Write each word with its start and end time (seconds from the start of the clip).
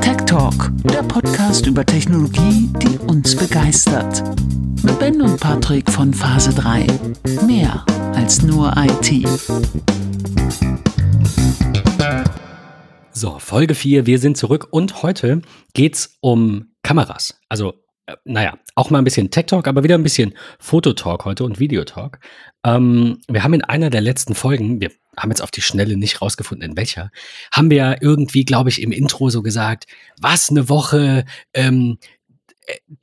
Tech 0.00 0.16
Talk, 0.26 0.70
der 0.84 1.02
Podcast 1.02 1.66
über 1.66 1.84
Technologie, 1.84 2.68
die 2.82 2.98
uns 2.98 3.34
begeistert. 3.36 4.22
Mit 4.82 4.98
Ben 4.98 5.22
und 5.22 5.40
Patrick 5.40 5.90
von 5.90 6.12
Phase 6.12 6.52
3. 6.54 6.86
Mehr 7.46 7.84
als 8.14 8.42
nur 8.42 8.74
IT. 8.76 9.26
So, 13.12 13.38
Folge 13.38 13.74
4, 13.74 14.06
wir 14.06 14.18
sind 14.18 14.36
zurück 14.36 14.68
und 14.70 15.02
heute 15.02 15.42
geht's 15.72 16.18
um 16.20 16.72
Kameras. 16.82 17.40
Also, 17.48 17.74
naja, 18.24 18.58
auch 18.74 18.90
mal 18.90 18.98
ein 18.98 19.04
bisschen 19.04 19.30
Tech 19.30 19.46
Talk, 19.46 19.66
aber 19.66 19.82
wieder 19.82 19.96
ein 19.96 20.02
bisschen 20.02 20.34
Fototalk 20.58 21.24
heute 21.24 21.44
und 21.44 21.58
Videotalk. 21.58 22.20
Ähm, 22.64 23.18
wir 23.28 23.42
haben 23.42 23.54
in 23.54 23.64
einer 23.64 23.90
der 23.90 24.00
letzten 24.00 24.34
Folgen, 24.34 24.80
wir 24.80 24.90
haben 25.16 25.30
jetzt 25.30 25.42
auf 25.42 25.50
die 25.50 25.62
Schnelle 25.62 25.96
nicht 25.96 26.22
rausgefunden, 26.22 26.70
in 26.70 26.76
welcher, 26.76 27.10
haben 27.52 27.70
wir 27.70 27.76
ja 27.76 27.96
irgendwie, 28.00 28.44
glaube 28.44 28.68
ich, 28.68 28.80
im 28.82 28.92
Intro 28.92 29.30
so 29.30 29.42
gesagt, 29.42 29.86
was 30.20 30.50
eine 30.50 30.68
Woche, 30.68 31.24
ähm, 31.52 31.98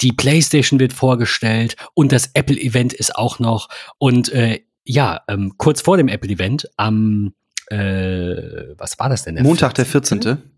die 0.01 0.11
PlayStation 0.11 0.79
wird 0.79 0.93
vorgestellt 0.93 1.75
und 1.93 2.11
das 2.11 2.31
Apple-Event 2.33 2.93
ist 2.93 3.15
auch 3.15 3.39
noch. 3.39 3.69
Und 3.97 4.29
äh, 4.29 4.61
ja, 4.85 5.21
ähm, 5.27 5.53
kurz 5.57 5.81
vor 5.81 5.97
dem 5.97 6.07
Apple-Event 6.07 6.69
am, 6.77 7.33
äh, 7.67 8.75
was 8.77 8.99
war 8.99 9.09
das 9.09 9.23
denn? 9.23 9.35
Der 9.35 9.43
Montag, 9.43 9.75
14. 9.77 10.19
der 10.19 10.35
14. 10.37 10.53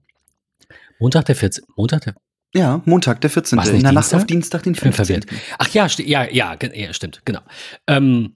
Montag, 1.00 1.26
der 1.26 1.36
14. 1.36 1.66
Montag, 1.76 2.02
der 2.02 2.16
ja, 2.56 2.82
Montag, 2.86 3.22
der 3.22 3.30
14. 3.30 3.60
in 3.60 3.84
der 3.84 3.92
Nacht 3.92 4.14
auf 4.14 4.26
Dienstag, 4.26 4.64
den 4.64 4.76
15. 4.76 5.26
Ach 5.60 5.68
ja, 5.70 5.88
ja, 5.98 6.24
ja, 6.32 6.58
ja, 6.74 6.94
stimmt, 6.94 7.22
genau. 7.26 7.42
Ähm, 7.88 8.36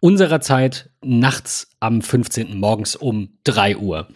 unserer 0.00 0.40
Zeit 0.40 0.90
nachts 1.02 1.70
am 1.80 2.02
15. 2.02 2.58
morgens 2.58 2.96
um 2.96 3.38
3 3.44 3.76
Uhr 3.76 4.08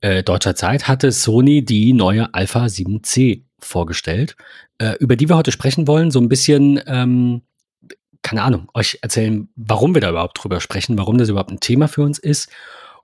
äh, 0.00 0.22
deutscher 0.22 0.54
Zeit 0.54 0.88
hatte 0.88 1.12
Sony 1.12 1.64
die 1.64 1.92
neue 1.92 2.32
Alpha 2.32 2.66
7C 2.66 3.44
vorgestellt, 3.58 4.36
äh, 4.78 4.94
über 5.00 5.16
die 5.16 5.28
wir 5.28 5.36
heute 5.36 5.52
sprechen 5.52 5.86
wollen. 5.86 6.10
So 6.10 6.20
ein 6.20 6.28
bisschen, 6.28 6.80
ähm, 6.86 7.42
keine 8.22 8.42
Ahnung, 8.42 8.68
euch 8.74 8.98
erzählen, 9.02 9.48
warum 9.56 9.94
wir 9.94 10.00
da 10.00 10.10
überhaupt 10.10 10.42
drüber 10.42 10.60
sprechen, 10.60 10.96
warum 10.98 11.18
das 11.18 11.28
überhaupt 11.28 11.50
ein 11.50 11.60
Thema 11.60 11.88
für 11.88 12.02
uns 12.02 12.18
ist 12.18 12.50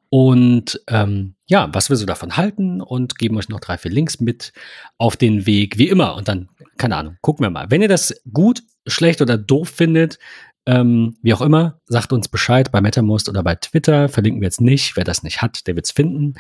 und 0.09 0.81
ähm, 0.89 1.35
ja, 1.47 1.69
was 1.73 1.91
wir 1.91 1.97
so 1.97 2.07
davon 2.07 2.37
halten 2.37 2.81
und 2.81 3.19
geben 3.19 3.37
euch 3.37 3.49
noch 3.49 3.61
drei, 3.61 3.79
vier 3.79 3.91
Links 3.91 4.21
mit 4.21 4.53
auf 4.99 5.17
den 5.17 5.47
Weg, 5.47 5.79
wie 5.79 5.89
immer. 5.89 6.15
Und 6.15 6.29
dann, 6.29 6.49
keine 6.79 6.97
Ahnung, 6.97 7.17
gucken 7.21 7.45
wir 7.45 7.51
mal. 7.51 7.71
Wenn 7.71 7.83
ihr 7.83 7.89
das 7.89 8.15
gut, 8.33 8.63
schlecht 8.87 9.21
oder 9.21 9.37
doof 9.37 9.69
findet, 9.69 10.19
ähm, 10.67 11.17
wie 11.23 11.33
auch 11.33 11.41
immer, 11.41 11.81
sagt 11.87 12.13
uns 12.13 12.29
Bescheid 12.29 12.73
bei 12.73 12.81
MetaMost 12.81 13.29
oder 13.29 13.43
bei 13.43 13.55
Twitter. 13.55 14.09
Verlinken 14.09 14.41
wir 14.41 14.47
jetzt 14.47 14.61
nicht. 14.61 14.97
Wer 14.97 15.05
das 15.05 15.23
nicht 15.23 15.43
hat, 15.43 15.67
der 15.67 15.77
wird 15.77 15.87
es 15.87 15.93
finden. 15.93 16.35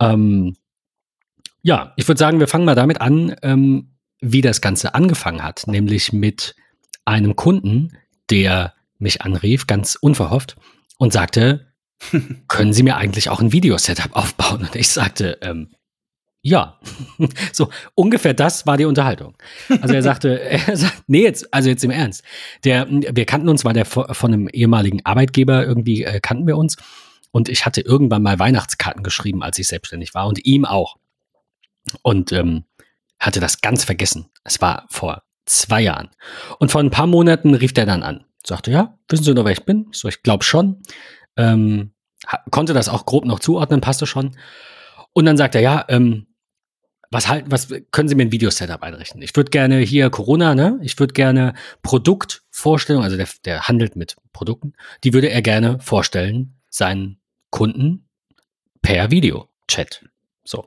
Ähm, 0.00 0.56
ja, 1.62 1.92
ich 1.96 2.06
würde 2.06 2.18
sagen, 2.18 2.40
wir 2.40 2.48
fangen 2.48 2.64
mal 2.64 2.74
damit 2.74 3.00
an, 3.00 3.34
ähm, 3.42 3.96
wie 4.20 4.42
das 4.42 4.60
Ganze 4.60 4.94
angefangen 4.94 5.42
hat, 5.42 5.66
nämlich 5.66 6.12
mit 6.12 6.54
einem 7.04 7.36
Kunden, 7.36 7.96
der 8.30 8.74
mich 8.98 9.22
anrief, 9.22 9.66
ganz 9.66 9.96
unverhofft, 9.96 10.56
und 10.98 11.12
sagte, 11.12 11.66
können 12.48 12.72
Sie 12.72 12.82
mir 12.82 12.96
eigentlich 12.96 13.28
auch 13.28 13.40
ein 13.40 13.52
Videosetup 13.52 14.14
aufbauen? 14.14 14.62
Und 14.62 14.76
ich 14.76 14.88
sagte, 14.88 15.38
ähm, 15.42 15.70
ja, 16.42 16.78
so 17.52 17.70
ungefähr 17.94 18.34
das 18.34 18.66
war 18.66 18.76
die 18.76 18.84
Unterhaltung. 18.84 19.36
Also 19.80 19.94
er 19.94 20.02
sagte, 20.02 20.40
er 20.66 20.76
sagt, 20.76 21.04
nee, 21.06 21.22
jetzt, 21.22 21.52
also 21.52 21.70
jetzt 21.70 21.82
im 21.84 21.90
Ernst. 21.90 22.22
Der, 22.64 22.86
wir 22.88 23.24
kannten 23.24 23.48
uns, 23.48 23.64
war 23.64 23.72
der 23.72 23.86
von 23.86 24.06
einem 24.22 24.48
ehemaligen 24.48 25.04
Arbeitgeber 25.04 25.64
irgendwie 25.64 26.04
äh, 26.04 26.20
kannten 26.20 26.46
wir 26.46 26.58
uns. 26.58 26.76
Und 27.30 27.48
ich 27.48 27.66
hatte 27.66 27.80
irgendwann 27.80 28.22
mal 28.22 28.38
Weihnachtskarten 28.38 29.02
geschrieben, 29.02 29.42
als 29.42 29.58
ich 29.58 29.66
selbstständig 29.66 30.14
war 30.14 30.28
und 30.28 30.44
ihm 30.44 30.64
auch. 30.64 30.96
Und 32.02 32.30
ähm, 32.30 32.64
hatte 33.18 33.40
das 33.40 33.60
ganz 33.60 33.84
vergessen. 33.84 34.26
Es 34.44 34.60
war 34.60 34.86
vor 34.90 35.22
zwei 35.46 35.80
Jahren. 35.80 36.10
Und 36.58 36.70
vor 36.70 36.80
ein 36.80 36.90
paar 36.90 37.06
Monaten 37.06 37.54
rief 37.54 37.72
der 37.72 37.86
dann 37.86 38.02
an. 38.02 38.24
Sagte, 38.46 38.70
ja, 38.70 38.98
wissen 39.08 39.24
Sie 39.24 39.32
noch, 39.32 39.46
wer 39.46 39.52
ich 39.52 39.64
bin? 39.64 39.86
Ich 39.92 39.98
so, 39.98 40.08
ich 40.08 40.22
glaube 40.22 40.44
schon. 40.44 40.82
Ähm, 41.36 41.93
konnte 42.50 42.74
das 42.74 42.88
auch 42.88 43.06
grob 43.06 43.24
noch 43.24 43.40
zuordnen, 43.40 43.80
passte 43.80 44.06
schon. 44.06 44.36
Und 45.12 45.24
dann 45.26 45.36
sagt 45.36 45.54
er, 45.54 45.60
ja, 45.60 45.84
ähm, 45.88 46.26
was 47.10 47.28
halt, 47.28 47.44
was 47.48 47.68
können 47.92 48.08
Sie 48.08 48.16
mir 48.16 48.24
ein 48.24 48.32
Videosetup 48.32 48.82
einrichten? 48.82 49.22
Ich 49.22 49.36
würde 49.36 49.50
gerne 49.50 49.78
hier 49.78 50.10
Corona, 50.10 50.54
ne? 50.54 50.80
Ich 50.82 50.98
würde 50.98 51.14
gerne 51.14 51.54
Produktvorstellung, 51.82 53.04
also 53.04 53.16
der, 53.16 53.28
der 53.44 53.68
handelt 53.68 53.94
mit 53.94 54.16
Produkten, 54.32 54.72
die 55.04 55.12
würde 55.12 55.30
er 55.30 55.40
gerne 55.40 55.78
vorstellen, 55.78 56.60
seinen 56.70 57.20
Kunden 57.50 58.08
per 58.82 59.12
Video-Chat. 59.12 60.04
So. 60.44 60.66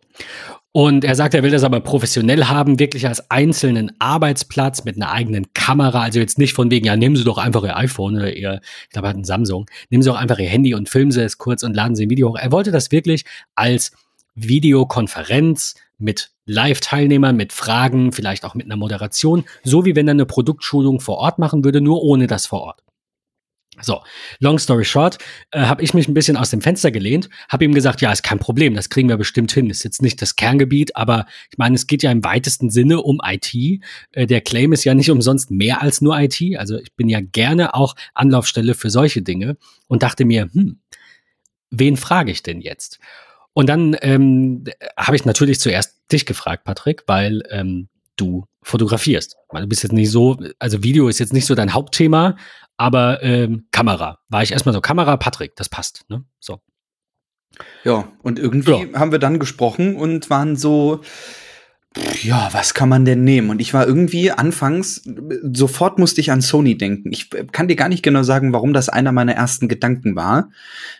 Und 0.78 1.04
er 1.04 1.16
sagt, 1.16 1.34
er 1.34 1.42
will 1.42 1.50
das 1.50 1.64
aber 1.64 1.80
professionell 1.80 2.46
haben, 2.46 2.78
wirklich 2.78 3.08
als 3.08 3.32
einzelnen 3.32 3.94
Arbeitsplatz 3.98 4.84
mit 4.84 4.96
einer 4.96 5.12
eigenen 5.12 5.52
Kamera. 5.56 6.04
Also 6.04 6.20
jetzt 6.20 6.38
nicht 6.38 6.54
von 6.54 6.70
wegen, 6.70 6.86
ja, 6.86 6.96
nehmen 6.96 7.16
Sie 7.16 7.24
doch 7.24 7.40
einfach 7.40 7.64
Ihr 7.64 7.76
iPhone 7.76 8.16
oder 8.16 8.32
Ihr, 8.32 8.62
ich 8.84 8.90
glaube, 8.92 9.08
er 9.08 9.10
hat 9.10 9.18
ein 9.18 9.24
Samsung. 9.24 9.68
Nehmen 9.90 10.04
Sie 10.04 10.10
doch 10.10 10.18
einfach 10.18 10.38
Ihr 10.38 10.50
Handy 10.50 10.76
und 10.76 10.88
filmen 10.88 11.10
Sie 11.10 11.24
es 11.24 11.40
kurz 11.40 11.64
und 11.64 11.76
laden 11.76 11.96
Sie 11.96 12.06
ein 12.06 12.12
Video 12.12 12.30
hoch. 12.30 12.38
Er 12.38 12.52
wollte 12.52 12.70
das 12.70 12.92
wirklich 12.92 13.26
als 13.56 13.92
Videokonferenz 14.36 15.74
mit 15.98 16.30
Live-Teilnehmern, 16.46 17.36
mit 17.36 17.54
Fragen, 17.54 18.12
vielleicht 18.12 18.46
auch 18.46 18.54
mit 18.54 18.68
einer 18.68 18.76
Moderation, 18.76 19.46
so 19.64 19.84
wie 19.84 19.96
wenn 19.96 20.08
er 20.08 20.12
eine 20.12 20.28
Produktschulung 20.28 21.00
vor 21.00 21.18
Ort 21.18 21.40
machen 21.40 21.64
würde, 21.64 21.82
nur 21.82 22.04
ohne 22.04 22.28
das 22.28 22.46
vor 22.46 22.62
Ort. 22.62 22.84
So, 23.82 24.02
long 24.40 24.58
story 24.58 24.86
short, 24.86 25.18
äh, 25.52 25.62
habe 25.62 25.84
ich 25.84 25.94
mich 25.94 26.08
ein 26.08 26.14
bisschen 26.14 26.36
aus 26.36 26.50
dem 26.50 26.62
Fenster 26.62 26.90
gelehnt, 26.90 27.30
habe 27.50 27.64
ihm 27.64 27.74
gesagt, 27.74 28.02
ja, 28.02 28.12
ist 28.12 28.24
kein 28.24 28.40
Problem, 28.40 28.74
das 28.74 28.90
kriegen 28.90 29.08
wir 29.08 29.18
bestimmt 29.18 29.52
hin. 29.52 29.70
Ist 29.70 29.84
jetzt 29.84 30.02
nicht 30.02 30.22
das 30.22 30.36
Kerngebiet, 30.36 30.96
aber 30.96 31.28
ich 31.52 31.58
meine, 31.58 31.76
es 31.76 31.86
geht 31.86 32.02
ja 32.02 32.12
im 32.12 32.24
weitesten 32.24 32.70
Sinne 32.72 33.02
um 33.02 33.20
IT. 33.24 33.54
Äh, 34.12 34.26
der 34.26 34.42
Claim 34.42 34.74
ist 34.74 34.84
ja 34.84 34.96
nicht 34.96 35.12
umsonst 35.12 35.52
mehr 35.52 35.82
als 35.82 36.02
nur 36.02 36.20
IT. 36.20 36.42
Also 36.58 36.80
ich 36.80 36.94
bin 36.96 37.08
ja 37.08 37.20
gerne 37.22 37.76
auch 37.76 37.96
Anlaufstelle 38.14 38.74
für 38.74 38.90
solche 38.90 39.22
Dinge 39.22 39.58
und 39.88 40.02
dachte 40.02 40.26
mir, 40.26 40.50
hm, 40.52 40.80
wen 41.70 41.98
frage 41.98 42.32
ich 42.32 42.44
denn 42.44 42.62
jetzt? 42.62 43.00
Und 43.54 43.70
dann 43.70 43.96
ähm, 44.02 44.66
habe 44.98 45.16
ich 45.16 45.26
natürlich 45.26 45.60
zuerst 45.60 45.96
dich 46.12 46.26
gefragt, 46.26 46.64
Patrick, 46.64 47.04
weil 47.08 47.44
ähm, 47.50 47.90
du 48.16 48.46
fotografierst. 48.68 49.38
Du 49.52 49.68
bist 49.68 49.84
jetzt 49.84 49.94
nicht 49.94 50.12
so, 50.12 50.38
also 50.60 50.84
Video 50.84 51.08
ist 51.08 51.20
jetzt 51.20 51.34
nicht 51.34 51.46
so 51.46 51.56
dein 51.56 51.74
Hauptthema, 51.74 52.36
aber 52.76 53.24
ähm, 53.24 53.68
Kamera. 53.72 54.20
War 54.30 54.44
ich 54.44 54.52
erstmal 54.52 54.74
so, 54.74 54.82
Kamera, 54.82 55.18
Patrick, 55.18 55.56
das 55.56 55.70
passt. 55.70 56.04
Ne? 56.10 56.24
So. 56.40 56.60
Ja, 57.84 58.12
und 58.22 58.40
irgendwie 58.40 58.92
ja. 58.92 59.00
haben 59.00 59.12
wir 59.12 59.20
dann 59.20 59.40
gesprochen 59.40 59.96
und 59.96 60.30
waren 60.30 60.58
so, 60.58 61.02
ja, 62.22 62.50
was 62.52 62.74
kann 62.74 62.90
man 62.90 63.06
denn 63.06 63.24
nehmen? 63.24 63.50
Und 63.50 63.62
ich 63.62 63.74
war 63.74 63.88
irgendwie 63.88 64.32
anfangs, 64.32 65.02
sofort 65.54 65.98
musste 65.98 66.22
ich 66.22 66.32
an 66.32 66.42
Sony 66.42 66.78
denken. 66.78 67.12
Ich 67.12 67.30
kann 67.52 67.68
dir 67.68 67.76
gar 67.76 67.90
nicht 67.90 68.04
genau 68.04 68.24
sagen, 68.24 68.54
warum 68.54 68.74
das 68.74 68.90
einer 68.90 69.12
meiner 69.12 69.34
ersten 69.34 69.68
Gedanken 69.68 70.16
war. 70.16 70.50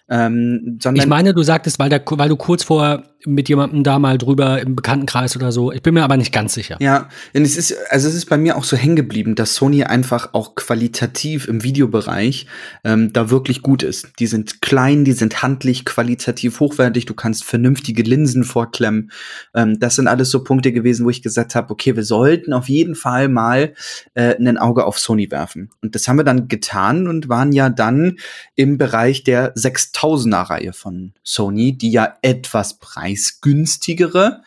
Ähm, 0.10 0.80
sondern 0.82 1.04
ich 1.04 1.08
meine, 1.08 1.34
du 1.34 1.44
sagtest, 1.44 1.80
weil, 1.80 1.90
der, 1.90 2.02
weil 2.06 2.30
du 2.30 2.38
kurz 2.38 2.64
vor 2.64 3.04
mit 3.26 3.50
jemandem 3.50 3.84
da 3.84 4.00
mal 4.00 4.18
drüber 4.18 4.62
im 4.62 4.76
Bekanntenkreis 4.76 5.36
oder 5.36 5.52
so. 5.52 5.72
Ich 5.72 5.82
bin 5.82 5.96
mir 5.96 6.04
aber 6.04 6.18
nicht 6.18 6.32
ganz 6.32 6.54
sicher. 6.54 6.78
Ja, 6.80 7.10
denn 7.34 7.44
es 7.44 7.58
ist, 7.58 7.76
also 7.90 8.08
es 8.08 8.16
ist 8.16 8.28
bei 8.28 8.38
mir 8.38 8.58
auch 8.58 8.64
so 8.64 8.78
hängen 8.78 8.96
geblieben, 8.96 9.36
dass 9.36 9.56
Sony 9.56 9.84
einfach 9.84 10.34
auch 10.34 10.56
qualitativ 10.56 11.48
im 11.48 11.64
Videobereich 11.64 12.46
ähm, 12.84 13.12
da 13.14 13.30
wirklich 13.30 13.64
gut 13.64 13.82
ist. 13.82 14.08
Die 14.20 14.28
sind 14.28 14.62
klein, 14.62 15.04
die 15.04 15.14
sind 15.14 15.42
handlich, 15.42 15.84
qualitativ 15.84 16.60
hochwertig, 16.60 17.06
du 17.06 17.16
kannst 17.16 17.44
vernünftige 17.44 18.04
Linsen 18.04 18.44
vorklemmen. 18.44 19.12
Ähm, 19.56 19.80
das 19.80 19.96
sind 19.96 20.08
alles 20.08 20.30
so 20.30 20.44
Punkte 20.44 20.72
gewesen, 20.72 21.06
wo 21.06 21.10
ich 21.10 21.24
gesagt 21.24 21.56
habe, 21.56 21.72
okay, 21.72 21.96
wir 21.96 22.04
sollten 22.04 22.54
auf 22.54 22.70
jeden 22.70 22.96
Fall 22.96 23.30
mal 23.30 23.74
äh, 24.14 24.36
ein 24.36 24.58
Auge 24.58 24.86
auf 24.86 25.00
Sony 25.00 25.32
werfen. 25.32 25.70
Und 25.82 25.96
das 25.96 26.08
haben 26.08 26.18
wir 26.18 26.24
dann 26.24 26.48
getan 26.48 27.08
und 27.08 27.30
waren 27.30 27.52
ja 27.52 27.70
dann 27.70 28.18
im 28.56 28.78
Bereich 28.78 29.24
der 29.24 29.56
6000er 29.56 30.50
Reihe 30.50 30.74
von 30.74 31.14
Sony, 31.24 31.78
die 31.78 31.92
ja 31.92 32.18
etwas 32.22 32.78
preis 32.78 33.07
preisgünstigere 33.08 34.42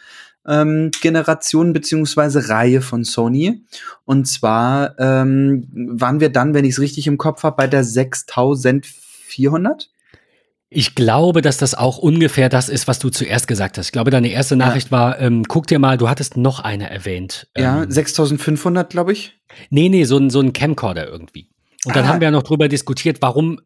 ähm, 0.47 0.91
Generation 1.01 1.73
beziehungsweise 1.73 2.49
Reihe 2.49 2.81
von 2.81 3.05
Sony. 3.05 3.65
Und 4.05 4.27
zwar 4.27 4.99
ähm, 4.99 5.69
waren 5.73 6.21
wir 6.21 6.31
dann, 6.31 6.55
wenn 6.55 6.65
ich 6.65 6.73
es 6.73 6.81
richtig 6.81 7.07
im 7.07 7.19
Kopf 7.19 7.43
habe, 7.43 7.57
bei 7.57 7.67
der 7.67 7.85
6400. 7.85 9.91
Ich 10.73 10.95
glaube, 10.95 11.43
dass 11.43 11.57
das 11.57 11.75
auch 11.75 11.99
ungefähr 11.99 12.49
das 12.49 12.69
ist, 12.69 12.87
was 12.87 13.01
du 13.01 13.11
zuerst 13.11 13.49
gesagt 13.49 13.77
hast. 13.77 13.87
Ich 13.87 13.93
glaube, 13.93 14.13
deine 14.13 14.29
erste 14.29 14.55
Nachricht 14.55 14.93
ja. 14.93 14.99
war, 14.99 15.19
ähm, 15.19 15.43
guck 15.49 15.67
dir 15.67 15.81
mal, 15.81 15.99
du 15.99 16.09
hattest 16.09 16.37
noch 16.37 16.61
eine 16.61 16.89
erwähnt. 16.89 17.49
Ja, 17.57 17.85
6500, 17.89 18.85
ähm, 18.85 18.89
glaube 18.89 19.13
ich. 19.13 19.37
Nee, 19.71 19.89
nee, 19.89 20.05
so 20.05 20.17
ein, 20.17 20.31
so 20.31 20.39
ein 20.41 20.53
Camcorder 20.53 21.09
irgendwie. 21.09 21.49
Und 21.85 21.97
dann 21.97 22.05
ah. 22.05 22.09
haben 22.09 22.21
wir 22.21 22.27
ja 22.27 22.31
noch 22.31 22.45
drüber 22.45 22.69
diskutiert, 22.69 23.21
warum 23.21 23.59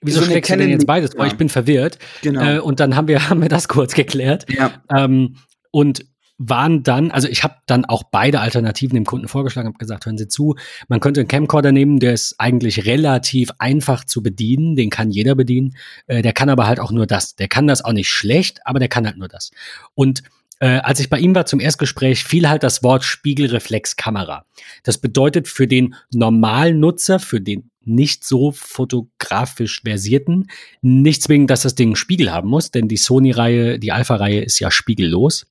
Wieso 0.00 0.20
so 0.20 0.26
schlägst 0.26 0.50
du 0.50 0.56
denn 0.56 0.70
jetzt 0.70 0.86
beides 0.86 1.12
vor? 1.12 1.24
Ja. 1.24 1.30
Ich 1.30 1.36
bin 1.36 1.48
verwirrt. 1.48 1.98
Genau. 2.22 2.56
Äh, 2.56 2.58
und 2.58 2.80
dann 2.80 2.96
haben 2.96 3.08
wir, 3.08 3.28
haben 3.30 3.42
wir 3.42 3.48
das 3.48 3.68
kurz 3.68 3.94
geklärt. 3.94 4.46
Ja. 4.50 4.72
Ähm, 4.94 5.36
und 5.70 6.04
waren 6.38 6.82
dann, 6.82 7.10
also 7.10 7.28
ich 7.28 7.44
habe 7.44 7.54
dann 7.66 7.84
auch 7.84 8.02
beide 8.04 8.40
Alternativen 8.40 8.94
dem 8.94 9.04
Kunden 9.04 9.28
vorgeschlagen, 9.28 9.68
habe 9.68 9.78
gesagt, 9.78 10.06
hören 10.06 10.18
Sie 10.18 10.28
zu, 10.28 10.56
man 10.88 11.00
könnte 11.00 11.20
einen 11.20 11.28
Camcorder 11.28 11.72
nehmen, 11.72 12.00
der 12.00 12.14
ist 12.14 12.34
eigentlich 12.38 12.84
relativ 12.84 13.50
einfach 13.58 14.04
zu 14.04 14.22
bedienen, 14.22 14.74
den 14.74 14.90
kann 14.90 15.10
jeder 15.10 15.34
bedienen, 15.34 15.76
äh, 16.06 16.22
der 16.22 16.32
kann 16.32 16.48
aber 16.48 16.66
halt 16.66 16.80
auch 16.80 16.90
nur 16.90 17.06
das. 17.06 17.36
Der 17.36 17.48
kann 17.48 17.66
das 17.66 17.84
auch 17.84 17.92
nicht 17.92 18.10
schlecht, 18.10 18.60
aber 18.66 18.78
der 18.78 18.88
kann 18.88 19.06
halt 19.06 19.18
nur 19.18 19.28
das. 19.28 19.50
Und 19.94 20.22
äh, 20.62 20.78
als 20.84 21.00
ich 21.00 21.10
bei 21.10 21.18
ihm 21.18 21.34
war 21.34 21.44
zum 21.44 21.58
Erstgespräch, 21.58 22.22
fiel 22.22 22.48
halt 22.48 22.62
das 22.62 22.84
Wort 22.84 23.02
Spiegelreflexkamera. 23.02 24.46
Das 24.84 24.96
bedeutet 24.96 25.48
für 25.48 25.66
den 25.66 25.96
normalen 26.12 26.78
Nutzer, 26.78 27.18
für 27.18 27.40
den 27.40 27.70
nicht 27.84 28.24
so 28.24 28.52
fotografisch 28.52 29.80
versierten, 29.82 30.46
nicht 30.80 31.20
zwingend, 31.20 31.50
dass 31.50 31.62
das 31.62 31.74
Ding 31.74 31.88
einen 31.88 31.96
Spiegel 31.96 32.32
haben 32.32 32.48
muss, 32.48 32.70
denn 32.70 32.86
die 32.86 32.96
Sony-Reihe, 32.96 33.80
die 33.80 33.90
Alpha-Reihe 33.90 34.40
ist 34.40 34.60
ja 34.60 34.70
spiegellos. 34.70 35.46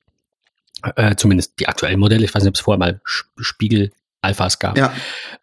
Äh, 0.96 1.18
zumindest 1.18 1.60
die 1.60 1.68
aktuellen 1.68 2.00
Modelle. 2.00 2.24
Ich 2.24 2.34
weiß 2.34 2.44
nicht, 2.44 2.52
ob 2.52 2.56
es 2.56 2.62
vorher 2.62 2.80
mal 2.80 3.02
Spiegel 3.04 3.92
Alphas 4.22 4.60
gab. 4.60 4.78
Ja. 4.78 4.94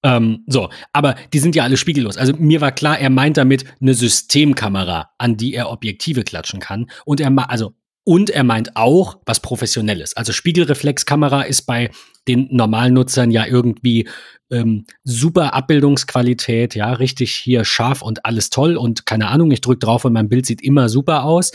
Ähm, 0.02 0.44
so, 0.46 0.70
aber 0.94 1.14
die 1.34 1.40
sind 1.40 1.54
ja 1.54 1.64
alle 1.64 1.76
spiegellos. 1.76 2.16
Also 2.16 2.32
mir 2.38 2.62
war 2.62 2.72
klar, 2.72 2.98
er 2.98 3.10
meint 3.10 3.36
damit 3.36 3.66
eine 3.82 3.92
Systemkamera, 3.92 5.10
an 5.18 5.36
die 5.36 5.52
er 5.52 5.70
Objektive 5.70 6.24
klatschen 6.24 6.58
kann. 6.58 6.90
Und 7.04 7.20
er, 7.20 7.50
also 7.50 7.74
und 8.08 8.30
er 8.30 8.42
meint 8.42 8.74
auch 8.74 9.18
was 9.26 9.40
Professionelles. 9.40 10.16
Also 10.16 10.32
Spiegelreflexkamera 10.32 11.42
ist 11.42 11.66
bei 11.66 11.90
den 12.26 12.48
normalen 12.50 12.94
Nutzern 12.94 13.30
ja 13.30 13.44
irgendwie 13.44 14.08
ähm, 14.50 14.86
super 15.04 15.52
Abbildungsqualität, 15.52 16.74
ja, 16.74 16.90
richtig 16.94 17.34
hier 17.34 17.66
scharf 17.66 18.00
und 18.00 18.24
alles 18.24 18.48
toll 18.48 18.78
und 18.78 19.04
keine 19.04 19.28
Ahnung, 19.28 19.50
ich 19.50 19.60
drücke 19.60 19.80
drauf 19.80 20.06
und 20.06 20.14
mein 20.14 20.30
Bild 20.30 20.46
sieht 20.46 20.62
immer 20.62 20.88
super 20.88 21.24
aus, 21.24 21.52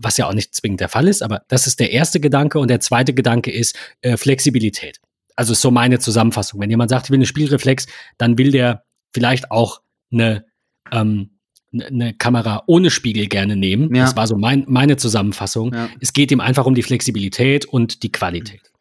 was 0.00 0.16
ja 0.16 0.26
auch 0.26 0.32
nicht 0.32 0.54
zwingend 0.54 0.80
der 0.80 0.88
Fall 0.88 1.08
ist, 1.08 1.22
aber 1.22 1.42
das 1.48 1.66
ist 1.66 1.78
der 1.78 1.90
erste 1.92 2.20
Gedanke 2.20 2.58
und 2.58 2.68
der 2.68 2.80
zweite 2.80 3.12
Gedanke 3.12 3.52
ist 3.52 3.76
äh, 4.00 4.16
Flexibilität. 4.16 5.02
Also 5.34 5.52
ist 5.52 5.60
so 5.60 5.70
meine 5.70 5.98
Zusammenfassung. 5.98 6.58
Wenn 6.58 6.70
jemand 6.70 6.88
sagt, 6.88 7.04
ich 7.04 7.10
will 7.10 7.18
eine 7.18 7.26
Spielreflex, 7.26 7.86
dann 8.16 8.38
will 8.38 8.50
der 8.50 8.84
vielleicht 9.12 9.50
auch 9.50 9.82
eine 10.10 10.46
ähm, 10.90 11.35
eine 11.72 12.14
Kamera 12.14 12.62
ohne 12.66 12.90
Spiegel 12.90 13.26
gerne 13.26 13.56
nehmen. 13.56 13.94
Ja. 13.94 14.04
Das 14.04 14.16
war 14.16 14.26
so 14.26 14.36
mein, 14.36 14.64
meine 14.68 14.96
Zusammenfassung. 14.96 15.74
Ja. 15.74 15.88
Es 16.00 16.12
geht 16.12 16.30
ihm 16.30 16.40
einfach 16.40 16.66
um 16.66 16.74
die 16.74 16.82
Flexibilität 16.82 17.64
und 17.66 18.02
die 18.02 18.12
Qualität. 18.12 18.72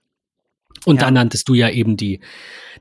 Und 0.86 0.98
ja. 0.98 1.06
dann 1.06 1.16
nanntest 1.16 1.50
du 1.50 1.56
ja 1.56 1.70
eben 1.70 1.98
die, 1.98 2.20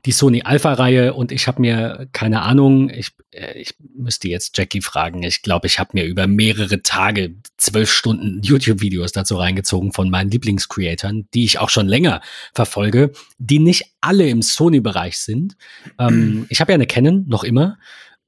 die 0.05 0.11
Sony 0.11 0.43
Alpha-Reihe 0.43 1.13
und 1.13 1.31
ich 1.31 1.47
habe 1.47 1.61
mir, 1.61 2.07
keine 2.11 2.43
Ahnung, 2.43 2.89
ich, 2.89 3.11
äh, 3.31 3.57
ich 3.59 3.73
müsste 3.95 4.27
jetzt 4.27 4.55
Jackie 4.57 4.81
fragen, 4.81 5.23
ich 5.23 5.41
glaube, 5.41 5.65
ich 5.65 5.79
habe 5.79 5.91
mir 5.93 6.05
über 6.05 6.27
mehrere 6.27 6.83
Tage 6.83 7.35
zwölf 7.57 7.91
Stunden 7.91 8.41
YouTube-Videos 8.43 9.11
dazu 9.11 9.37
reingezogen 9.37 9.91
von 9.91 10.11
meinen 10.11 10.29
Lieblingscreatoren, 10.29 11.27
die 11.33 11.45
ich 11.45 11.57
auch 11.59 11.69
schon 11.69 11.87
länger 11.87 12.21
verfolge, 12.53 13.11
die 13.39 13.59
nicht 13.59 13.95
alle 14.01 14.29
im 14.29 14.43
Sony-Bereich 14.43 15.17
sind. 15.17 15.57
Ähm, 15.97 16.45
ich 16.49 16.61
habe 16.61 16.71
ja 16.71 16.75
eine 16.75 16.87
Canon, 16.87 17.25
noch 17.27 17.43
immer, 17.43 17.79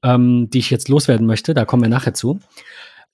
ähm, 0.02 0.48
die 0.50 0.58
ich 0.58 0.70
jetzt 0.70 0.88
loswerden 0.88 1.26
möchte. 1.26 1.54
Da 1.54 1.64
kommen 1.64 1.82
wir 1.82 1.88
nachher 1.88 2.14
zu. 2.14 2.40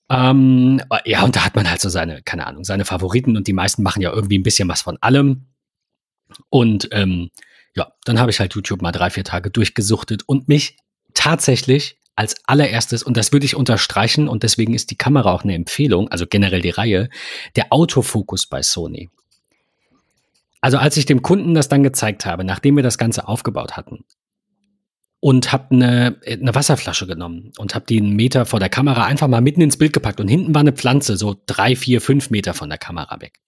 Ähm, 0.09 0.81
ja, 1.05 1.23
und 1.23 1.35
da 1.35 1.45
hat 1.45 1.55
man 1.55 1.69
halt 1.69 1.81
so 1.81 1.89
seine, 1.89 2.21
keine 2.21 2.45
Ahnung, 2.45 2.63
seine 2.63 2.85
Favoriten 2.85 3.37
und 3.37 3.47
die 3.47 3.53
meisten 3.53 3.81
machen 3.81 4.01
ja 4.01 4.11
irgendwie 4.13 4.37
ein 4.37 4.43
bisschen 4.43 4.69
was 4.69 4.81
von 4.81 4.97
allem. 5.01 5.47
Und 6.49 6.89
ähm, 6.91 7.31
ja, 7.75 7.91
dann 8.05 8.19
habe 8.19 8.31
ich 8.31 8.39
halt 8.39 8.53
YouTube 8.53 8.81
mal 8.81 8.91
drei, 8.91 9.09
vier 9.09 9.23
Tage 9.23 9.49
durchgesuchtet 9.49 10.23
und 10.27 10.47
mich 10.47 10.77
tatsächlich 11.13 11.97
als 12.15 12.35
allererstes, 12.45 13.03
und 13.03 13.17
das 13.17 13.33
würde 13.33 13.45
ich 13.45 13.55
unterstreichen, 13.55 14.29
und 14.29 14.43
deswegen 14.43 14.73
ist 14.73 14.89
die 14.89 14.97
Kamera 14.97 15.33
auch 15.33 15.43
eine 15.43 15.53
Empfehlung, 15.53 16.07
also 16.09 16.25
generell 16.25 16.61
die 16.61 16.69
Reihe, 16.69 17.09
der 17.57 17.73
Autofokus 17.73 18.45
bei 18.45 18.61
Sony. 18.61 19.09
Also 20.61 20.77
als 20.77 20.97
ich 20.97 21.05
dem 21.05 21.21
Kunden 21.21 21.53
das 21.53 21.67
dann 21.67 21.83
gezeigt 21.83 22.25
habe, 22.25 22.43
nachdem 22.43 22.75
wir 22.77 22.83
das 22.83 22.97
Ganze 22.97 23.27
aufgebaut 23.27 23.75
hatten, 23.75 24.05
und 25.25 25.51
habe 25.51 25.71
eine, 25.71 26.21
eine 26.27 26.53
Wasserflasche 26.53 27.07
genommen 27.07 27.51
und 27.57 27.73
habe 27.73 27.87
die 27.89 27.97
einen 27.97 28.15
Meter 28.15 28.45
vor 28.45 28.59
der 28.59 28.69
Kamera 28.69 29.05
einfach 29.05 29.27
mal 29.27 29.41
mitten 29.41 29.61
ins 29.61 29.75
Bild 29.75 29.91
gepackt 29.91 30.19
und 30.19 30.27
hinten 30.27 30.53
war 30.53 30.59
eine 30.59 30.71
Pflanze, 30.71 31.17
so 31.17 31.35
drei, 31.47 31.75
vier, 31.75 31.99
fünf 31.99 32.29
Meter 32.29 32.53
von 32.53 32.69
der 32.69 32.77
Kamera 32.77 33.19
weg. 33.21 33.39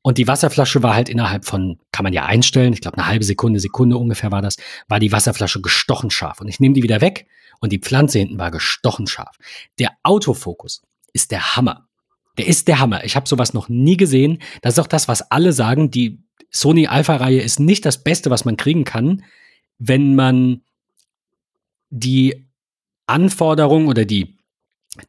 Und 0.00 0.16
die 0.16 0.26
Wasserflasche 0.26 0.82
war 0.82 0.94
halt 0.94 1.10
innerhalb 1.10 1.44
von, 1.44 1.78
kann 1.92 2.04
man 2.04 2.14
ja 2.14 2.24
einstellen, 2.24 2.72
ich 2.72 2.80
glaube 2.80 2.96
eine 2.96 3.06
halbe 3.06 3.22
Sekunde, 3.26 3.60
Sekunde 3.60 3.98
ungefähr 3.98 4.32
war 4.32 4.40
das, 4.40 4.56
war 4.88 4.98
die 4.98 5.12
Wasserflasche 5.12 5.60
gestochen 5.60 6.10
scharf. 6.10 6.40
Und 6.40 6.48
ich 6.48 6.58
nehme 6.58 6.72
die 6.72 6.82
wieder 6.82 7.02
weg 7.02 7.26
und 7.60 7.70
die 7.70 7.80
Pflanze 7.80 8.20
hinten 8.20 8.38
war 8.38 8.50
gestochen 8.50 9.06
scharf. 9.06 9.36
Der 9.78 9.90
Autofokus 10.04 10.80
ist 11.12 11.32
der 11.32 11.54
Hammer. 11.54 11.86
Der 12.38 12.46
ist 12.46 12.66
der 12.66 12.78
Hammer. 12.78 13.04
Ich 13.04 13.14
habe 13.14 13.28
sowas 13.28 13.52
noch 13.52 13.68
nie 13.68 13.98
gesehen. 13.98 14.38
Das 14.62 14.72
ist 14.72 14.78
auch 14.78 14.86
das, 14.86 15.06
was 15.06 15.30
alle 15.30 15.52
sagen. 15.52 15.90
Die 15.90 16.24
Sony 16.50 16.86
Alpha-Reihe 16.86 17.42
ist 17.42 17.60
nicht 17.60 17.84
das 17.84 18.02
Beste, 18.02 18.30
was 18.30 18.46
man 18.46 18.56
kriegen 18.56 18.84
kann, 18.84 19.22
wenn 19.78 20.14
man 20.14 20.62
die 21.94 22.48
Anforderungen 23.06 23.86
oder 23.86 24.04
die, 24.04 24.36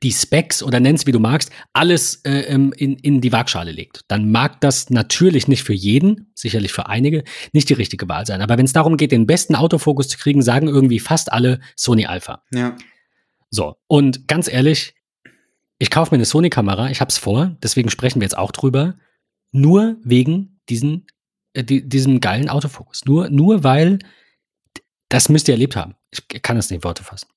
die 0.03 0.11
Specs 0.11 0.61
oder 0.61 0.79
nenn's 0.79 1.07
wie 1.07 1.11
du 1.11 1.19
magst, 1.19 1.51
alles 1.73 2.21
äh, 2.25 2.41
ähm, 2.41 2.73
in, 2.77 2.95
in 2.97 3.21
die 3.21 3.31
Waagschale 3.31 3.71
legt. 3.71 4.01
Dann 4.07 4.31
mag 4.31 4.61
das 4.61 4.89
natürlich 4.89 5.47
nicht 5.47 5.63
für 5.63 5.73
jeden, 5.73 6.31
sicherlich 6.35 6.71
für 6.71 6.87
einige, 6.87 7.23
nicht 7.53 7.69
die 7.69 7.73
richtige 7.73 8.07
Wahl 8.07 8.25
sein. 8.25 8.41
Aber 8.41 8.57
wenn 8.57 8.65
es 8.65 8.73
darum 8.73 8.97
geht, 8.97 9.11
den 9.11 9.25
besten 9.25 9.55
Autofokus 9.55 10.07
zu 10.09 10.17
kriegen, 10.17 10.41
sagen 10.41 10.67
irgendwie 10.67 10.99
fast 10.99 11.31
alle 11.31 11.59
Sony 11.75 12.05
Alpha. 12.05 12.43
Ja. 12.53 12.75
So, 13.49 13.77
und 13.87 14.27
ganz 14.27 14.47
ehrlich, 14.47 14.93
ich 15.79 15.89
kaufe 15.89 16.11
mir 16.11 16.17
eine 16.17 16.25
Sony-Kamera, 16.25 16.89
ich 16.89 17.01
hab's 17.01 17.17
vor, 17.17 17.57
deswegen 17.63 17.89
sprechen 17.89 18.21
wir 18.21 18.25
jetzt 18.25 18.37
auch 18.37 18.51
drüber, 18.51 18.95
nur 19.51 19.97
wegen 20.03 20.59
diesen, 20.69 21.07
äh, 21.53 21.63
die, 21.63 21.87
diesem 21.87 22.19
geilen 22.19 22.49
Autofokus. 22.49 23.05
Nur, 23.05 23.29
nur 23.29 23.63
weil 23.63 23.99
das 25.15 25.29
müsst 25.29 25.47
ihr 25.47 25.53
erlebt 25.53 25.77
haben. 25.77 25.95
Ich 26.11 26.27
kann 26.43 26.57
es 26.57 26.69
nicht 26.69 26.79
in 26.79 26.83
Worte 26.83 27.01
fassen. 27.01 27.27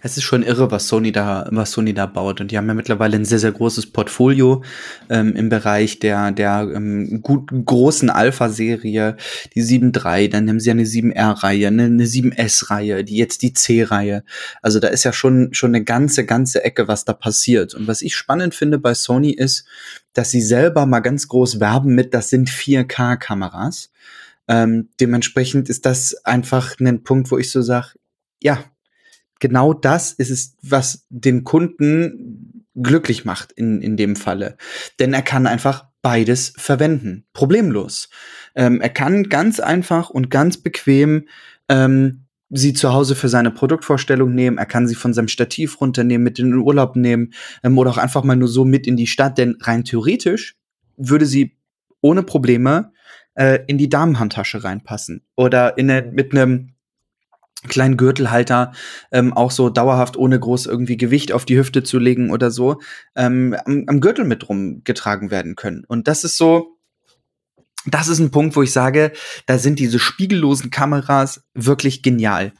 Es 0.00 0.16
ist 0.16 0.22
schon 0.22 0.42
irre, 0.42 0.70
was 0.70 0.88
Sony 0.88 1.12
da, 1.12 1.46
was 1.50 1.72
Sony 1.72 1.92
da 1.92 2.06
baut. 2.06 2.40
Und 2.40 2.50
die 2.50 2.56
haben 2.56 2.68
ja 2.68 2.72
mittlerweile 2.72 3.16
ein 3.16 3.26
sehr, 3.26 3.38
sehr 3.38 3.52
großes 3.52 3.92
Portfolio 3.92 4.62
ähm, 5.10 5.36
im 5.36 5.50
Bereich 5.50 5.98
der, 5.98 6.32
der 6.32 6.70
ähm, 6.74 7.20
gut, 7.20 7.50
großen 7.52 8.08
Alpha-Serie, 8.08 9.18
die 9.54 9.62
7.3, 9.62 10.30
dann 10.30 10.48
haben 10.48 10.58
sie 10.58 10.68
ja 10.68 10.72
eine 10.72 10.84
7R-Reihe, 10.84 11.66
eine, 11.66 11.84
eine 11.84 12.04
7S-Reihe, 12.04 13.04
die 13.04 13.16
jetzt 13.16 13.42
die 13.42 13.52
C-Reihe. 13.52 14.24
Also 14.62 14.80
da 14.80 14.88
ist 14.88 15.04
ja 15.04 15.12
schon, 15.12 15.52
schon 15.52 15.74
eine 15.74 15.84
ganze, 15.84 16.24
ganze 16.24 16.64
Ecke, 16.64 16.88
was 16.88 17.04
da 17.04 17.12
passiert. 17.12 17.74
Und 17.74 17.88
was 17.88 18.00
ich 18.00 18.16
spannend 18.16 18.54
finde 18.54 18.78
bei 18.78 18.94
Sony 18.94 19.32
ist, 19.32 19.66
dass 20.14 20.30
sie 20.30 20.40
selber 20.40 20.86
mal 20.86 21.00
ganz 21.00 21.28
groß 21.28 21.60
werben 21.60 21.94
mit, 21.94 22.14
das 22.14 22.30
sind 22.30 22.48
4K-Kameras. 22.48 23.90
Ähm, 24.48 24.90
dementsprechend 25.00 25.68
ist 25.68 25.86
das 25.86 26.14
einfach 26.24 26.78
ein 26.80 27.02
Punkt, 27.02 27.30
wo 27.30 27.38
ich 27.38 27.50
so 27.50 27.62
sage, 27.62 27.94
ja, 28.42 28.64
genau 29.40 29.72
das 29.72 30.12
ist 30.12 30.30
es, 30.30 30.56
was 30.62 31.06
den 31.08 31.44
Kunden 31.44 32.64
glücklich 32.74 33.24
macht 33.24 33.52
in, 33.52 33.82
in 33.82 33.96
dem 33.96 34.16
Falle. 34.16 34.56
Denn 34.98 35.12
er 35.12 35.22
kann 35.22 35.46
einfach 35.46 35.86
beides 36.00 36.52
verwenden. 36.56 37.24
Problemlos. 37.32 38.08
Ähm, 38.54 38.80
er 38.80 38.88
kann 38.88 39.24
ganz 39.24 39.60
einfach 39.60 40.10
und 40.10 40.30
ganz 40.30 40.56
bequem 40.56 41.28
ähm, 41.68 42.24
sie 42.50 42.74
zu 42.74 42.92
Hause 42.92 43.14
für 43.14 43.28
seine 43.28 43.50
Produktvorstellung 43.50 44.34
nehmen. 44.34 44.58
Er 44.58 44.66
kann 44.66 44.86
sie 44.86 44.94
von 44.94 45.14
seinem 45.14 45.28
Stativ 45.28 45.80
runternehmen, 45.80 46.24
mit 46.24 46.38
in 46.38 46.50
den 46.50 46.60
Urlaub 46.60 46.96
nehmen 46.96 47.32
ähm, 47.62 47.78
oder 47.78 47.90
auch 47.90 47.98
einfach 47.98 48.24
mal 48.24 48.36
nur 48.36 48.48
so 48.48 48.64
mit 48.64 48.86
in 48.86 48.96
die 48.96 49.06
Stadt. 49.06 49.38
Denn 49.38 49.56
rein 49.60 49.84
theoretisch 49.84 50.56
würde 50.96 51.26
sie 51.26 51.56
ohne 52.00 52.22
Probleme 52.22 52.92
äh, 53.34 53.60
in 53.66 53.78
die 53.78 53.88
Damenhandtasche 53.88 54.64
reinpassen 54.64 55.22
oder 55.36 55.78
in 55.78 55.90
eine, 55.90 56.10
mit 56.10 56.32
einem 56.32 56.72
kleinen 57.68 57.96
Gürtelhalter 57.96 58.72
ähm, 59.12 59.32
auch 59.32 59.50
so 59.50 59.70
dauerhaft 59.70 60.16
ohne 60.16 60.38
groß 60.38 60.66
irgendwie 60.66 60.96
Gewicht 60.96 61.32
auf 61.32 61.44
die 61.44 61.56
Hüfte 61.56 61.82
zu 61.82 61.98
legen 61.98 62.30
oder 62.30 62.50
so 62.50 62.80
ähm, 63.14 63.56
am, 63.64 63.84
am 63.86 64.00
Gürtel 64.00 64.24
mit 64.24 64.48
rumgetragen 64.48 65.30
werden 65.30 65.54
können. 65.54 65.84
Und 65.86 66.08
das 66.08 66.24
ist 66.24 66.36
so, 66.36 66.78
das 67.86 68.08
ist 68.08 68.18
ein 68.18 68.30
Punkt, 68.30 68.56
wo 68.56 68.62
ich 68.62 68.72
sage, 68.72 69.12
da 69.46 69.58
sind 69.58 69.78
diese 69.78 69.98
spiegellosen 69.98 70.70
Kameras 70.70 71.44
wirklich 71.54 72.02
genial. 72.02 72.52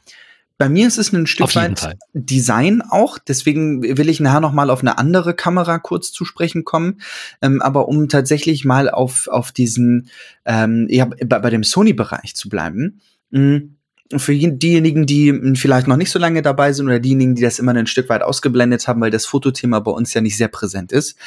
Bei 0.63 0.69
mir 0.69 0.87
ist 0.87 0.97
es 0.97 1.11
ein 1.11 1.27
Stück 1.27 1.53
weit 1.57 1.81
Fall. 1.81 1.97
Design 2.13 2.81
auch, 2.81 3.17
deswegen 3.19 3.83
will 3.83 4.07
ich 4.07 4.21
nachher 4.21 4.39
noch 4.39 4.53
mal 4.53 4.69
auf 4.69 4.79
eine 4.79 4.97
andere 4.97 5.33
Kamera 5.33 5.77
kurz 5.77 6.13
zu 6.13 6.23
sprechen 6.23 6.63
kommen. 6.63 7.01
Ähm, 7.41 7.61
aber 7.61 7.89
um 7.89 8.07
tatsächlich 8.07 8.63
mal 8.63 8.89
auf, 8.89 9.27
auf 9.27 9.51
diesen, 9.51 10.07
ähm, 10.45 10.87
ja, 10.89 11.03
bei, 11.03 11.39
bei 11.39 11.49
dem 11.49 11.65
Sony-Bereich 11.65 12.35
zu 12.35 12.47
bleiben. 12.47 13.01
Mh, 13.31 13.41
mm, 13.41 13.75
für 14.19 14.35
diejenigen, 14.35 15.05
die 15.05 15.53
vielleicht 15.55 15.87
noch 15.87 15.97
nicht 15.97 16.11
so 16.11 16.19
lange 16.19 16.41
dabei 16.41 16.73
sind 16.73 16.85
oder 16.87 16.99
diejenigen, 16.99 17.35
die 17.35 17.41
das 17.41 17.59
immer 17.59 17.73
ein 17.73 17.87
Stück 17.87 18.09
weit 18.09 18.21
ausgeblendet 18.21 18.87
haben, 18.87 19.01
weil 19.01 19.11
das 19.11 19.25
Fotothema 19.25 19.79
bei 19.79 19.91
uns 19.91 20.13
ja 20.13 20.21
nicht 20.21 20.37
sehr 20.37 20.47
präsent 20.47 20.91
ist. 20.91 21.17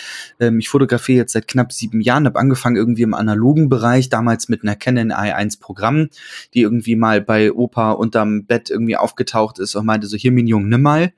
Ähm, 0.40 0.58
ich 0.58 0.68
fotografiere 0.68 1.18
jetzt 1.18 1.32
seit 1.32 1.48
knapp 1.48 1.72
sieben 1.72 2.00
Jahren, 2.00 2.26
habe 2.26 2.38
angefangen 2.38 2.76
irgendwie 2.76 3.02
im 3.02 3.14
analogen 3.14 3.68
Bereich, 3.68 4.08
damals 4.08 4.48
mit 4.48 4.62
einer 4.62 4.76
Canon 4.76 5.12
i1 5.12 5.60
Programm, 5.60 6.08
die 6.54 6.62
irgendwie 6.62 6.96
mal 6.96 7.20
bei 7.20 7.52
Opa 7.52 7.92
unterm 7.92 8.44
Bett 8.44 8.70
irgendwie 8.70 8.96
aufgetaucht 8.96 9.58
ist 9.58 9.74
und 9.74 9.86
meinte 9.86 10.06
so, 10.06 10.16
hier, 10.16 10.32
mein 10.32 10.46
Junge, 10.46 10.68
nimm 10.68 10.82
mal. 10.82 11.12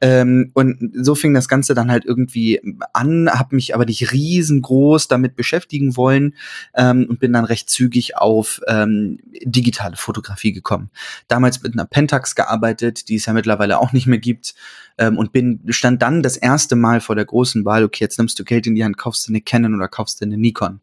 Ähm, 0.00 0.50
und 0.54 0.92
so 0.94 1.14
fing 1.14 1.34
das 1.34 1.48
Ganze 1.48 1.74
dann 1.74 1.90
halt 1.90 2.04
irgendwie 2.04 2.60
an, 2.92 3.28
habe 3.30 3.56
mich 3.56 3.74
aber 3.74 3.84
nicht 3.84 4.12
riesengroß 4.12 5.08
damit 5.08 5.36
beschäftigen 5.36 5.96
wollen 5.96 6.34
ähm, 6.74 7.06
und 7.08 7.20
bin 7.20 7.32
dann 7.32 7.44
recht 7.44 7.70
zügig 7.70 8.16
auf 8.16 8.60
ähm, 8.66 9.18
digitale 9.42 9.96
Fotografie 9.96 10.52
gekommen. 10.52 10.90
Damals 11.28 11.62
mit 11.62 11.74
einer 11.74 11.84
Pentax 11.84 12.34
gearbeitet, 12.34 13.08
die 13.08 13.16
es 13.16 13.26
ja 13.26 13.32
mittlerweile 13.32 13.78
auch 13.78 13.92
nicht 13.92 14.06
mehr 14.06 14.18
gibt 14.18 14.54
ähm, 14.98 15.18
und 15.18 15.32
bin 15.32 15.60
stand 15.68 16.02
dann 16.02 16.22
das 16.22 16.36
erste 16.36 16.76
Mal 16.76 17.00
vor 17.00 17.16
der 17.16 17.24
großen 17.24 17.64
Wahl, 17.64 17.84
okay, 17.84 18.04
jetzt 18.04 18.18
nimmst 18.18 18.38
du 18.38 18.44
Geld 18.44 18.66
in 18.66 18.74
die 18.74 18.84
Hand, 18.84 18.98
kaufst 18.98 19.26
du 19.26 19.32
eine 19.32 19.40
Canon 19.40 19.74
oder 19.74 19.88
kaufst 19.88 20.20
du 20.20 20.26
eine 20.26 20.36
Nikon 20.36 20.80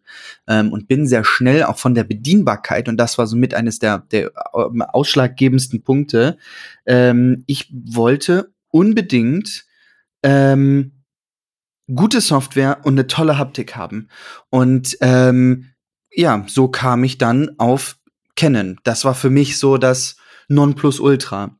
ähm, 0.47 0.73
und 0.73 0.87
bin 0.87 1.07
sehr 1.07 1.23
schnell 1.23 1.63
auch 1.63 1.77
von 1.77 1.93
der 1.93 2.03
Bedienbarkeit 2.03 2.89
und 2.89 2.97
das 2.97 3.17
war 3.17 3.27
somit 3.27 3.53
eines 3.53 3.79
der, 3.79 3.99
der 4.11 4.31
äh, 4.53 4.83
ausschlaggebendsten 4.87 5.83
Punkte. 5.83 6.37
Ähm, 6.85 7.43
ich 7.45 7.71
wollte 7.71 8.51
unbedingt 8.69 9.65
ähm, 10.23 10.91
gute 11.93 12.21
Software 12.21 12.79
und 12.83 12.95
eine 12.95 13.07
tolle 13.07 13.37
Haptik 13.37 13.75
haben 13.75 14.09
und 14.49 14.97
ähm, 15.01 15.67
ja, 16.11 16.43
so 16.47 16.67
kam 16.67 17.03
ich 17.03 17.19
dann 17.19 17.51
auf 17.59 17.96
Canon. 18.37 18.77
Das 18.83 19.03
war 19.03 19.15
für 19.15 19.29
mich 19.29 19.57
so 19.57 19.77
das 19.77 20.15
Nonplusultra. 20.47 21.57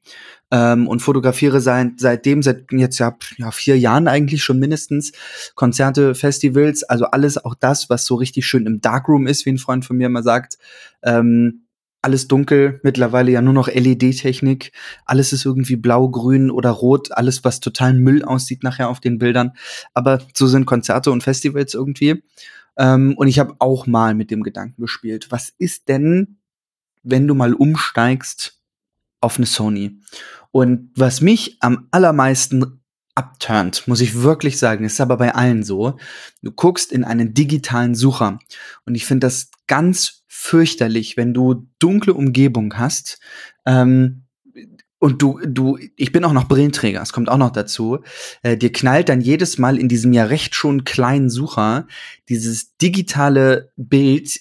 Ähm, 0.49 0.87
und 0.87 1.01
fotografiere 1.01 1.59
seit, 1.59 1.99
seitdem, 1.99 2.41
seit 2.41 2.71
jetzt 2.71 2.99
ja, 2.99 3.17
ja 3.35 3.51
vier 3.51 3.77
Jahren 3.77 4.07
eigentlich 4.07 4.43
schon 4.43 4.59
mindestens, 4.59 5.11
Konzerte, 5.55 6.15
Festivals, 6.15 6.83
also 6.83 7.05
alles 7.05 7.43
auch 7.43 7.53
das, 7.53 7.89
was 7.89 8.05
so 8.05 8.15
richtig 8.15 8.45
schön 8.45 8.65
im 8.65 8.79
Darkroom 8.79 9.27
ist, 9.27 9.45
wie 9.45 9.49
ein 9.49 9.57
Freund 9.57 9.83
von 9.83 9.97
mir 9.97 10.07
immer 10.07 10.23
sagt. 10.23 10.57
Ähm, 11.03 11.63
alles 12.01 12.29
dunkel, 12.29 12.79
mittlerweile 12.83 13.31
ja 13.31 13.41
nur 13.41 13.53
noch 13.53 13.67
LED-Technik. 13.67 14.71
Alles 15.05 15.33
ist 15.33 15.43
irgendwie 15.43 15.75
blau, 15.75 16.07
grün 16.07 16.49
oder 16.49 16.69
rot, 16.69 17.11
alles, 17.11 17.43
was 17.43 17.59
total 17.59 17.93
Müll 17.93 18.23
aussieht 18.23 18.63
nachher 18.63 18.87
auf 18.87 19.01
den 19.01 19.17
Bildern. 19.17 19.51
Aber 19.93 20.19
so 20.33 20.47
sind 20.47 20.65
Konzerte 20.65 21.11
und 21.11 21.23
Festivals 21.23 21.73
irgendwie. 21.73 22.23
Ähm, 22.77 23.15
und 23.17 23.27
ich 23.27 23.39
habe 23.39 23.55
auch 23.59 23.85
mal 23.87 24.13
mit 24.15 24.31
dem 24.31 24.43
Gedanken 24.43 24.81
gespielt, 24.81 25.27
was 25.31 25.49
ist 25.57 25.89
denn, 25.89 26.37
wenn 27.09 27.27
du 27.27 27.33
mal 27.33 27.53
umsteigst 27.53 28.59
auf 29.21 29.37
eine 29.37 29.45
Sony? 29.45 29.99
Und 30.51 30.91
was 30.95 31.21
mich 31.21 31.57
am 31.59 31.87
allermeisten 31.91 32.81
abturnt, 33.15 33.87
muss 33.87 34.01
ich 34.01 34.21
wirklich 34.21 34.57
sagen, 34.59 34.85
ist 34.85 35.01
aber 35.01 35.17
bei 35.17 35.33
allen 35.33 35.63
so. 35.63 35.97
Du 36.41 36.51
guckst 36.51 36.91
in 36.91 37.03
einen 37.03 37.33
digitalen 37.33 37.95
Sucher 37.95 38.39
und 38.85 38.95
ich 38.95 39.05
finde 39.05 39.27
das 39.27 39.49
ganz 39.65 40.23
fürchterlich, 40.27 41.17
wenn 41.17 41.33
du 41.33 41.67
dunkle 41.79 42.13
Umgebung 42.13 42.77
hast, 42.77 43.19
ähm, 43.65 44.27
und 44.99 45.21
du, 45.21 45.39
du, 45.45 45.77
ich 45.95 46.11
bin 46.11 46.23
auch 46.23 46.33
noch 46.33 46.47
Brillenträger, 46.47 47.01
es 47.01 47.13
kommt 47.13 47.29
auch 47.29 47.37
noch 47.37 47.51
dazu. 47.51 47.99
Äh, 48.41 48.57
dir 48.57 48.71
knallt 48.71 49.09
dann 49.09 49.21
jedes 49.21 49.57
Mal 49.59 49.77
in 49.77 49.89
diesem 49.89 50.11
ja 50.11 50.25
recht 50.25 50.55
schon 50.55 50.85
kleinen 50.85 51.29
Sucher 51.29 51.87
dieses 52.29 52.77
digitale 52.77 53.71
Bild 53.75 54.39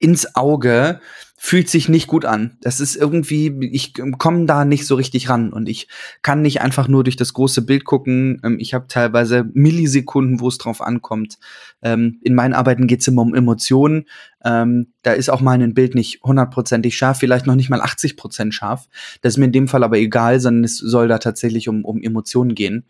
ins 0.00 0.34
Auge, 0.34 1.00
fühlt 1.42 1.70
sich 1.70 1.88
nicht 1.88 2.06
gut 2.06 2.26
an. 2.26 2.58
Das 2.60 2.80
ist 2.80 2.96
irgendwie, 2.96 3.70
ich 3.72 3.94
komme 4.18 4.44
da 4.44 4.66
nicht 4.66 4.86
so 4.86 4.94
richtig 4.94 5.30
ran 5.30 5.54
und 5.54 5.70
ich 5.70 5.88
kann 6.20 6.42
nicht 6.42 6.60
einfach 6.60 6.86
nur 6.86 7.02
durch 7.02 7.16
das 7.16 7.32
große 7.32 7.62
Bild 7.62 7.86
gucken. 7.86 8.42
Ähm, 8.44 8.58
ich 8.60 8.74
habe 8.74 8.88
teilweise 8.88 9.48
Millisekunden, 9.54 10.40
wo 10.40 10.48
es 10.48 10.58
drauf 10.58 10.82
ankommt. 10.82 11.38
Ähm, 11.80 12.18
in 12.22 12.34
meinen 12.34 12.52
Arbeiten 12.52 12.86
geht 12.86 13.00
es 13.00 13.08
immer 13.08 13.22
um 13.22 13.34
Emotionen. 13.34 14.04
Ähm, 14.44 14.88
da 15.02 15.12
ist 15.12 15.30
auch 15.30 15.40
mal 15.40 15.58
ein 15.58 15.72
Bild 15.72 15.94
nicht 15.94 16.22
hundertprozentig 16.22 16.94
scharf, 16.94 17.18
vielleicht 17.18 17.46
noch 17.46 17.54
nicht 17.54 17.70
mal 17.70 17.80
80 17.80 18.18
Prozent 18.18 18.52
scharf. 18.54 18.88
Das 19.22 19.32
ist 19.32 19.38
mir 19.38 19.46
in 19.46 19.52
dem 19.52 19.66
Fall 19.66 19.82
aber 19.82 19.96
egal, 19.96 20.40
sondern 20.40 20.64
es 20.64 20.76
soll 20.76 21.08
da 21.08 21.16
tatsächlich 21.16 21.70
um, 21.70 21.86
um 21.86 22.02
Emotionen 22.02 22.54
gehen. 22.54 22.84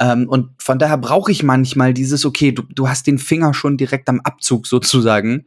Ähm, 0.00 0.28
und 0.28 0.50
von 0.58 0.78
daher 0.78 0.96
brauche 0.96 1.32
ich 1.32 1.42
manchmal 1.42 1.92
dieses, 1.92 2.24
okay, 2.24 2.52
du, 2.52 2.62
du 2.62 2.88
hast 2.88 3.06
den 3.06 3.18
Finger 3.18 3.52
schon 3.52 3.76
direkt 3.76 4.08
am 4.08 4.20
Abzug 4.20 4.66
sozusagen, 4.66 5.46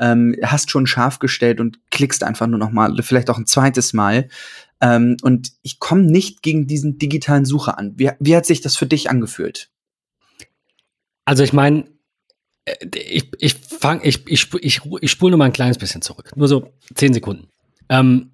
ähm, 0.00 0.34
hast 0.42 0.70
schon 0.70 0.86
scharf 0.86 1.20
gestellt 1.20 1.60
und 1.60 1.78
klickst 1.90 2.24
einfach 2.24 2.46
nur 2.48 2.58
noch 2.58 2.72
mal, 2.72 2.94
vielleicht 3.02 3.30
auch 3.30 3.38
ein 3.38 3.46
zweites 3.46 3.92
Mal. 3.92 4.28
Ähm, 4.80 5.16
und 5.22 5.52
ich 5.62 5.78
komme 5.78 6.02
nicht 6.02 6.42
gegen 6.42 6.66
diesen 6.66 6.98
digitalen 6.98 7.44
Sucher 7.44 7.78
an. 7.78 7.92
Wie, 7.96 8.10
wie 8.18 8.34
hat 8.34 8.46
sich 8.46 8.60
das 8.60 8.76
für 8.76 8.86
dich 8.86 9.08
angefühlt? 9.08 9.70
Also 11.24 11.44
ich 11.44 11.52
meine, 11.52 11.84
äh, 12.64 12.74
ich, 12.96 13.30
ich 13.38 13.54
fang, 13.54 14.00
ich, 14.02 14.26
ich, 14.26 14.52
ich, 14.60 14.80
ich 15.00 15.10
spule 15.10 15.30
nur 15.30 15.38
mal 15.38 15.44
ein 15.44 15.52
kleines 15.52 15.78
bisschen 15.78 16.02
zurück. 16.02 16.32
Nur 16.34 16.48
so 16.48 16.72
zehn 16.94 17.14
Sekunden. 17.14 17.46
Ähm, 17.88 18.31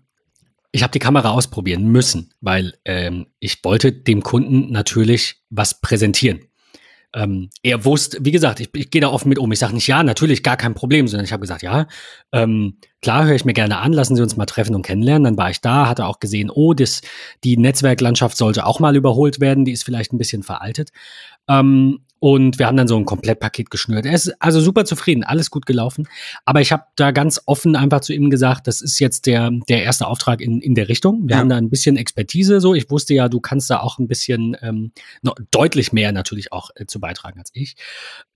ich 0.78 0.84
habe 0.84 0.92
die 0.92 1.00
Kamera 1.00 1.30
ausprobieren 1.30 1.88
müssen, 1.88 2.30
weil 2.40 2.74
ähm, 2.84 3.26
ich 3.40 3.64
wollte 3.64 3.90
dem 3.90 4.22
Kunden 4.22 4.70
natürlich 4.70 5.42
was 5.50 5.80
präsentieren. 5.80 6.40
Ähm, 7.14 7.50
er 7.64 7.84
wusste, 7.84 8.18
wie 8.20 8.30
gesagt, 8.30 8.60
ich, 8.60 8.68
ich 8.74 8.90
gehe 8.90 9.00
da 9.00 9.08
offen 9.08 9.28
mit 9.28 9.40
um. 9.40 9.50
Ich 9.50 9.58
sage 9.58 9.74
nicht 9.74 9.88
ja, 9.88 10.04
natürlich 10.04 10.44
gar 10.44 10.56
kein 10.56 10.74
Problem, 10.74 11.08
sondern 11.08 11.24
ich 11.24 11.32
habe 11.32 11.40
gesagt, 11.40 11.62
ja, 11.62 11.88
ähm, 12.30 12.76
klar, 13.02 13.24
höre 13.24 13.34
ich 13.34 13.44
mir 13.44 13.54
gerne 13.54 13.78
an, 13.78 13.92
lassen 13.92 14.14
Sie 14.14 14.22
uns 14.22 14.36
mal 14.36 14.46
treffen 14.46 14.76
und 14.76 14.82
kennenlernen. 14.82 15.24
Dann 15.24 15.36
war 15.36 15.50
ich 15.50 15.60
da, 15.60 15.88
hatte 15.88 16.06
auch 16.06 16.20
gesehen, 16.20 16.48
oh, 16.48 16.74
das, 16.74 17.00
die 17.42 17.56
Netzwerklandschaft 17.56 18.36
sollte 18.36 18.64
auch 18.64 18.78
mal 18.78 18.94
überholt 18.94 19.40
werden, 19.40 19.64
die 19.64 19.72
ist 19.72 19.82
vielleicht 19.82 20.12
ein 20.12 20.18
bisschen 20.18 20.44
veraltet. 20.44 20.90
Ähm, 21.48 22.04
und 22.20 22.58
wir 22.58 22.66
haben 22.66 22.76
dann 22.76 22.88
so 22.88 22.96
ein 22.96 23.04
Komplettpaket 23.04 23.70
geschnürt. 23.70 24.04
Er 24.04 24.12
ist 24.12 24.34
also 24.40 24.60
super 24.60 24.84
zufrieden, 24.84 25.22
alles 25.22 25.50
gut 25.50 25.66
gelaufen. 25.66 26.08
Aber 26.44 26.60
ich 26.60 26.72
habe 26.72 26.84
da 26.96 27.12
ganz 27.12 27.40
offen 27.46 27.76
einfach 27.76 28.00
zu 28.00 28.12
ihm 28.12 28.30
gesagt, 28.30 28.66
das 28.66 28.80
ist 28.80 28.98
jetzt 28.98 29.26
der, 29.26 29.50
der 29.68 29.84
erste 29.84 30.06
Auftrag 30.06 30.40
in, 30.40 30.60
in 30.60 30.74
der 30.74 30.88
Richtung. 30.88 31.28
Wir 31.28 31.36
ja. 31.36 31.38
haben 31.38 31.48
da 31.48 31.56
ein 31.56 31.70
bisschen 31.70 31.96
Expertise 31.96 32.60
so. 32.60 32.74
Ich 32.74 32.90
wusste 32.90 33.14
ja, 33.14 33.28
du 33.28 33.40
kannst 33.40 33.70
da 33.70 33.80
auch 33.80 33.98
ein 33.98 34.08
bisschen 34.08 34.56
ähm, 34.62 34.92
noch 35.22 35.36
deutlich 35.50 35.92
mehr 35.92 36.12
natürlich 36.12 36.52
auch 36.52 36.70
äh, 36.74 36.86
zu 36.86 36.98
beitragen 36.98 37.38
als 37.38 37.50
ich. 37.54 37.76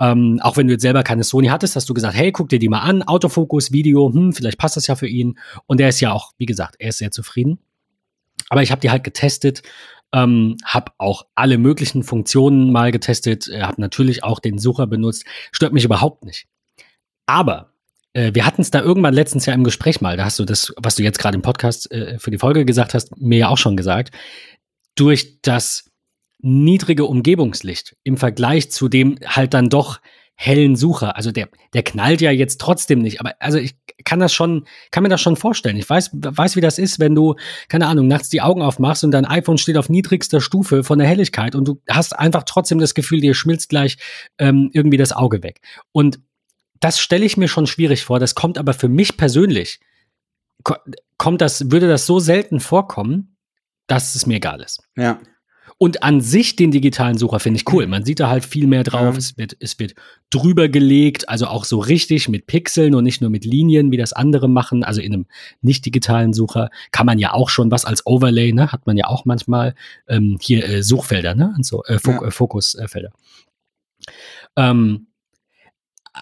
Ähm, 0.00 0.38
auch 0.42 0.56
wenn 0.56 0.68
du 0.68 0.74
jetzt 0.74 0.82
selber 0.82 1.02
keine 1.02 1.24
Sony 1.24 1.48
hattest, 1.48 1.74
hast 1.74 1.88
du 1.88 1.94
gesagt, 1.94 2.14
hey, 2.14 2.30
guck 2.30 2.48
dir 2.48 2.58
die 2.58 2.68
mal 2.68 2.80
an, 2.80 3.02
Autofokus, 3.02 3.72
Video, 3.72 4.12
hm, 4.12 4.32
vielleicht 4.32 4.58
passt 4.58 4.76
das 4.76 4.86
ja 4.86 4.94
für 4.94 5.08
ihn. 5.08 5.38
Und 5.66 5.80
er 5.80 5.88
ist 5.88 6.00
ja 6.00 6.12
auch, 6.12 6.32
wie 6.38 6.46
gesagt, 6.46 6.76
er 6.78 6.90
ist 6.90 6.98
sehr 6.98 7.10
zufrieden. 7.10 7.58
Aber 8.48 8.62
ich 8.62 8.70
habe 8.70 8.80
die 8.80 8.90
halt 8.90 9.02
getestet 9.02 9.62
ähm, 10.12 10.56
habe 10.64 10.92
auch 10.98 11.26
alle 11.34 11.58
möglichen 11.58 12.02
Funktionen 12.02 12.70
mal 12.72 12.92
getestet, 12.92 13.48
äh, 13.48 13.62
habe 13.62 13.80
natürlich 13.80 14.24
auch 14.24 14.40
den 14.40 14.58
Sucher 14.58 14.86
benutzt, 14.86 15.24
stört 15.52 15.72
mich 15.72 15.84
überhaupt 15.84 16.24
nicht. 16.24 16.46
Aber 17.26 17.72
äh, 18.12 18.32
wir 18.34 18.44
hatten 18.44 18.62
es 18.62 18.70
da 18.70 18.80
irgendwann 18.80 19.14
letztens 19.14 19.46
ja 19.46 19.54
im 19.54 19.64
Gespräch 19.64 20.00
mal, 20.00 20.16
da 20.16 20.24
hast 20.24 20.38
du 20.38 20.44
das, 20.44 20.74
was 20.76 20.96
du 20.96 21.02
jetzt 21.02 21.18
gerade 21.18 21.36
im 21.36 21.42
Podcast 21.42 21.90
äh, 21.90 22.18
für 22.18 22.30
die 22.30 22.38
Folge 22.38 22.64
gesagt 22.64 22.94
hast, 22.94 23.16
mir 23.16 23.38
ja 23.38 23.48
auch 23.48 23.58
schon 23.58 23.76
gesagt. 23.76 24.14
Durch 24.94 25.40
das 25.40 25.90
niedrige 26.40 27.06
Umgebungslicht 27.06 27.96
im 28.02 28.16
Vergleich 28.16 28.70
zu 28.70 28.88
dem 28.88 29.18
halt 29.24 29.54
dann 29.54 29.70
doch 29.70 30.00
hellen 30.42 30.74
Sucher. 30.74 31.16
Also 31.16 31.30
der, 31.30 31.48
der 31.72 31.84
knallt 31.84 32.20
ja 32.20 32.32
jetzt 32.32 32.60
trotzdem 32.60 32.98
nicht. 32.98 33.20
Aber 33.20 33.34
also 33.38 33.58
ich 33.58 33.76
kann 34.04 34.18
das 34.18 34.34
schon, 34.34 34.66
kann 34.90 35.04
mir 35.04 35.08
das 35.08 35.20
schon 35.20 35.36
vorstellen. 35.36 35.76
Ich 35.76 35.88
weiß, 35.88 36.10
weiß, 36.12 36.56
wie 36.56 36.60
das 36.60 36.78
ist, 36.78 36.98
wenn 36.98 37.14
du, 37.14 37.36
keine 37.68 37.86
Ahnung, 37.86 38.08
nachts 38.08 38.28
die 38.28 38.40
Augen 38.40 38.60
aufmachst 38.60 39.04
und 39.04 39.12
dein 39.12 39.24
iPhone 39.24 39.56
steht 39.56 39.76
auf 39.76 39.88
niedrigster 39.88 40.40
Stufe 40.40 40.82
von 40.82 40.98
der 40.98 41.06
Helligkeit 41.06 41.54
und 41.54 41.68
du 41.68 41.80
hast 41.88 42.18
einfach 42.18 42.42
trotzdem 42.42 42.80
das 42.80 42.94
Gefühl, 42.94 43.20
dir 43.20 43.34
schmilzt 43.34 43.68
gleich 43.68 43.98
ähm, 44.38 44.70
irgendwie 44.72 44.96
das 44.96 45.12
Auge 45.12 45.44
weg. 45.44 45.60
Und 45.92 46.18
das 46.80 46.98
stelle 46.98 47.24
ich 47.24 47.36
mir 47.36 47.46
schon 47.46 47.68
schwierig 47.68 48.02
vor. 48.02 48.18
Das 48.18 48.34
kommt 48.34 48.58
aber 48.58 48.74
für 48.74 48.88
mich 48.88 49.16
persönlich, 49.16 49.78
kommt 51.18 51.40
das, 51.40 51.70
würde 51.70 51.86
das 51.86 52.04
so 52.04 52.18
selten 52.18 52.58
vorkommen, 52.58 53.36
dass 53.86 54.16
es 54.16 54.26
mir 54.26 54.36
egal 54.36 54.60
ist. 54.60 54.82
Ja. 54.96 55.20
Und 55.82 56.04
an 56.04 56.20
sich 56.20 56.54
den 56.54 56.70
digitalen 56.70 57.18
Sucher 57.18 57.40
finde 57.40 57.56
ich 57.56 57.72
cool. 57.72 57.88
Man 57.88 58.04
sieht 58.04 58.20
da 58.20 58.28
halt 58.28 58.44
viel 58.44 58.68
mehr 58.68 58.84
drauf. 58.84 59.14
Ja. 59.14 59.18
Es, 59.18 59.36
wird, 59.36 59.56
es 59.58 59.80
wird 59.80 59.96
drüber 60.30 60.68
gelegt, 60.68 61.28
also 61.28 61.48
auch 61.48 61.64
so 61.64 61.80
richtig 61.80 62.28
mit 62.28 62.46
Pixeln 62.46 62.94
und 62.94 63.02
nicht 63.02 63.20
nur 63.20 63.30
mit 63.30 63.44
Linien, 63.44 63.90
wie 63.90 63.96
das 63.96 64.12
andere 64.12 64.48
machen. 64.48 64.84
Also 64.84 65.00
in 65.00 65.12
einem 65.12 65.26
nicht 65.60 65.84
digitalen 65.84 66.34
Sucher 66.34 66.70
kann 66.92 67.04
man 67.04 67.18
ja 67.18 67.32
auch 67.32 67.48
schon 67.48 67.72
was 67.72 67.84
als 67.84 68.06
Overlay, 68.06 68.52
ne? 68.52 68.70
Hat 68.70 68.86
man 68.86 68.96
ja 68.96 69.08
auch 69.08 69.24
manchmal 69.24 69.74
ähm, 70.06 70.38
hier 70.40 70.64
äh, 70.68 70.84
Suchfelder, 70.84 71.34
ne? 71.34 71.52
Und 71.56 71.66
so 71.66 71.82
äh, 71.82 71.98
Fok 71.98 72.22
ja. 72.22 72.28
äh, 72.28 72.30
Fokusfelder. 72.30 73.10
Ähm, 74.54 75.08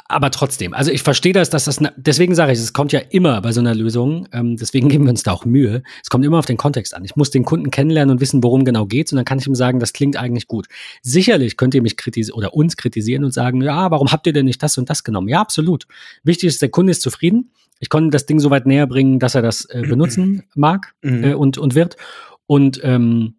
aber 0.09 0.31
trotzdem, 0.31 0.73
also 0.73 0.93
ich 0.93 1.03
verstehe 1.03 1.33
das, 1.33 1.51
dass 1.51 1.65
das, 1.65 1.81
deswegen 1.97 2.37
sage 2.37 2.53
ich, 2.53 2.59
es 2.59 2.73
kommt 2.73 2.93
ja 2.93 3.01
immer 3.01 3.41
bei 3.41 3.51
so 3.51 3.61
einer 3.61 3.75
Lösung, 3.75 4.29
ähm, 4.33 4.57
deswegen 4.57 4.89
geben 4.89 5.05
wir 5.05 5.11
uns 5.11 5.25
da 5.25 5.33
auch 5.33 5.45
Mühe. 5.45 5.83
Es 6.03 6.11
kommt 6.11 6.25
immer 6.25 6.39
auf 6.39 6.47
den 6.47 6.57
Kontext 6.57 6.95
an. 6.95 7.05
Ich 7.05 7.17
muss 7.17 7.31
den 7.31 7.45
Kunden 7.45 7.71
kennenlernen 7.71 8.13
und 8.13 8.21
wissen, 8.21 8.43
worum 8.45 8.65
genau 8.65 8.87
geht's 8.87 9.13
und 9.13 9.17
dann 9.17 9.25
kann 9.25 9.39
ich 9.39 9.47
ihm 9.49 9.57
sagen, 9.57 9.81
das 9.81 9.93
klingt 9.93 10.17
eigentlich 10.17 10.47
gut. 10.47 10.69
Sicherlich 11.03 11.57
könnt 11.57 11.75
ihr 11.75 11.83
mich 11.83 11.97
kritisieren 11.97 12.37
oder 12.37 12.55
uns 12.55 12.77
kritisieren 12.77 13.25
und 13.25 13.33
sagen, 13.33 13.63
ja, 13.63 13.91
warum 13.91 14.13
habt 14.13 14.27
ihr 14.29 14.33
denn 14.33 14.47
nicht 14.47 14.63
das 14.63 14.79
und 14.79 14.89
das 14.89 15.03
genommen? 15.03 15.29
Ja, 15.29 15.41
absolut. 15.41 15.87
Wichtig 16.23 16.49
ist, 16.49 16.63
der 16.63 16.69
Kunde 16.69 16.93
ist 16.93 17.03
zufrieden. 17.03 17.51
Ich 17.81 17.89
konnte 17.89 18.11
das 18.11 18.27
Ding 18.27 18.39
so 18.39 18.51
weit 18.51 18.67
näher 18.67 18.87
bringen, 18.87 19.19
dass 19.19 19.35
er 19.35 19.43
das 19.43 19.65
äh, 19.65 19.83
benutzen 19.89 20.45
mag 20.55 20.95
Mhm. 21.03 21.25
äh, 21.25 21.35
und, 21.35 21.59
und 21.59 21.75
wird. 21.75 21.97
Und 22.47 22.81
ähm, 22.85 23.35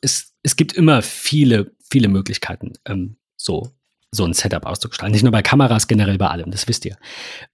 es, 0.00 0.32
es 0.44 0.54
gibt 0.54 0.74
immer 0.74 1.02
viele, 1.02 1.72
viele 1.90 2.08
Möglichkeiten, 2.08 2.74
ähm, 2.84 3.16
so, 3.36 3.72
so 4.14 4.24
ein 4.24 4.34
Setup 4.34 4.66
auszugestalten. 4.66 5.12
Nicht 5.12 5.22
nur 5.22 5.32
bei 5.32 5.42
Kameras, 5.42 5.88
generell 5.88 6.18
bei 6.18 6.28
allem, 6.28 6.50
das 6.50 6.68
wisst 6.68 6.84
ihr. 6.84 6.96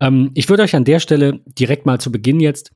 Ähm, 0.01 0.33
ich 0.35 0.49
würde 0.49 0.65
euch 0.65 0.75
an 0.75 0.85
der 0.85 0.99
Stelle 1.01 1.41
direkt 1.47 1.87
mal 1.87 2.01
zu 2.01 2.11
Beginn 2.11 2.41
jetzt 2.41 2.73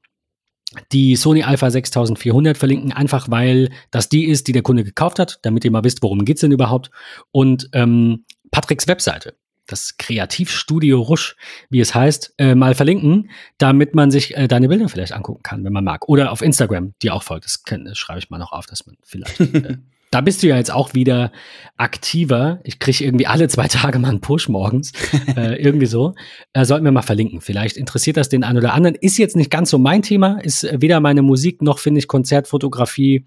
die 0.92 1.16
Sony 1.16 1.42
Alpha 1.42 1.70
6400 1.70 2.56
verlinken, 2.56 2.92
einfach 2.92 3.28
weil 3.30 3.70
das 3.90 4.08
die 4.08 4.24
ist, 4.26 4.48
die 4.48 4.52
der 4.52 4.62
Kunde 4.62 4.84
gekauft 4.84 5.18
hat, 5.18 5.38
damit 5.42 5.64
ihr 5.64 5.70
mal 5.70 5.84
wisst, 5.84 6.02
worum 6.02 6.24
geht's 6.24 6.40
denn 6.40 6.52
überhaupt. 6.52 6.90
Und 7.30 7.68
ähm, 7.74 8.24
Patricks 8.52 8.86
Webseite, 8.86 9.34
das 9.66 9.96
Kreativstudio 9.98 11.00
Rusch, 11.00 11.36
wie 11.68 11.80
es 11.80 11.94
heißt, 11.94 12.34
äh, 12.38 12.54
mal 12.54 12.74
verlinken, 12.74 13.30
damit 13.58 13.94
man 13.94 14.10
sich 14.10 14.36
äh, 14.36 14.48
deine 14.48 14.68
Bilder 14.68 14.88
vielleicht 14.88 15.12
angucken 15.12 15.42
kann, 15.42 15.64
wenn 15.64 15.72
man 15.72 15.84
mag. 15.84 16.08
Oder 16.08 16.32
auf 16.32 16.40
Instagram, 16.40 16.94
die 17.02 17.10
auch 17.10 17.22
folgt. 17.22 17.44
Das, 17.44 17.64
kann- 17.64 17.84
das 17.84 17.98
schreibe 17.98 18.20
ich 18.20 18.30
mal 18.30 18.38
noch 18.38 18.52
auf, 18.52 18.66
dass 18.66 18.86
man 18.86 18.96
vielleicht. 19.02 19.40
Äh, 19.54 19.76
da 20.12 20.20
bist 20.20 20.42
du 20.42 20.46
ja 20.46 20.56
jetzt 20.56 20.70
auch 20.70 20.94
wieder 20.94 21.32
aktiver. 21.78 22.60
Ich 22.64 22.78
kriege 22.78 23.02
irgendwie 23.02 23.26
alle 23.26 23.48
zwei 23.48 23.66
Tage 23.66 23.98
mal 23.98 24.10
einen 24.10 24.20
Push 24.20 24.48
morgens. 24.48 24.92
äh, 25.36 25.60
irgendwie 25.60 25.86
so. 25.86 26.14
Äh, 26.52 26.64
sollten 26.64 26.84
wir 26.84 26.92
mal 26.92 27.02
verlinken. 27.02 27.40
Vielleicht 27.40 27.76
interessiert 27.76 28.16
das 28.16 28.28
den 28.28 28.44
einen 28.44 28.58
oder 28.58 28.74
anderen. 28.74 28.94
Ist 28.94 29.18
jetzt 29.18 29.36
nicht 29.36 29.50
ganz 29.50 29.70
so 29.70 29.78
mein 29.78 30.02
Thema. 30.02 30.38
Ist 30.42 30.68
weder 30.80 31.00
meine 31.00 31.22
Musik 31.22 31.62
noch, 31.62 31.78
finde 31.78 31.98
ich, 31.98 32.08
Konzertfotografie. 32.08 33.26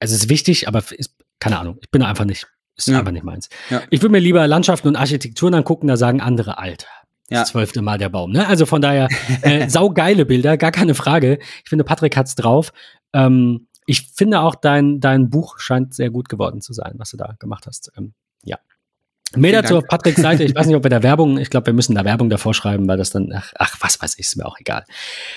Also 0.00 0.14
ist 0.14 0.28
wichtig, 0.28 0.68
aber 0.68 0.82
ist, 0.96 1.14
keine 1.40 1.58
Ahnung. 1.58 1.78
Ich 1.82 1.90
bin 1.90 2.02
einfach 2.02 2.24
nicht. 2.24 2.46
Ist 2.76 2.88
Ja. 2.88 3.00
einfach 3.00 3.12
nicht 3.12 3.24
meins. 3.24 3.48
Ja. 3.70 3.82
Ich 3.90 4.00
würde 4.02 4.12
mir 4.12 4.20
lieber 4.20 4.46
Landschaften 4.46 4.88
und 4.88 4.96
Architekturen 4.96 5.54
angucken, 5.54 5.88
da 5.88 5.96
sagen 5.96 6.20
andere, 6.20 6.58
Alter. 6.58 6.86
Ja. 7.28 7.40
Das 7.40 7.50
zwölfte 7.50 7.82
Mal 7.82 7.98
der 7.98 8.08
Baum. 8.08 8.32
Ne? 8.32 8.46
Also 8.46 8.64
von 8.66 8.80
daher, 8.80 9.08
äh, 9.42 9.68
saugeile 9.68 10.24
Bilder, 10.24 10.56
gar 10.56 10.70
keine 10.70 10.94
Frage. 10.94 11.38
Ich 11.64 11.68
finde, 11.68 11.84
Patrick 11.84 12.16
hat's 12.16 12.34
drauf. 12.36 12.72
Ähm, 13.12 13.67
ich 13.88 14.10
finde 14.14 14.40
auch, 14.40 14.54
dein, 14.54 15.00
dein 15.00 15.30
Buch 15.30 15.58
scheint 15.58 15.94
sehr 15.94 16.10
gut 16.10 16.28
geworden 16.28 16.60
zu 16.60 16.74
sein, 16.74 16.92
was 16.98 17.10
du 17.10 17.16
da 17.16 17.34
gemacht 17.38 17.66
hast. 17.66 17.90
Ähm, 17.96 18.12
ja. 18.44 18.58
Mehr 19.34 19.50
Vielen 19.50 19.62
dazu 19.62 19.74
Dank. 19.74 19.84
auf 19.84 19.88
Patricks 19.88 20.20
Seite. 20.20 20.44
Ich 20.44 20.54
weiß 20.54 20.66
nicht, 20.66 20.76
ob 20.76 20.84
wir 20.84 20.90
da 20.90 21.02
Werbung, 21.02 21.38
ich 21.38 21.48
glaube, 21.48 21.68
wir 21.68 21.72
müssen 21.72 21.94
da 21.94 22.04
Werbung 22.04 22.28
davor 22.28 22.52
schreiben, 22.52 22.86
weil 22.86 22.98
das 22.98 23.08
dann, 23.08 23.32
ach, 23.34 23.54
ach 23.56 23.76
was 23.80 24.02
weiß 24.02 24.18
ich, 24.18 24.26
ist 24.26 24.36
mir 24.36 24.44
auch 24.44 24.60
egal. 24.60 24.84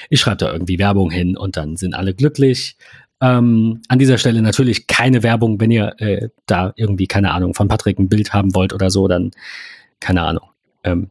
Ich 0.09 0.19
schreibe 0.19 0.37
da 0.37 0.51
irgendwie 0.51 0.79
Werbung 0.79 1.11
hin 1.11 1.37
und 1.37 1.55
dann 1.55 1.77
sind 1.77 1.93
alle 1.93 2.13
glücklich. 2.13 2.75
Ähm, 3.21 3.81
an 3.87 3.99
dieser 3.99 4.17
Stelle 4.17 4.41
natürlich 4.41 4.87
keine 4.87 5.23
Werbung, 5.23 5.61
wenn 5.61 5.71
ihr 5.71 5.93
äh, 5.99 6.27
da 6.45 6.73
irgendwie, 6.75 7.07
keine 7.07 7.31
Ahnung, 7.31 7.53
von 7.53 7.69
Patrick 7.69 7.99
ein 7.99 8.09
Bild 8.09 8.33
haben 8.33 8.53
wollt 8.53 8.73
oder 8.73 8.91
so, 8.91 9.07
dann 9.07 9.31
keine 10.01 10.23
Ahnung. 10.23 10.49
Ähm, 10.83 11.09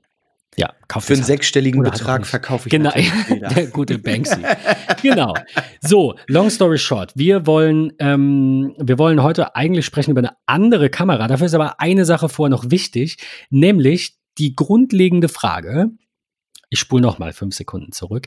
ja, 0.57 0.75
kauft 0.89 1.07
Für 1.07 1.15
einen 1.15 1.23
sechsstelligen 1.23 1.81
Oder 1.81 1.93
Betrag 1.93 2.27
verkaufe 2.27 2.69
ich 2.69 2.71
Genau, 2.71 2.91
der 3.55 3.67
gute 3.69 3.99
Banksy. 3.99 4.43
genau. 5.03 5.35
So, 5.81 6.17
long 6.27 6.51
story 6.51 6.79
short. 6.79 7.13
Wir 7.15 7.47
wollen, 7.47 7.93
ähm, 7.99 8.75
wir 8.79 8.99
wollen 8.99 9.23
heute 9.23 9.55
eigentlich 9.55 9.87
sprechen 9.87 10.11
über 10.11 10.21
eine 10.21 10.37
andere 10.47 10.91
Kamera. 10.91 11.29
Dafür 11.29 11.47
ist 11.47 11.55
aber 11.55 11.81
eine 11.81 12.05
Sache 12.05 12.29
vorher 12.29 12.51
noch 12.51 12.71
wichtig, 12.71 13.19
nämlich 13.51 14.19
die 14.39 14.55
grundlegende 14.57 15.29
Frage. 15.29 15.91
Ich 16.69 16.81
spule 16.81 17.03
noch 17.03 17.19
mal 17.19 17.33
fünf 17.33 17.55
Sekunden 17.55 17.93
zurück. 17.93 18.27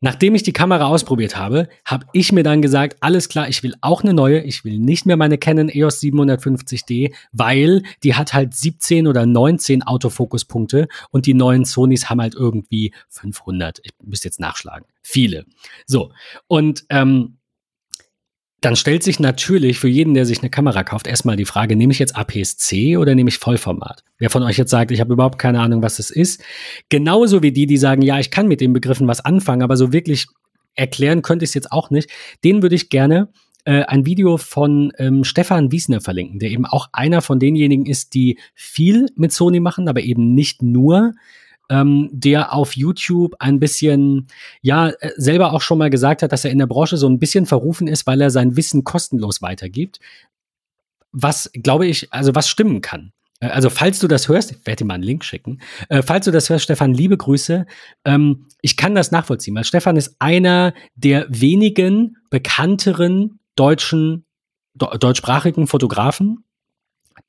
Nachdem 0.00 0.34
ich 0.34 0.42
die 0.42 0.54
Kamera 0.54 0.86
ausprobiert 0.86 1.36
habe, 1.36 1.68
habe 1.84 2.06
ich 2.12 2.32
mir 2.32 2.42
dann 2.42 2.62
gesagt, 2.62 2.96
alles 3.00 3.28
klar, 3.28 3.48
ich 3.48 3.62
will 3.62 3.74
auch 3.82 4.02
eine 4.02 4.14
neue. 4.14 4.40
Ich 4.40 4.64
will 4.64 4.78
nicht 4.78 5.04
mehr 5.04 5.18
meine 5.18 5.36
Canon 5.36 5.68
EOS 5.68 6.00
750D, 6.00 7.12
weil 7.32 7.82
die 8.02 8.14
hat 8.14 8.32
halt 8.32 8.54
17 8.54 9.06
oder 9.06 9.26
19 9.26 9.82
Autofokuspunkte 9.82 10.88
und 11.10 11.26
die 11.26 11.34
neuen 11.34 11.66
Sonys 11.66 12.08
haben 12.08 12.22
halt 12.22 12.34
irgendwie 12.34 12.94
500. 13.08 13.80
Ich 13.82 13.92
müsste 14.02 14.28
jetzt 14.28 14.40
nachschlagen. 14.40 14.86
Viele. 15.02 15.44
So. 15.86 16.12
Und 16.46 16.84
ähm, 16.88 17.36
dann 18.60 18.76
stellt 18.76 19.02
sich 19.02 19.18
natürlich 19.20 19.78
für 19.78 19.88
jeden, 19.88 20.12
der 20.14 20.26
sich 20.26 20.40
eine 20.40 20.50
Kamera 20.50 20.84
kauft, 20.84 21.06
erstmal 21.06 21.36
die 21.36 21.46
Frage, 21.46 21.76
nehme 21.76 21.92
ich 21.92 21.98
jetzt 21.98 22.16
APS-C 22.16 22.96
oder 22.98 23.14
nehme 23.14 23.28
ich 23.28 23.38
Vollformat? 23.38 24.04
Wer 24.18 24.28
von 24.28 24.42
euch 24.42 24.58
jetzt 24.58 24.70
sagt, 24.70 24.90
ich 24.90 25.00
habe 25.00 25.14
überhaupt 25.14 25.38
keine 25.38 25.60
Ahnung, 25.60 25.82
was 25.82 25.98
es 25.98 26.10
ist, 26.10 26.42
genauso 26.90 27.42
wie 27.42 27.52
die, 27.52 27.66
die 27.66 27.78
sagen, 27.78 28.02
ja, 28.02 28.18
ich 28.18 28.30
kann 28.30 28.48
mit 28.48 28.60
den 28.60 28.72
Begriffen 28.72 29.08
was 29.08 29.24
anfangen, 29.24 29.62
aber 29.62 29.76
so 29.76 29.92
wirklich 29.92 30.26
erklären 30.74 31.22
könnte 31.22 31.44
ich 31.44 31.50
es 31.50 31.54
jetzt 31.54 31.72
auch 31.72 31.90
nicht, 31.90 32.10
den 32.44 32.62
würde 32.62 32.74
ich 32.74 32.90
gerne 32.90 33.28
äh, 33.64 33.82
ein 33.84 34.04
Video 34.04 34.36
von 34.36 34.92
ähm, 34.98 35.24
Stefan 35.24 35.72
Wiesner 35.72 36.00
verlinken, 36.00 36.38
der 36.38 36.50
eben 36.50 36.66
auch 36.66 36.88
einer 36.92 37.22
von 37.22 37.38
denjenigen 37.38 37.86
ist, 37.86 38.14
die 38.14 38.38
viel 38.54 39.06
mit 39.16 39.32
Sony 39.32 39.60
machen, 39.60 39.88
aber 39.88 40.02
eben 40.02 40.34
nicht 40.34 40.62
nur, 40.62 41.14
ähm, 41.70 42.10
der 42.12 42.52
auf 42.52 42.76
YouTube 42.76 43.36
ein 43.38 43.60
bisschen, 43.60 44.26
ja, 44.60 44.88
äh, 44.88 45.12
selber 45.16 45.52
auch 45.54 45.62
schon 45.62 45.78
mal 45.78 45.88
gesagt 45.88 46.22
hat, 46.22 46.32
dass 46.32 46.44
er 46.44 46.50
in 46.50 46.58
der 46.58 46.66
Branche 46.66 46.96
so 46.96 47.08
ein 47.08 47.20
bisschen 47.20 47.46
verrufen 47.46 47.86
ist, 47.86 48.06
weil 48.06 48.20
er 48.20 48.30
sein 48.30 48.56
Wissen 48.56 48.84
kostenlos 48.84 49.40
weitergibt. 49.40 50.00
Was, 51.12 51.50
glaube 51.54 51.86
ich, 51.86 52.12
also 52.12 52.34
was 52.34 52.48
stimmen 52.48 52.82
kann. 52.82 53.12
Äh, 53.38 53.48
Also, 53.48 53.70
falls 53.70 54.00
du 54.00 54.08
das 54.08 54.28
hörst, 54.28 54.50
ich 54.50 54.66
werde 54.66 54.80
dir 54.80 54.84
mal 54.84 54.94
einen 54.94 55.04
Link 55.04 55.24
schicken. 55.24 55.60
Äh, 55.88 56.02
falls 56.02 56.24
du 56.24 56.32
das 56.32 56.50
hörst, 56.50 56.64
Stefan, 56.64 56.92
liebe 56.92 57.16
Grüße. 57.16 57.66
Ähm, 58.04 58.46
ich 58.62 58.76
kann 58.76 58.94
das 58.96 59.12
nachvollziehen, 59.12 59.54
weil 59.54 59.64
Stefan 59.64 59.96
ist 59.96 60.16
einer 60.18 60.74
der 60.96 61.26
wenigen 61.28 62.16
bekannteren 62.30 63.38
deutschen, 63.54 64.24
do, 64.74 64.86
deutschsprachigen 64.86 65.68
Fotografen, 65.68 66.44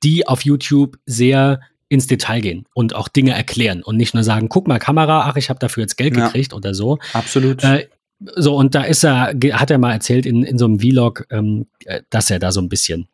die 0.04 0.28
auf 0.28 0.46
YouTube 0.46 0.98
sehr 1.06 1.60
ins 1.92 2.08
Detail 2.08 2.40
gehen 2.40 2.66
und 2.74 2.96
auch 2.96 3.10
Dinge 3.10 3.34
erklären 3.34 3.84
und 3.84 3.98
nicht 3.98 4.14
nur 4.14 4.24
sagen, 4.24 4.48
guck 4.48 4.66
mal 4.66 4.80
Kamera, 4.80 5.26
ach, 5.28 5.36
ich 5.36 5.50
habe 5.50 5.60
dafür 5.60 5.82
jetzt 5.82 5.98
Geld 5.98 6.16
Ja. 6.16 6.26
gekriegt 6.28 6.54
oder 6.54 6.74
so. 6.74 7.00
Absolut. 7.12 7.64
Äh, 7.66 7.90
so, 8.38 8.56
und 8.56 8.76
da 8.76 8.84
ist 8.84 9.04
er, 9.04 9.34
hat 9.54 9.72
er 9.72 9.78
mal 9.78 9.92
erzählt 9.92 10.26
in, 10.26 10.44
in 10.44 10.58
so 10.58 10.66
einem 10.66 10.80
Vlog, 10.80 11.26
ähm, 11.32 11.68
äh, 11.86 12.02
dass 12.10 12.30
er 12.32 12.40
da 12.40 12.54
so 12.54 12.62
ein 12.62 12.70
bisschen, 12.70 13.08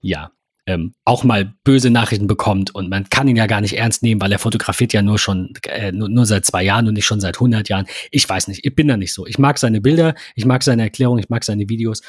ja, 0.00 0.32
ähm, 0.66 0.92
auch 1.04 1.22
mal 1.22 1.54
böse 1.62 1.90
Nachrichten 1.90 2.26
bekommt 2.26 2.74
und 2.74 2.90
man 2.90 3.08
kann 3.08 3.28
ihn 3.28 3.36
ja 3.36 3.46
gar 3.46 3.60
nicht 3.60 3.76
ernst 3.78 4.02
nehmen, 4.02 4.20
weil 4.20 4.32
er 4.32 4.38
fotografiert 4.40 4.92
ja 4.92 5.02
nur 5.02 5.18
schon, 5.18 5.52
äh, 5.68 5.92
nur, 5.92 6.08
nur 6.08 6.26
seit 6.26 6.44
zwei 6.46 6.64
Jahren 6.64 6.88
und 6.88 6.94
nicht 6.94 7.06
schon 7.06 7.20
seit 7.20 7.36
100 7.36 7.68
Jahren. 7.68 7.86
Ich 8.10 8.28
weiß 8.28 8.48
nicht, 8.48 8.66
ich 8.66 8.74
bin 8.74 8.88
da 8.88 8.96
nicht 8.96 9.14
so. 9.14 9.24
Ich 9.26 9.38
mag 9.38 9.58
seine 9.58 9.80
Bilder, 9.80 10.14
ich 10.34 10.46
mag 10.46 10.64
seine 10.64 10.82
Erklärung, 10.82 11.18
ich 11.18 11.28
mag 11.28 11.44
seine 11.44 11.68
Videos. 11.68 12.02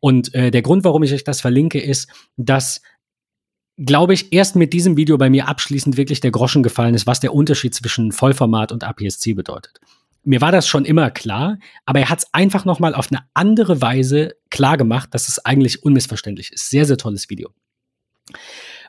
Und 0.00 0.34
äh, 0.34 0.50
der 0.50 0.60
Grund, 0.62 0.84
warum 0.84 1.02
ich 1.02 1.12
euch 1.14 1.24
das 1.24 1.40
verlinke, 1.40 1.80
ist, 1.80 2.08
dass 2.36 2.82
glaube 3.76 4.14
ich, 4.14 4.32
erst 4.32 4.56
mit 4.56 4.72
diesem 4.72 4.96
Video 4.96 5.18
bei 5.18 5.30
mir 5.30 5.48
abschließend 5.48 5.96
wirklich 5.96 6.20
der 6.20 6.30
Groschen 6.30 6.62
gefallen 6.62 6.94
ist, 6.94 7.06
was 7.06 7.20
der 7.20 7.34
Unterschied 7.34 7.74
zwischen 7.74 8.12
Vollformat 8.12 8.72
und 8.72 8.84
APS-C 8.84 9.34
bedeutet. 9.34 9.80
Mir 10.24 10.40
war 10.40 10.50
das 10.50 10.66
schon 10.66 10.84
immer 10.84 11.10
klar, 11.10 11.58
aber 11.84 12.00
er 12.00 12.08
hat 12.08 12.18
es 12.20 12.34
einfach 12.34 12.64
noch 12.64 12.80
mal 12.80 12.94
auf 12.94 13.12
eine 13.12 13.20
andere 13.34 13.80
Weise 13.80 14.34
klar 14.50 14.76
gemacht, 14.76 15.10
dass 15.12 15.28
es 15.28 15.44
eigentlich 15.44 15.84
unmissverständlich 15.84 16.52
ist. 16.52 16.70
Sehr, 16.70 16.84
sehr 16.84 16.96
tolles 16.96 17.30
Video. 17.30 17.50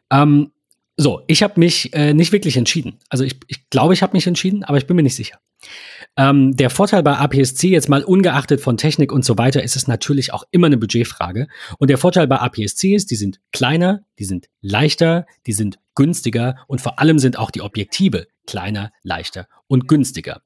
Ähm, 0.10 0.52
so, 0.96 1.22
ich 1.28 1.44
habe 1.44 1.60
mich 1.60 1.94
äh, 1.94 2.14
nicht 2.14 2.32
wirklich 2.32 2.58
entschieden. 2.58 2.98
Also 3.10 3.24
ich, 3.24 3.36
ich 3.48 3.70
glaube, 3.70 3.94
ich 3.94 4.02
habe 4.02 4.14
mich 4.14 4.26
entschieden, 4.26 4.64
aber 4.64 4.80
ich 4.80 4.88
bin 4.88 4.96
mir 4.96 5.04
nicht 5.04 5.16
sicher. 5.16 5.38
Ähm, 6.16 6.56
der 6.56 6.70
Vorteil 6.70 7.04
bei 7.04 7.18
APS-C, 7.18 7.70
jetzt 7.70 7.90
mal 7.90 8.04
ungeachtet 8.04 8.60
von 8.60 8.78
Technik 8.78 9.12
und 9.12 9.24
so 9.24 9.38
weiter, 9.38 9.64
ist 9.64 9.76
es 9.76 9.88
natürlich 9.88 10.34
auch 10.34 10.44
immer 10.52 10.68
eine 10.68 10.78
Budgetfrage. 10.78 11.48
Und 11.78 11.90
der 11.90 11.98
Vorteil 11.98 12.28
bei 12.28 12.40
APS-C 12.40 12.96
ist, 12.96 13.12
die 13.12 13.16
sind 13.16 13.40
kleiner, 13.52 14.02
die 14.18 14.26
sind 14.26 14.48
leichter, 14.62 15.26
die 15.46 15.54
sind 15.54 15.80
günstiger 15.96 16.56
und 16.68 16.82
vor 16.82 17.00
allem 17.00 17.20
sind 17.20 17.38
auch 17.38 17.52
die 17.52 17.62
Objektive 17.62 18.28
kleiner, 18.46 18.92
leichter 19.04 19.48
und 19.68 19.88
günstiger. 19.88 20.42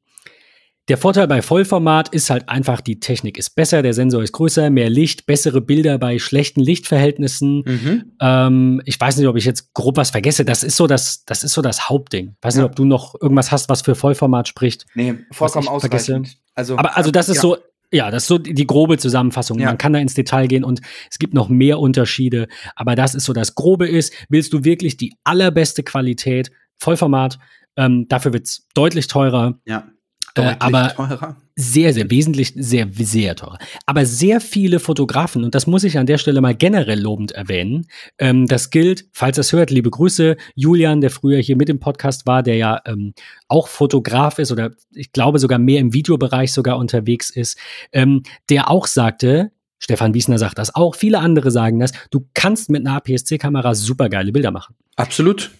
Der 0.87 0.97
Vorteil 0.97 1.27
bei 1.27 1.41
Vollformat 1.41 2.09
ist 2.09 2.29
halt 2.31 2.49
einfach, 2.49 2.81
die 2.81 2.99
Technik 2.99 3.37
ist 3.37 3.51
besser, 3.51 3.81
der 3.83 3.93
Sensor 3.93 4.23
ist 4.23 4.31
größer, 4.33 4.69
mehr 4.71 4.89
Licht, 4.89 5.25
bessere 5.27 5.61
Bilder 5.61 5.97
bei 5.99 6.17
schlechten 6.19 6.59
Lichtverhältnissen. 6.59 7.63
Mhm. 7.65 8.11
Ähm, 8.19 8.81
ich 8.85 8.99
weiß 8.99 9.17
nicht, 9.17 9.27
ob 9.27 9.37
ich 9.37 9.45
jetzt 9.45 9.73
grob 9.73 9.97
was 9.97 10.09
vergesse. 10.09 10.43
Das 10.43 10.63
ist 10.63 10.75
so 10.75 10.87
das, 10.87 11.23
das 11.25 11.43
ist 11.43 11.53
so 11.53 11.61
das 11.61 11.87
Hauptding. 11.87 12.35
Weiß 12.41 12.55
Ja. 12.55 12.61
nicht, 12.61 12.69
ob 12.71 12.75
du 12.75 12.85
noch 12.85 13.13
irgendwas 13.21 13.51
hast, 13.51 13.69
was 13.69 13.83
für 13.83 13.95
Vollformat 13.95 14.47
spricht. 14.47 14.85
Nee, 14.95 15.15
vollkommen 15.31 15.67
ich 15.71 15.79
vergesse. 15.81 16.15
ausreichend. 16.15 16.37
Also, 16.55 16.77
Aber 16.77 16.97
also 16.97 17.11
das 17.11 17.29
ist 17.29 17.37
ja. 17.37 17.41
so, 17.41 17.57
ja, 17.91 18.09
das 18.11 18.23
ist 18.23 18.27
so 18.27 18.37
die, 18.39 18.53
die 18.55 18.67
grobe 18.67 18.97
Zusammenfassung. 18.97 19.59
Ja. 19.59 19.67
Man 19.67 19.77
kann 19.77 19.93
da 19.93 19.99
ins 19.99 20.15
Detail 20.15 20.47
gehen 20.47 20.63
und 20.63 20.81
es 21.09 21.19
gibt 21.19 21.33
noch 21.35 21.47
mehr 21.47 21.79
Unterschiede. 21.79 22.47
Aber 22.75 22.95
das 22.95 23.13
ist 23.15 23.25
so 23.25 23.33
das 23.33 23.53
Grobe 23.55 23.87
ist. 23.87 24.13
Willst 24.29 24.51
du 24.51 24.63
wirklich 24.63 24.97
die 24.97 25.13
allerbeste 25.23 25.83
Qualität, 25.83 26.51
Vollformat, 26.79 27.37
ähm, 27.77 28.07
dafür 28.09 28.33
wird's 28.33 28.67
deutlich 28.73 29.07
teurer. 29.07 29.59
Ja. 29.65 29.87
Äh, 30.35 30.41
Deutlich 30.41 30.61
aber- 30.61 30.93
teurer. 30.95 31.35
Sehr, 31.55 31.93
sehr 31.93 32.09
wesentlich, 32.09 32.53
sehr, 32.55 32.87
sehr 32.91 33.35
teurer. 33.35 33.59
Aber 33.85 34.05
sehr 34.05 34.41
viele 34.41 34.79
Fotografen, 34.79 35.43
und 35.43 35.53
das 35.53 35.67
muss 35.67 35.83
ich 35.83 35.97
an 35.99 36.07
der 36.07 36.17
Stelle 36.17 36.41
mal 36.41 36.55
generell 36.55 36.99
lobend 36.99 37.33
erwähnen, 37.33 37.85
ähm, 38.17 38.47
das 38.47 38.71
gilt, 38.71 39.05
falls 39.11 39.35
das 39.35 39.51
hört, 39.51 39.69
liebe 39.69 39.91
Grüße, 39.91 40.37
Julian, 40.55 41.01
der 41.01 41.11
früher 41.11 41.39
hier 41.39 41.57
mit 41.57 41.69
im 41.69 41.79
Podcast 41.79 42.25
war, 42.25 42.41
der 42.41 42.55
ja 42.55 42.79
ähm, 42.85 43.13
auch 43.47 43.67
Fotograf 43.67 44.39
ist 44.39 44.51
oder 44.51 44.71
ich 44.95 45.11
glaube 45.11 45.37
sogar 45.39 45.59
mehr 45.59 45.81
im 45.81 45.93
Videobereich 45.93 46.51
sogar 46.51 46.77
unterwegs 46.77 47.29
ist, 47.29 47.57
ähm, 47.91 48.23
der 48.49 48.71
auch 48.71 48.87
sagte, 48.87 49.51
Stefan 49.77 50.13
Wiesner 50.13 50.37
sagt 50.37 50.57
das 50.57 50.73
auch, 50.73 50.95
viele 50.95 51.19
andere 51.19 51.51
sagen 51.51 51.79
das, 51.79 51.91
du 52.11 52.27
kannst 52.33 52.69
mit 52.69 52.85
einer 52.87 52.95
APS-C-Kamera 52.95 53.75
super 53.75 54.09
geile 54.09 54.31
Bilder 54.31 54.51
machen. 54.51 54.75
Absolut. 54.95 55.51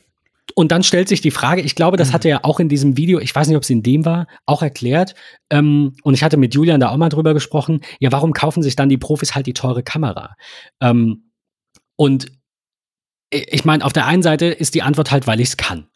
Und 0.56 0.72
dann 0.72 0.84
stellt 0.84 1.08
sich 1.08 1.22
die 1.22 1.32
Frage, 1.32 1.62
ich 1.62 1.76
glaube, 1.76 1.98
das 1.98 2.10
Mhm. 2.10 2.14
hat 2.14 2.26
er 2.26 2.30
ja 2.32 2.40
auch 2.44 2.60
in 2.60 2.70
diesem 2.70 2.98
Video, 2.98 3.20
ich 3.20 3.34
weiß 3.34 3.48
nicht, 3.48 3.58
ob 3.58 3.64
es 3.64 3.70
in 3.70 3.84
dem 3.84 4.06
war, 4.06 4.28
auch 4.46 4.62
erklärt. 4.62 5.16
Ähm, 5.50 5.94
und 6.04 6.14
ich 6.14 6.24
hatte 6.24 6.38
mit 6.38 6.54
Julian 6.56 6.80
da 6.80 6.90
auch 6.90 6.98
mal 6.98 7.10
drüber 7.10 7.34
gesprochen. 7.34 7.82
Ja, 8.00 8.12
warum 8.12 8.34
kaufen 8.34 8.64
sich 8.64 8.76
dann 8.76 8.90
die 8.90 8.98
Profis 8.98 9.36
halt 9.36 9.46
die 9.48 9.54
teure 9.54 9.84
Kamera? 9.84 10.36
Ähm, 10.82 11.32
und 11.96 12.28
i- 13.34 13.46
ich 13.50 13.66
meine, 13.66 13.86
auf 13.86 13.94
der 13.94 14.06
einen 14.08 14.24
Seite 14.24 14.46
ist 14.48 14.74
die 14.76 14.82
Antwort 14.82 15.12
halt, 15.12 15.28
weil 15.28 15.40
ich 15.40 15.50
es 15.50 15.58
kann. 15.58 15.88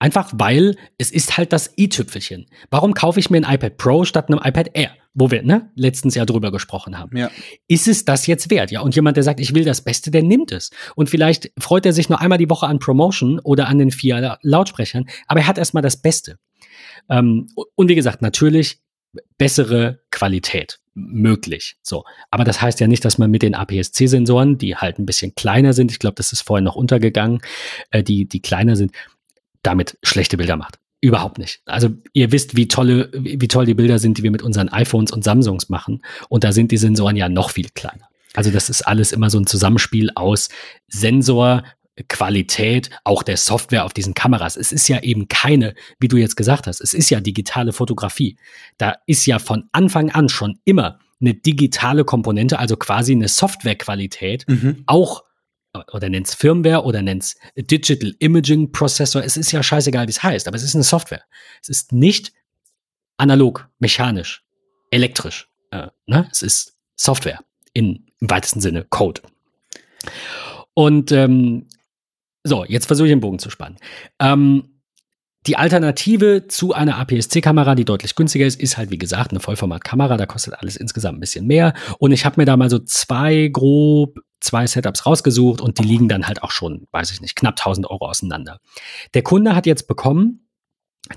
Einfach 0.00 0.32
weil 0.34 0.76
es 0.98 1.12
ist 1.12 1.36
halt 1.36 1.52
das 1.52 1.72
i-Tüpfelchen. 1.78 2.46
Warum 2.70 2.94
kaufe 2.94 3.20
ich 3.20 3.30
mir 3.30 3.36
ein 3.36 3.54
iPad 3.54 3.76
Pro 3.76 4.04
statt 4.04 4.28
einem 4.28 4.40
iPad 4.42 4.70
Air? 4.74 4.90
Wo 5.12 5.30
wir, 5.30 5.42
ne, 5.42 5.70
letztens 5.74 6.14
ja 6.14 6.24
drüber 6.24 6.50
gesprochen 6.52 6.96
haben 6.98 7.16
Ja. 7.16 7.30
ist 7.68 7.86
es 7.88 8.04
das 8.04 8.26
jetzt 8.26 8.48
wert? 8.50 8.70
Ja, 8.70 8.80
und 8.80 8.94
jemand, 8.94 9.16
der 9.16 9.24
sagt, 9.24 9.40
ich 9.40 9.54
will 9.54 9.64
das 9.64 9.82
Beste, 9.82 10.10
der 10.10 10.22
nimmt 10.22 10.52
es. 10.52 10.70
Und 10.96 11.10
vielleicht 11.10 11.50
freut 11.58 11.84
er 11.84 11.92
sich 11.92 12.08
nur 12.08 12.20
einmal 12.20 12.38
die 12.38 12.48
Woche 12.48 12.66
an 12.66 12.78
Promotion 12.78 13.40
oder 13.40 13.66
an 13.68 13.78
den 13.78 13.90
vier 13.90 14.20
La- 14.20 14.38
Lautsprechern, 14.42 15.06
aber 15.26 15.40
er 15.40 15.46
hat 15.48 15.58
erstmal 15.58 15.82
das 15.82 16.00
Beste. 16.00 16.38
Ähm, 17.08 17.48
und 17.74 17.88
wie 17.88 17.94
gesagt, 17.96 18.22
natürlich 18.22 18.78
bessere 19.38 20.00
Qualität 20.10 20.78
möglich. 20.94 21.76
So, 21.82 22.04
aber 22.30 22.44
das 22.44 22.62
heißt 22.62 22.78
ja 22.80 22.86
nicht, 22.86 23.04
dass 23.04 23.18
man 23.18 23.30
mit 23.30 23.42
den 23.42 23.54
APS-C-Sensoren, 23.54 24.58
die 24.58 24.76
halt 24.76 24.98
ein 24.98 25.06
bisschen 25.06 25.34
kleiner 25.34 25.72
sind, 25.72 25.90
ich 25.90 25.98
glaube, 25.98 26.14
das 26.16 26.32
ist 26.32 26.42
vorhin 26.42 26.64
noch 26.64 26.76
untergegangen, 26.76 27.40
äh, 27.90 28.02
die 28.02 28.28
die 28.28 28.40
kleiner 28.40 28.76
sind, 28.76 28.92
damit 29.62 29.98
schlechte 30.02 30.36
Bilder 30.36 30.56
macht. 30.56 30.78
Überhaupt 31.02 31.38
nicht. 31.38 31.62
Also 31.64 31.88
ihr 32.12 32.30
wisst, 32.30 32.56
wie 32.56 32.68
tolle, 32.68 33.10
wie 33.14 33.48
toll 33.48 33.64
die 33.64 33.74
Bilder 33.74 33.98
sind, 33.98 34.18
die 34.18 34.22
wir 34.22 34.30
mit 34.30 34.42
unseren 34.42 34.68
iPhones 34.68 35.12
und 35.12 35.24
Samsungs 35.24 35.70
machen. 35.70 36.02
Und 36.28 36.44
da 36.44 36.52
sind 36.52 36.72
die 36.72 36.76
Sensoren 36.76 37.16
ja 37.16 37.28
noch 37.28 37.50
viel 37.50 37.68
kleiner. 37.74 38.08
Also 38.34 38.50
das 38.50 38.68
ist 38.68 38.82
alles 38.82 39.12
immer 39.12 39.30
so 39.30 39.38
ein 39.38 39.46
Zusammenspiel 39.46 40.10
aus 40.14 40.50
Sensor, 40.88 41.64
Qualität, 42.08 42.90
auch 43.04 43.22
der 43.22 43.36
Software 43.36 43.84
auf 43.84 43.92
diesen 43.92 44.14
Kameras. 44.14 44.56
Es 44.56 44.72
ist 44.72 44.88
ja 44.88 45.00
eben 45.02 45.28
keine, 45.28 45.74
wie 45.98 46.08
du 46.08 46.16
jetzt 46.16 46.36
gesagt 46.36 46.66
hast, 46.66 46.80
es 46.80 46.94
ist 46.94 47.10
ja 47.10 47.20
digitale 47.20 47.72
Fotografie. 47.72 48.36
Da 48.78 48.96
ist 49.06 49.26
ja 49.26 49.38
von 49.38 49.64
Anfang 49.72 50.10
an 50.10 50.28
schon 50.28 50.58
immer 50.64 50.98
eine 51.20 51.34
digitale 51.34 52.04
Komponente, 52.04 52.58
also 52.58 52.76
quasi 52.76 53.12
eine 53.12 53.28
Softwarequalität, 53.28 54.44
Mhm. 54.48 54.84
auch 54.86 55.24
oder 55.92 56.08
nennt's 56.08 56.34
Firmware 56.34 56.84
oder 56.84 57.02
nennt's 57.02 57.36
Digital 57.56 58.14
Imaging 58.18 58.72
Processor. 58.72 59.22
Es 59.22 59.36
ist 59.36 59.52
ja 59.52 59.62
scheißegal, 59.62 60.06
wie 60.06 60.10
es 60.10 60.22
heißt, 60.22 60.48
aber 60.48 60.56
es 60.56 60.62
ist 60.62 60.74
eine 60.74 60.84
Software. 60.84 61.22
Es 61.62 61.68
ist 61.68 61.92
nicht 61.92 62.32
analog, 63.16 63.68
mechanisch, 63.78 64.44
elektrisch. 64.90 65.48
Äh, 65.70 65.88
ne? 66.06 66.28
Es 66.32 66.42
ist 66.42 66.76
Software 66.96 67.40
in, 67.72 68.06
im 68.20 68.30
weitesten 68.30 68.60
Sinne 68.60 68.84
Code. 68.84 69.22
Und 70.74 71.12
ähm, 71.12 71.68
so, 72.42 72.64
jetzt 72.64 72.86
versuche 72.86 73.06
ich 73.06 73.12
den 73.12 73.20
Bogen 73.20 73.38
zu 73.38 73.50
spannen. 73.50 73.76
Ähm, 74.18 74.79
die 75.46 75.56
Alternative 75.56 76.46
zu 76.48 76.74
einer 76.74 76.98
APS-C-Kamera, 76.98 77.74
die 77.74 77.84
deutlich 77.86 78.14
günstiger 78.14 78.46
ist, 78.46 78.60
ist 78.60 78.76
halt 78.76 78.90
wie 78.90 78.98
gesagt 78.98 79.30
eine 79.30 79.40
Vollformat-Kamera. 79.40 80.16
Da 80.16 80.26
kostet 80.26 80.54
alles 80.54 80.76
insgesamt 80.76 81.16
ein 81.16 81.20
bisschen 81.20 81.46
mehr. 81.46 81.72
Und 81.98 82.12
ich 82.12 82.24
habe 82.26 82.40
mir 82.40 82.44
da 82.44 82.56
mal 82.56 82.68
so 82.70 82.78
zwei 82.78 83.48
grob 83.52 84.18
zwei 84.40 84.66
Setups 84.66 85.04
rausgesucht 85.04 85.60
und 85.60 85.78
die 85.78 85.82
liegen 85.84 86.08
dann 86.08 86.26
halt 86.26 86.42
auch 86.42 86.50
schon, 86.50 86.86
weiß 86.92 87.10
ich 87.12 87.20
nicht, 87.20 87.36
knapp 87.36 87.58
1000 87.58 87.90
Euro 87.90 88.08
auseinander. 88.08 88.58
Der 89.12 89.22
Kunde 89.22 89.54
hat 89.54 89.66
jetzt 89.66 89.86
bekommen 89.86 90.46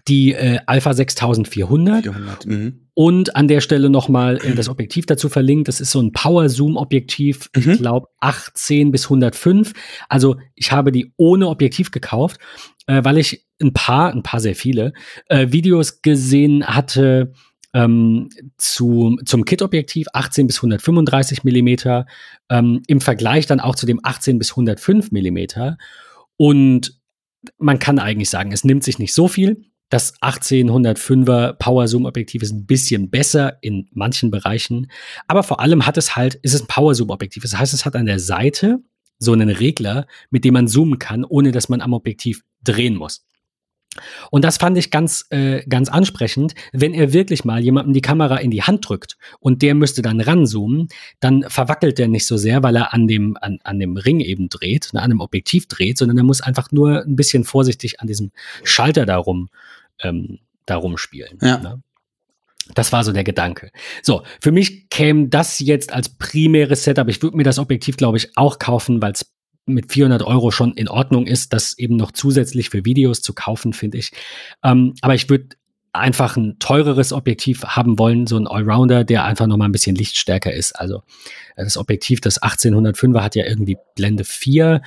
die 0.08 0.34
äh, 0.34 0.60
Alpha 0.66 0.94
6400 0.94 2.04
400. 2.04 2.46
Mhm. 2.46 2.88
und 2.96 3.36
an 3.36 3.48
der 3.48 3.60
Stelle 3.62 3.90
nochmal 3.90 4.38
äh, 4.44 4.56
das 4.56 4.68
Objektiv 4.70 5.06
dazu 5.06 5.30
verlinkt. 5.30 5.68
Das 5.68 5.82
ist 5.82 5.92
so 5.92 6.02
ein 6.02 6.12
Power-Zoom-Objektiv, 6.12 7.50
Mhm. 7.56 7.72
ich 7.72 7.78
glaube 7.80 8.08
18 8.20 8.92
bis 8.92 9.06
105. 9.06 9.74
Also 10.10 10.38
ich 10.56 10.72
habe 10.72 10.92
die 10.92 11.14
ohne 11.18 11.48
Objektiv 11.48 11.92
gekauft, 11.92 12.40
äh, 12.88 13.04
weil 13.04 13.18
ich 13.18 13.46
ein 13.62 13.74
paar, 13.74 14.14
ein 14.14 14.24
paar 14.24 14.40
sehr 14.40 14.56
viele, 14.56 14.94
äh, 15.28 15.48
Videos 15.52 16.02
gesehen 16.02 16.66
hatte 16.66 17.34
ähm, 17.74 18.30
zu, 18.58 19.18
zum 19.26 19.46
Kit-Objektiv 19.46 20.08
18 20.14 20.48
bis 20.48 20.58
135 20.58 21.44
Millimeter, 21.44 22.06
ähm, 22.50 22.84
im 22.88 23.02
Vergleich 23.02 23.48
dann 23.48 23.60
auch 23.60 23.76
zu 23.76 23.86
dem 23.86 24.00
18 24.04 24.38
bis 24.38 24.52
105 24.52 25.12
Millimeter. 25.12 25.78
Und 26.38 27.00
man 27.58 27.80
kann 27.80 28.00
eigentlich 28.00 28.30
sagen, 28.30 28.52
es 28.52 28.64
nimmt 28.64 28.84
sich 28.84 29.00
nicht 29.00 29.14
so 29.14 29.28
viel. 29.28 29.66
Das 29.90 30.20
1805er 30.22 31.54
Power 31.54 31.88
Zoom 31.88 32.06
Objektiv 32.06 32.42
ist 32.42 32.52
ein 32.52 32.66
bisschen 32.66 33.10
besser 33.10 33.58
in 33.62 33.90
manchen 33.92 34.32
Bereichen, 34.32 34.88
aber 35.28 35.44
vor 35.44 35.60
allem 35.60 35.86
hat 35.86 35.98
es 35.98 36.16
halt, 36.16 36.36
ist 36.36 36.56
es 36.56 36.62
ein 36.62 36.68
Power 36.68 36.96
Zoom 36.96 37.12
Objektiv. 37.12 37.44
Das 37.44 37.58
heißt, 37.58 37.74
es 37.74 37.86
hat 37.86 37.96
an 37.96 38.08
der 38.08 38.20
Seite 38.20 38.80
so 39.20 39.34
einen 39.34 39.50
Regler, 39.50 40.08
mit 40.30 40.46
dem 40.46 40.54
man 40.54 40.68
zoomen 40.68 41.00
kann, 41.00 41.24
ohne 41.24 41.52
dass 41.52 41.70
man 41.70 41.82
am 41.82 41.94
Objektiv 41.94 42.44
drehen 42.64 42.96
muss. 42.96 43.26
Und 44.32 44.44
das 44.44 44.58
fand 44.58 44.78
ich 44.78 44.92
ganz, 44.92 45.26
äh, 45.30 45.64
ganz 45.68 45.90
ansprechend. 45.90 46.56
Wenn 46.72 46.94
er 46.94 47.14
wirklich 47.14 47.46
mal 47.46 47.62
jemandem 47.62 47.94
die 47.94 48.02
Kamera 48.02 48.38
in 48.38 48.52
die 48.52 48.64
Hand 48.64 48.88
drückt 48.88 49.18
und 49.40 49.62
der 49.62 49.76
müsste 49.76 50.02
dann 50.02 50.20
ranzoomen, 50.20 50.88
dann 51.20 51.44
verwackelt 51.48 52.00
der 52.00 52.08
nicht 52.08 52.26
so 52.26 52.38
sehr, 52.38 52.64
weil 52.64 52.76
er 52.76 52.94
an 52.94 53.08
dem, 53.08 53.38
an, 53.40 53.60
an 53.64 53.80
dem 53.80 53.98
Ring 53.98 54.20
eben 54.20 54.50
dreht, 54.50 54.90
ne, 54.94 55.02
an 55.02 55.12
dem 55.12 55.20
Objektiv 55.20 55.68
dreht, 55.68 55.98
sondern 55.98 56.18
er 56.18 56.24
muss 56.24 56.42
einfach 56.42 56.72
nur 56.72 57.04
ein 57.04 57.16
bisschen 57.16 57.44
vorsichtig 57.44 58.00
an 58.02 58.08
diesem 58.08 58.32
Schalter 58.64 59.06
darum, 59.06 59.50
ähm, 60.02 60.40
darum 60.66 60.98
spielen. 60.98 61.38
Ja. 61.42 61.58
Ne? 61.58 61.82
Das 62.76 62.92
war 62.92 63.04
so 63.04 63.12
der 63.12 63.24
Gedanke. 63.24 63.72
So, 64.02 64.24
für 64.42 64.52
mich 64.52 64.90
käme 64.90 65.28
das 65.28 65.60
jetzt 65.60 65.94
als 65.94 66.10
primäres 66.10 66.84
Setup. 66.84 67.08
Ich 67.10 67.22
würde 67.22 67.38
mir 67.38 67.44
das 67.44 67.60
Objektiv, 67.60 67.98
glaube 67.98 68.18
ich, 68.18 68.38
auch 68.38 68.60
kaufen, 68.60 69.02
weil 69.02 69.12
es 69.12 69.26
mit 69.66 69.92
400 69.92 70.24
Euro 70.24 70.52
schon 70.52 70.74
in 70.74 70.90
Ordnung 70.90 71.26
ist, 71.26 71.54
das 71.54 71.78
eben 71.78 71.96
noch 71.96 72.12
zusätzlich 72.12 72.70
für 72.70 72.86
Videos 72.86 73.22
zu 73.22 73.34
kaufen, 73.34 73.74
finde 73.74 73.98
ich. 73.98 74.12
Ähm, 74.64 74.94
aber 75.02 75.16
ich 75.16 75.30
würde 75.30 75.56
einfach 75.94 76.38
ein 76.38 76.58
teureres 76.60 77.14
Objektiv 77.14 77.64
haben 77.64 78.00
wollen, 78.00 78.28
so 78.28 78.38
ein 78.38 78.48
Allrounder, 78.48 79.04
der 79.04 79.26
einfach 79.26 79.48
noch 79.48 79.58
mal 79.58 79.66
ein 79.66 79.72
bisschen 79.72 79.96
lichtstärker 79.96 80.52
ist. 80.52 80.74
Also 80.74 81.04
das 81.56 81.78
Objektiv, 81.78 82.20
das 82.20 82.42
1805er 82.42 83.22
hat 83.22 83.36
ja 83.36 83.46
irgendwie 83.46 83.78
Blende 83.96 84.24
4 84.24 84.82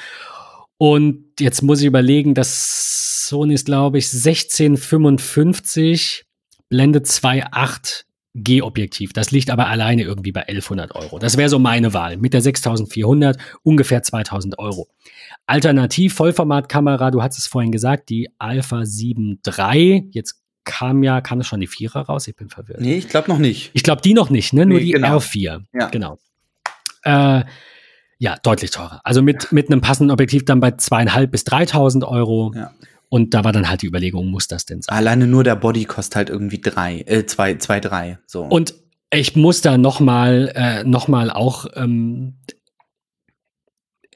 und 0.79 1.25
jetzt 1.41 1.63
muss 1.63 1.81
ich 1.81 1.87
überlegen, 1.87 2.35
das 2.35 3.27
Sony 3.29 3.55
ist, 3.55 3.67
glaube 3.67 3.99
ich, 3.99 4.13
1655 4.13 6.26
Blende 6.69 7.01
2.8 7.01 8.05
G-Objektiv. 8.35 9.13
Das 9.13 9.31
liegt 9.31 9.49
aber 9.51 9.69
alleine 9.69 10.03
irgendwie 10.03 10.33
bei 10.33 10.43
1100 10.43 10.95
Euro. 10.95 11.19
Das 11.19 11.37
wäre 11.39 11.49
so 11.49 11.59
meine 11.59 11.95
Wahl. 11.95 12.19
Mit 12.19 12.35
der 12.35 12.43
6400 12.43 13.39
ungefähr 13.63 14.03
2000 14.03 14.59
Euro. 14.59 14.89
Alternativ 15.47 16.15
Vollformatkamera, 16.15 17.11
du 17.11 17.23
hast 17.23 17.39
es 17.39 17.47
vorhin 17.47 17.73
gesagt, 17.73 18.11
die 18.11 18.29
Alpha 18.39 18.85
7 18.85 19.41
III. 19.47 20.09
Jetzt 20.11 20.43
kam 20.65 21.03
ja, 21.03 21.21
kam 21.23 21.41
es 21.41 21.47
schon 21.47 21.61
die 21.61 21.67
Vierer 21.67 22.01
raus? 22.03 22.29
Ich 22.29 22.37
bin 22.37 22.51
verwirrt. 22.51 22.81
Nee, 22.81 22.97
ich 22.97 23.09
glaube 23.09 23.31
noch 23.31 23.39
nicht. 23.39 23.71
Ich 23.73 23.83
glaube, 23.83 24.03
die 24.03 24.13
noch 24.13 24.29
nicht, 24.29 24.53
ne? 24.53 24.67
Nur 24.67 24.79
Nee, 24.79 24.85
die 24.85 24.91
genau. 24.93 25.17
R4. 25.19 25.63
Ja. 25.73 25.89
Genau. 25.89 26.19
Äh, 27.05 27.45
ja, 28.19 28.37
deutlich 28.43 28.71
teurer. 28.71 29.01
Also 29.05 29.23
mit, 29.23 29.53
mit 29.53 29.71
einem 29.71 29.81
passenden 29.81 30.11
Objektiv 30.11 30.45
dann 30.45 30.61
bei 30.61 30.73
zweieinhalb 30.73 31.31
bis 31.31 31.45
3000 31.45 32.05
Euro. 32.05 32.53
Ja. 32.55 32.73
Und 33.09 33.35
da 33.35 33.45
war 33.45 33.53
dann 33.53 33.69
halt 33.69 33.83
die 33.83 33.87
Überlegung, 33.87 34.31
muss 34.31 34.49
das 34.49 34.67
denn 34.67 34.83
sein? 34.83 34.97
Alleine 34.97 35.27
nur 35.27 35.45
der 35.45 35.57
Body 35.57 35.85
kostet 35.85 36.17
halt 36.17 36.31
irgendwie 36.31 36.61
drei, 36.61 37.01
äh, 37.07 37.25
zwei, 37.27 37.55
zwei, 37.55 37.81
drei. 37.81 38.19
So. 38.27 38.43
Und 38.43 38.75
ich 39.11 39.37
muss 39.37 39.61
da 39.61 39.79
noch 39.79 40.01
mal, 40.01 40.53
äh, 40.55 40.85
noch 40.85 41.07
mal 41.07 41.31
auch 41.31 41.67
ähm, 41.75 42.39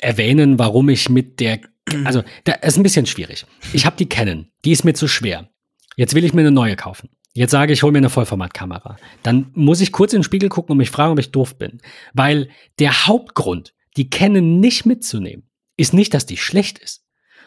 erwähnen, 0.01 0.59
warum 0.59 0.89
ich 0.89 1.09
mit 1.09 1.41
der, 1.41 1.61
also 2.05 2.23
da 2.45 2.53
ist 2.55 2.77
ein 2.77 2.83
bisschen 2.83 3.07
schwierig. 3.07 3.47
Ich 3.73 3.87
habe 3.87 3.97
die 3.97 4.09
Canon, 4.09 4.49
die 4.65 4.73
ist 4.73 4.85
mir 4.85 4.95
zu 4.95 5.07
schwer. 5.07 5.49
Jetzt 5.97 6.15
will 6.15 6.25
ich 6.25 6.33
mir 6.33 6.41
eine 6.41 6.51
neue 6.51 6.77
kaufen. 6.77 7.11
Jetzt 7.33 7.53
sage 7.53 7.73
ich, 7.73 7.83
hole 7.83 7.93
mir 7.93 7.99
eine 7.99 8.11
Vollformatkamera. 8.11 8.97
Dann 9.23 9.51
muss 9.55 9.81
ich 9.81 9.93
kurz 9.93 10.13
in 10.13 10.19
den 10.19 10.25
Spiegel 10.25 10.49
gucken 10.49 10.73
und 10.73 10.79
mich 10.79 10.91
fragen, 10.91 11.13
ob 11.13 11.21
ich 11.21 11.31
doof 11.31 11.57
bin. 11.59 11.81
Weil 12.13 12.49
der 12.81 13.07
Hauptgrund, 13.07 13.73
die 13.97 14.11
Canon 14.11 14.59
nicht 14.59 14.85
mitzunehmen, 14.85 15.49
ist 15.77 15.95
nicht, 15.95 16.13
dass 16.13 16.27
die 16.27 16.37
schlecht 16.37 16.79
ist, 16.79 17.00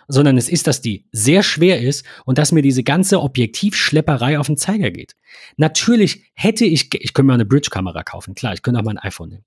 sondern 0.07 0.37
es 0.37 0.49
ist, 0.49 0.67
dass 0.67 0.81
die 0.81 1.05
sehr 1.11 1.43
schwer 1.43 1.81
ist 1.81 2.05
und 2.25 2.37
dass 2.37 2.51
mir 2.51 2.61
diese 2.61 2.83
ganze 2.83 3.21
Objektivschlepperei 3.21 4.39
auf 4.39 4.47
den 4.47 4.57
Zeiger 4.57 4.91
geht. 4.91 5.15
Natürlich 5.57 6.31
hätte 6.33 6.65
ich, 6.65 6.93
ich 6.93 7.13
könnte 7.13 7.27
mir 7.27 7.33
eine 7.33 7.45
Bridge-Kamera 7.45 8.03
kaufen, 8.03 8.35
klar, 8.35 8.53
ich 8.53 8.61
könnte 8.61 8.79
auch 8.79 8.83
mal 8.83 8.91
ein 8.91 8.99
iPhone 8.99 9.29
nehmen. 9.29 9.45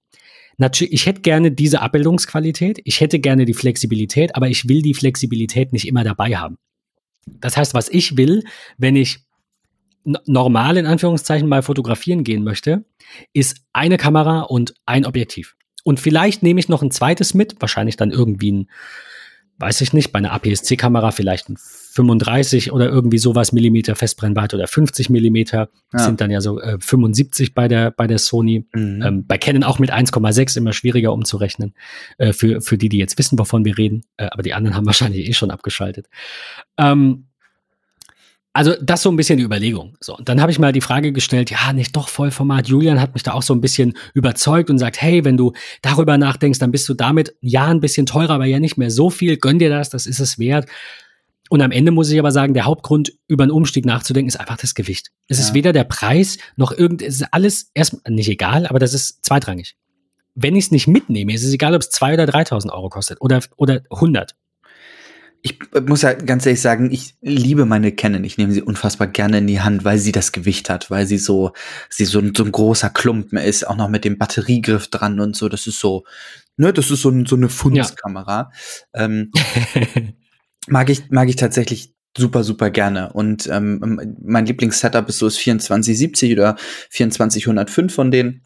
Natürlich, 0.58 0.94
ich 0.94 1.06
hätte 1.06 1.20
gerne 1.20 1.52
diese 1.52 1.82
Abbildungsqualität, 1.82 2.80
ich 2.84 3.00
hätte 3.00 3.18
gerne 3.18 3.44
die 3.44 3.54
Flexibilität, 3.54 4.34
aber 4.36 4.48
ich 4.48 4.68
will 4.68 4.80
die 4.80 4.94
Flexibilität 4.94 5.72
nicht 5.72 5.86
immer 5.86 6.02
dabei 6.02 6.36
haben. 6.36 6.56
Das 7.26 7.56
heißt, 7.56 7.74
was 7.74 7.88
ich 7.88 8.16
will, 8.16 8.42
wenn 8.78 8.96
ich 8.96 9.26
normal 10.24 10.76
in 10.76 10.86
Anführungszeichen 10.86 11.48
mal 11.48 11.62
fotografieren 11.62 12.24
gehen 12.24 12.44
möchte, 12.44 12.84
ist 13.32 13.62
eine 13.72 13.96
Kamera 13.96 14.42
und 14.42 14.74
ein 14.86 15.04
Objektiv. 15.04 15.56
Und 15.84 16.00
vielleicht 16.00 16.42
nehme 16.42 16.60
ich 16.60 16.68
noch 16.68 16.82
ein 16.82 16.90
zweites 16.90 17.34
mit, 17.34 17.60
wahrscheinlich 17.60 17.96
dann 17.96 18.10
irgendwie 18.10 18.52
ein 18.52 18.70
weiß 19.58 19.80
ich 19.80 19.92
nicht, 19.92 20.12
bei 20.12 20.18
einer 20.18 20.32
APS-C-Kamera 20.32 21.10
vielleicht 21.10 21.48
ein 21.48 21.56
35 21.58 22.72
oder 22.72 22.88
irgendwie 22.88 23.18
sowas 23.18 23.52
Millimeter 23.52 23.96
Festbrennweite 23.96 24.56
oder 24.56 24.66
50 24.66 25.08
Millimeter. 25.08 25.70
Das 25.90 26.02
Ja. 26.02 26.06
sind 26.06 26.20
dann 26.20 26.30
ja 26.30 26.40
so 26.42 26.60
äh, 26.60 26.76
75 26.78 27.54
bei 27.54 27.68
der, 27.68 27.90
bei 27.90 28.06
der 28.06 28.18
Sony. 28.18 28.66
Mhm. 28.74 29.02
Ähm, 29.02 29.26
bei 29.26 29.38
Canon 29.38 29.64
auch 29.64 29.78
mit 29.78 29.92
1,6 29.92 30.58
immer 30.58 30.72
schwieriger 30.74 31.12
umzurechnen. 31.12 31.74
Äh, 32.18 32.32
für, 32.32 32.60
für 32.60 32.76
die, 32.76 32.90
die 32.90 32.98
jetzt 32.98 33.18
wissen, 33.18 33.38
wovon 33.38 33.64
wir 33.64 33.78
reden. 33.78 34.04
Äh, 34.18 34.26
aber 34.30 34.42
die 34.42 34.52
anderen 34.52 34.76
haben 34.76 34.86
wahrscheinlich 34.86 35.26
eh 35.28 35.32
schon 35.32 35.50
abgeschaltet. 35.50 36.06
Ähm, 36.76 37.25
also 38.56 38.74
das 38.80 39.02
so 39.02 39.10
ein 39.10 39.16
bisschen 39.16 39.36
die 39.38 39.44
Überlegung. 39.44 39.96
So, 40.00 40.16
und 40.16 40.28
dann 40.28 40.40
habe 40.40 40.50
ich 40.50 40.58
mal 40.58 40.72
die 40.72 40.80
Frage 40.80 41.12
gestellt, 41.12 41.50
ja, 41.50 41.72
nicht 41.72 41.94
doch 41.94 42.08
Vollformat. 42.08 42.68
Julian 42.68 43.00
hat 43.00 43.12
mich 43.14 43.22
da 43.22 43.32
auch 43.32 43.42
so 43.42 43.54
ein 43.54 43.60
bisschen 43.60 43.94
überzeugt 44.14 44.70
und 44.70 44.78
sagt, 44.78 45.00
hey, 45.00 45.24
wenn 45.24 45.36
du 45.36 45.52
darüber 45.82 46.16
nachdenkst, 46.18 46.58
dann 46.58 46.72
bist 46.72 46.88
du 46.88 46.94
damit 46.94 47.34
ja 47.40 47.66
ein 47.66 47.80
bisschen 47.80 48.06
teurer, 48.06 48.30
aber 48.34 48.46
ja 48.46 48.58
nicht 48.58 48.78
mehr 48.78 48.90
so 48.90 49.10
viel. 49.10 49.36
Gönn 49.36 49.58
dir 49.58 49.68
das, 49.68 49.90
das 49.90 50.06
ist 50.06 50.20
es 50.20 50.38
wert. 50.38 50.66
Und 51.50 51.62
am 51.62 51.70
Ende 51.70 51.92
muss 51.92 52.10
ich 52.10 52.18
aber 52.18 52.32
sagen, 52.32 52.54
der 52.54 52.64
Hauptgrund, 52.64 53.12
über 53.28 53.44
einen 53.44 53.52
Umstieg 53.52 53.84
nachzudenken, 53.84 54.28
ist 54.28 54.40
einfach 54.40 54.56
das 54.56 54.74
Gewicht. 54.74 55.10
Es 55.28 55.38
Ja. 55.38 55.44
ist 55.44 55.54
weder 55.54 55.72
der 55.72 55.84
Preis 55.84 56.38
noch 56.56 56.72
irgend, 56.72 57.02
es 57.02 57.16
ist 57.20 57.28
alles 57.32 57.70
erst 57.74 58.08
nicht 58.08 58.28
egal, 58.28 58.66
aber 58.66 58.78
das 58.78 58.94
ist 58.94 59.24
zweitrangig. 59.24 59.76
Wenn 60.34 60.56
ich 60.56 60.64
es 60.66 60.70
nicht 60.70 60.88
mitnehme, 60.88 61.32
ist 61.32 61.44
es 61.44 61.52
egal, 61.52 61.74
ob 61.74 61.82
es 61.82 61.90
2.000 61.92 62.14
oder 62.14 62.24
3.000 62.32 62.72
Euro 62.72 62.88
kostet 62.88 63.20
oder, 63.20 63.40
oder 63.56 63.82
100. 63.90 64.34
Ich 65.42 65.58
muss 65.86 66.02
ja 66.02 66.12
ganz 66.12 66.44
ehrlich 66.44 66.60
sagen, 66.60 66.90
ich 66.90 67.14
liebe 67.20 67.66
meine 67.66 67.92
Canon. 67.92 68.24
Ich 68.24 68.36
nehme 68.36 68.52
sie 68.52 68.62
unfassbar 68.62 69.06
gerne 69.06 69.38
in 69.38 69.46
die 69.46 69.60
Hand, 69.60 69.84
weil 69.84 69.98
sie 69.98 70.10
das 70.12 70.32
Gewicht 70.32 70.68
hat, 70.70 70.90
weil 70.90 71.06
sie 71.06 71.18
so, 71.18 71.52
sie 71.88 72.04
so, 72.04 72.18
ein- 72.18 72.34
so 72.36 72.44
ein 72.44 72.50
großer 72.50 72.90
Klumpen 72.90 73.38
ist, 73.38 73.66
auch 73.66 73.76
noch 73.76 73.88
mit 73.88 74.04
dem 74.04 74.18
Batteriegriff 74.18 74.88
dran 74.88 75.20
und 75.20 75.36
so. 75.36 75.48
Das 75.48 75.66
ist 75.68 75.78
so, 75.78 76.04
ne, 76.56 76.72
das 76.72 76.90
ist 76.90 77.02
so, 77.02 77.10
ein, 77.10 77.26
so 77.26 77.36
eine 77.36 77.48
Fundskamera. 77.48 78.50
Ähm, 78.94 79.30
mag 80.66 80.90
ich, 80.90 81.10
mag 81.10 81.28
ich 81.28 81.36
tatsächlich 81.36 81.92
super, 82.16 82.42
super 82.42 82.70
gerne. 82.70 83.12
Und 83.12 83.46
ähm, 83.46 84.16
mein 84.22 84.46
Lieblingssetup 84.46 85.08
ist 85.08 85.18
so 85.18 85.26
das 85.26 85.34
2470 85.36 86.32
oder 86.32 86.56
2405 86.90 87.94
von 87.94 88.10
denen. 88.10 88.42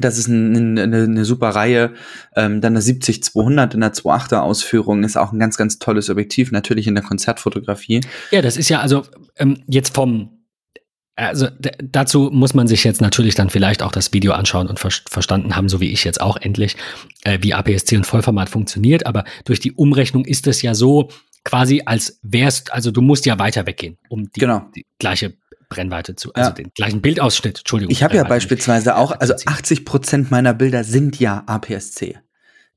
Das 0.00 0.18
ist 0.18 0.28
ein, 0.28 0.78
eine, 0.78 1.02
eine 1.04 1.24
super 1.24 1.48
Reihe. 1.50 1.94
Ähm, 2.36 2.60
dann 2.60 2.74
eine 2.74 2.80
70-200 2.84 3.74
in 3.74 3.80
der 3.80 3.92
2.8er 3.92 4.40
Ausführung 4.40 5.02
ist 5.02 5.16
auch 5.16 5.32
ein 5.32 5.38
ganz, 5.38 5.56
ganz 5.56 5.78
tolles 5.78 6.08
Objektiv, 6.10 6.52
natürlich 6.52 6.86
in 6.86 6.94
der 6.94 7.04
Konzertfotografie. 7.04 8.02
Ja, 8.30 8.42
das 8.42 8.56
ist 8.56 8.68
ja 8.68 8.80
also 8.80 9.02
ähm, 9.36 9.62
jetzt 9.66 9.94
vom 9.94 10.38
also 11.16 11.48
dazu 11.82 12.30
muss 12.32 12.54
man 12.54 12.68
sich 12.68 12.84
jetzt 12.84 13.00
natürlich 13.00 13.34
dann 13.34 13.50
vielleicht 13.50 13.82
auch 13.82 13.90
das 13.90 14.12
Video 14.12 14.32
anschauen 14.32 14.68
und 14.68 14.78
ver 14.78 14.90
verstanden 15.10 15.56
haben, 15.56 15.68
so 15.68 15.80
wie 15.80 15.90
ich 15.90 16.04
jetzt 16.04 16.20
auch 16.20 16.36
endlich, 16.36 16.76
äh, 17.24 17.38
wie 17.42 17.54
APS-C 17.54 17.96
und 17.96 18.06
Vollformat 18.06 18.48
funktioniert. 18.48 19.04
Aber 19.04 19.24
durch 19.44 19.58
die 19.58 19.72
Umrechnung 19.72 20.24
ist 20.24 20.46
es 20.46 20.62
ja 20.62 20.74
so 20.74 21.10
quasi, 21.44 21.82
als 21.84 22.20
wärst, 22.22 22.72
also 22.72 22.92
du 22.92 23.02
musst 23.02 23.26
ja 23.26 23.38
weiter 23.38 23.66
weggehen, 23.66 23.98
um 24.08 24.30
die, 24.30 24.38
Genau. 24.38 24.66
die 24.76 24.86
gleiche 24.98 25.34
Brennweite 25.68 26.14
zu, 26.16 26.32
also 26.34 26.50
Ja. 26.50 26.54
den 26.54 26.70
gleichen 26.74 27.02
Bildausschnitt, 27.02 27.58
Entschuldigung. 27.58 27.90
Ich 27.92 28.02
habe 28.02 28.16
ja 28.16 28.24
beispielsweise 28.24 28.96
auch, 28.96 29.12
also 29.12 29.34
Prinzip. 29.34 29.48
80 29.50 29.84
Prozent 29.84 30.30
meiner 30.30 30.54
Bilder 30.54 30.84
sind 30.84 31.18
ja 31.20 31.42
APS-C. 31.46 32.18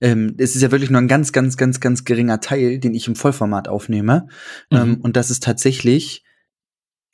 Ähm, 0.02 0.36
es 0.38 0.56
ist 0.56 0.62
ja 0.62 0.72
wirklich 0.72 0.90
nur 0.90 1.00
ein 1.00 1.08
ganz, 1.08 1.32
ganz, 1.32 1.58
ganz, 1.58 1.80
ganz 1.80 2.04
geringer 2.06 2.40
Teil, 2.42 2.80
den 2.80 2.94
ich 2.94 3.08
im 3.08 3.16
Vollformat 3.16 3.68
aufnehme. 3.68 4.28
Mhm. 4.72 4.78
Ähm, 4.78 4.98
und 5.02 5.16
das 5.16 5.30
ist 5.30 5.44
tatsächlich 5.44 6.24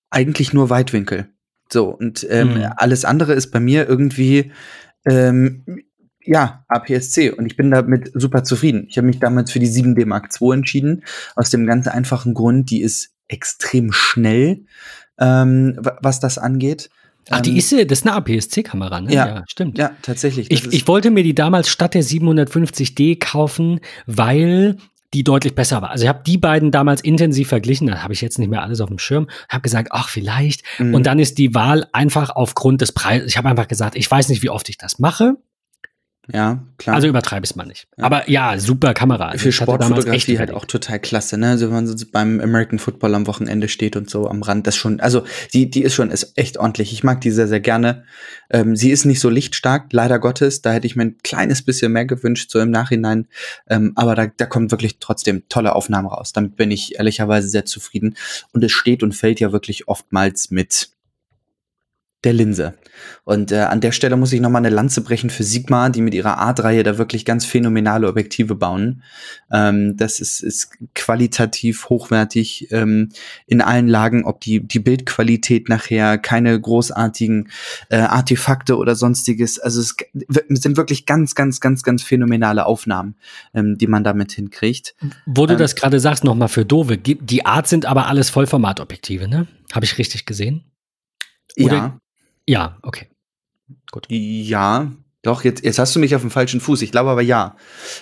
eigentlich 0.09 0.53
nur 0.53 0.69
Weitwinkel. 0.69 1.29
So, 1.71 1.89
und 1.89 2.25
ähm, 2.29 2.53
Mhm. 2.55 2.69
alles 2.77 3.03
andere 3.05 3.33
ist 3.33 3.51
bei 3.51 3.59
mir 3.59 3.87
irgendwie, 3.87 4.53
ähm, 5.05 5.65
ja, 6.23 6.65
APS-C. 6.69 7.31
Und 7.31 7.45
ich 7.45 7.55
bin 7.57 7.71
damit 7.71 8.11
super 8.13 8.43
zufrieden. 8.43 8.85
Ich 8.89 8.97
habe 8.97 9.07
mich 9.07 9.19
damals 9.19 9.51
für 9.51 9.59
die 9.59 9.67
7D 9.67 10.05
Mark 10.05 10.29
II 10.41 10.53
entschieden, 10.53 11.03
aus 11.35 11.49
dem 11.49 11.65
ganz 11.65 11.87
einfachen 11.87 12.33
Grund, 12.33 12.69
die 12.69 12.81
ist 12.81 13.11
extrem 13.27 13.91
schnell, 13.91 14.65
ähm, 15.19 15.75
wa- 15.79 15.97
was 16.01 16.19
das 16.19 16.37
angeht. 16.37 16.89
Ach, 17.29 17.41
die 17.41 17.51
Ähm, 17.51 17.57
ist, 17.57 17.71
das 17.73 17.99
ist 17.99 18.07
eine 18.07 18.15
APS-C-Kamera, 18.15 19.01
ne? 19.01 19.13
Ja. 19.13 19.43
stimmt. 19.47 19.77
Ja, 19.77 19.91
tatsächlich. 20.01 20.49
Ich, 20.49 20.71
ich 20.71 20.87
wollte 20.87 21.11
mir 21.11 21.23
die 21.23 21.35
damals 21.35 21.67
statt 21.69 21.93
der 21.93 22.03
750D 22.03 23.19
kaufen, 23.19 23.79
weil 24.05 24.77
die 25.13 25.23
deutlich 25.23 25.55
besser 25.55 25.81
war. 25.81 25.89
Also 25.89 26.03
ich 26.03 26.09
habe 26.09 26.21
die 26.25 26.37
beiden 26.37 26.71
damals 26.71 27.01
intensiv 27.01 27.47
verglichen, 27.47 27.87
da 27.87 28.03
habe 28.03 28.13
ich 28.13 28.21
jetzt 28.21 28.39
nicht 28.39 28.49
mehr 28.49 28.61
alles 28.61 28.81
auf 28.81 28.89
dem 28.89 28.99
Schirm, 28.99 29.27
habe 29.49 29.61
gesagt, 29.61 29.89
ach 29.91 30.09
vielleicht. 30.09 30.63
Mhm. 30.79 30.93
Und 30.93 31.05
dann 31.05 31.19
ist 31.19 31.37
die 31.37 31.53
Wahl 31.55 31.85
einfach 31.93 32.29
aufgrund 32.29 32.81
des 32.81 32.91
Preises. 32.91 33.27
Ich 33.29 33.37
habe 33.37 33.47
einfach 33.49 33.67
gesagt, 33.67 33.95
ich 33.95 34.09
weiß 34.09 34.27
nicht, 34.29 34.41
wie 34.43 34.49
oft 34.49 34.67
ich 34.69 34.77
das 34.77 34.99
mache. 34.99 35.35
Ja, 36.33 36.61
klar. 36.77 36.97
Also 36.97 37.07
übertreibe 37.07 37.45
es 37.45 37.55
mal 37.55 37.65
nicht. 37.65 37.87
Ja. 37.97 38.03
Aber 38.03 38.29
ja, 38.29 38.59
super 38.59 38.93
Kamera. 38.93 39.29
Also 39.29 39.43
für 39.43 39.51
Sportfotografie 39.53 40.37
halt 40.37 40.51
auch 40.51 40.65
total 40.65 40.99
klasse, 40.99 41.37
ne? 41.37 41.51
Also 41.51 41.67
wenn 41.67 41.73
man 41.73 41.87
so 41.87 42.05
beim 42.11 42.41
American 42.41 42.79
Football 42.79 43.15
am 43.15 43.27
Wochenende 43.27 43.69
steht 43.69 43.95
und 43.95 44.09
so 44.09 44.27
am 44.27 44.41
Rand, 44.41 44.67
das 44.67 44.75
schon, 44.75 44.99
also 44.99 45.23
die, 45.53 45.69
die 45.69 45.83
ist 45.83 45.93
schon, 45.93 46.11
ist 46.11 46.33
echt 46.35 46.57
ordentlich. 46.57 46.91
Ich 46.91 47.03
mag 47.03 47.21
die 47.21 47.31
sehr, 47.31 47.47
sehr 47.47 47.61
gerne. 47.61 48.03
Ähm, 48.49 48.75
sie 48.75 48.91
ist 48.91 49.05
nicht 49.05 49.21
so 49.21 49.29
lichtstark, 49.29 49.93
leider 49.93 50.19
Gottes. 50.19 50.61
Da 50.61 50.73
hätte 50.73 50.85
ich 50.85 50.97
mir 50.97 51.03
ein 51.03 51.17
kleines 51.23 51.61
bisschen 51.61 51.93
mehr 51.93 52.05
gewünscht, 52.05 52.51
so 52.51 52.59
im 52.59 52.71
Nachhinein. 52.71 53.27
Ähm, 53.69 53.93
aber 53.95 54.13
da, 54.15 54.27
da 54.27 54.45
kommt 54.45 54.71
wirklich 54.71 54.99
trotzdem 54.99 55.43
tolle 55.47 55.75
Aufnahmen 55.75 56.07
raus. 56.07 56.33
Damit 56.33 56.57
bin 56.57 56.71
ich 56.71 56.95
ehrlicherweise 56.97 57.47
sehr 57.47 57.63
zufrieden. 57.63 58.17
Und 58.51 58.63
es 58.65 58.73
steht 58.73 59.01
und 59.01 59.15
fällt 59.15 59.39
ja 59.39 59.53
wirklich 59.53 59.87
oftmals 59.87 60.51
mit 60.51 60.89
der 62.23 62.33
Linse. 62.33 62.73
Und 63.25 63.51
äh, 63.51 63.59
an 63.59 63.79
der 63.79 63.91
Stelle 63.91 64.17
muss 64.17 64.33
ich 64.33 64.41
noch 64.41 64.49
mal 64.49 64.57
eine 64.57 64.71
Lanze 64.71 65.01
brechen 65.01 65.29
für 65.29 65.43
Sigma, 65.43 65.89
die 65.89 66.01
mit 66.01 66.15
ihrer 66.15 66.39
Art-Reihe 66.39 66.81
da 66.81 66.97
wirklich 66.97 67.25
ganz 67.25 67.45
phänomenale 67.45 68.07
Objektive 68.07 68.55
bauen. 68.55 69.03
Ähm, 69.51 69.95
das 69.97 70.19
ist, 70.19 70.41
ist 70.41 70.71
qualitativ 70.95 71.89
hochwertig 71.89 72.71
ähm, 72.71 73.09
in 73.45 73.61
allen 73.61 73.87
Lagen, 73.87 74.25
ob 74.25 74.41
die, 74.41 74.67
die 74.67 74.79
Bildqualität 74.79 75.69
nachher 75.69 76.17
keine 76.17 76.59
großartigen 76.59 77.49
äh, 77.89 77.97
Artefakte 77.97 78.77
oder 78.77 78.95
sonstiges. 78.95 79.59
Also 79.59 79.79
es 79.79 79.95
sind 80.49 80.75
wirklich 80.75 81.05
ganz, 81.05 81.35
ganz, 81.35 81.61
ganz, 81.61 81.83
ganz 81.83 82.01
phänomenale 82.01 82.65
Aufnahmen, 82.65 83.15
ähm, 83.53 83.77
die 83.77 83.87
man 83.87 84.03
damit 84.03 84.31
hinkriegt. 84.31 84.95
Wo 85.27 85.45
du 85.45 85.53
ähm, 85.53 85.59
das 85.59 85.75
gerade 85.75 85.99
sagst, 85.99 86.23
nochmal 86.23 86.49
für 86.49 86.65
Dove. 86.65 86.97
Die 86.97 87.45
Art 87.45 87.67
sind 87.67 87.85
aber 87.85 88.07
alles 88.07 88.31
Vollformatobjektive, 88.31 89.27
ne? 89.27 89.47
Habe 89.71 89.85
ich 89.85 89.99
richtig 89.99 90.25
gesehen? 90.25 90.63
Oder- 91.59 91.75
ja, 91.75 91.99
Ja, 92.49 92.77
okay. 92.81 93.09
ja. 94.09 94.91
Doch, 95.23 95.43
jetzt, 95.43 95.63
jetzt 95.65 95.79
hast 95.79 95.95
du 95.95 95.99
mich 95.99 96.15
auf 96.15 96.21
dem 96.21 96.29
falschen 96.29 96.61
Fuß. 96.61 96.81
Ich 96.83 96.91
glaube 96.91 97.09
aber 97.09 97.21
ja. 97.23 97.55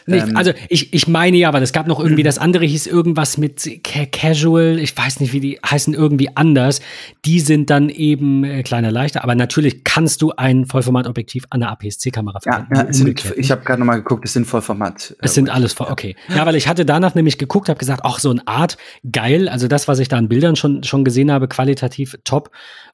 Nicht, 0.05 0.27
Ähm, 0.27 0.35
also 0.37 0.51
ich, 0.69 0.93
ich 0.93 1.07
meine 1.07 1.37
ja, 1.37 1.53
weil 1.53 1.63
es 1.63 1.71
gab 1.71 1.87
noch 1.87 1.99
irgendwie, 1.99 2.23
das 2.23 2.37
andere 2.37 2.65
hieß 2.65 2.87
irgendwas 2.87 3.37
mit 3.37 3.67
ca 3.83 4.05
Casual, 4.05 4.77
ich 4.79 4.95
weiß 4.95 5.21
nicht, 5.21 5.31
wie 5.31 5.39
die 5.39 5.59
heißen, 5.65 5.93
irgendwie 5.93 6.35
anders. 6.35 6.81
Die 7.23 7.39
sind 7.39 7.69
dann 7.69 7.89
eben 7.89 8.43
äh, 8.43 8.63
kleiner, 8.63 8.91
leichter, 8.91 9.23
aber 9.23 9.33
natürlich 9.33 9.83
kannst 9.85 10.21
du 10.21 10.33
ein 10.35 10.65
Vollformatobjektiv 10.65 11.45
an 11.49 11.61
der 11.61 11.69
APS-C-Kamera 11.71 12.39
Ja, 12.45 12.51
verwenden. 12.51 12.75
ja 12.75 12.83
es 12.89 12.97
sind, 12.97 13.37
ich 13.37 13.49
habe 13.49 13.63
gerade 13.63 13.79
noch 13.79 13.87
mal 13.87 13.95
geguckt, 13.95 14.25
es 14.25 14.33
sind 14.33 14.45
Vollformat. 14.45 15.11
äh, 15.11 15.25
es 15.25 15.33
sind 15.33 15.49
alles 15.49 15.71
voll, 15.73 15.87
okay. 15.89 16.15
Ja, 16.27 16.45
weil 16.45 16.55
ich 16.55 16.67
hatte 16.67 16.85
danach 16.85 17.15
nämlich 17.15 17.37
geguckt, 17.37 17.69
habe 17.69 17.79
gesagt, 17.79 18.01
ach, 18.03 18.19
so 18.19 18.29
eine 18.29 18.45
Art, 18.45 18.77
geil. 19.09 19.47
Also 19.47 19.67
das, 19.69 19.87
was 19.87 19.99
ich 19.99 20.09
da 20.09 20.17
an 20.17 20.27
Bildern 20.27 20.57
schon, 20.57 20.83
schon 20.83 21.05
gesehen 21.05 21.31
habe, 21.31 21.47
qualitativ 21.47 22.17
top. 22.25 22.51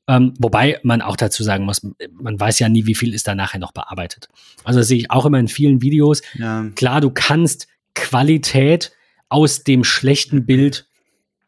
Ähm, 0.07 0.33
wobei 0.39 0.79
man 0.83 1.01
auch 1.01 1.15
dazu 1.15 1.43
sagen 1.43 1.63
muss, 1.65 1.81
man 2.13 2.39
weiß 2.39 2.59
ja 2.59 2.69
nie, 2.69 2.85
wie 2.87 2.95
viel 2.95 3.13
ist 3.13 3.27
da 3.27 3.35
nachher 3.35 3.59
noch 3.59 3.71
bearbeitet. 3.71 4.10
Also 4.63 4.79
das 4.79 4.87
sehe 4.87 4.97
ich 4.97 5.11
auch 5.11 5.25
immer 5.25 5.39
in 5.39 5.47
vielen 5.47 5.81
Videos. 5.81 6.21
Ja, 6.33 6.65
Klar, 6.75 7.01
du 7.01 7.09
kannst 7.09 7.67
Qualität 7.95 8.91
aus 9.29 9.63
dem 9.63 9.83
schlechten 9.83 10.45
Bild 10.45 10.87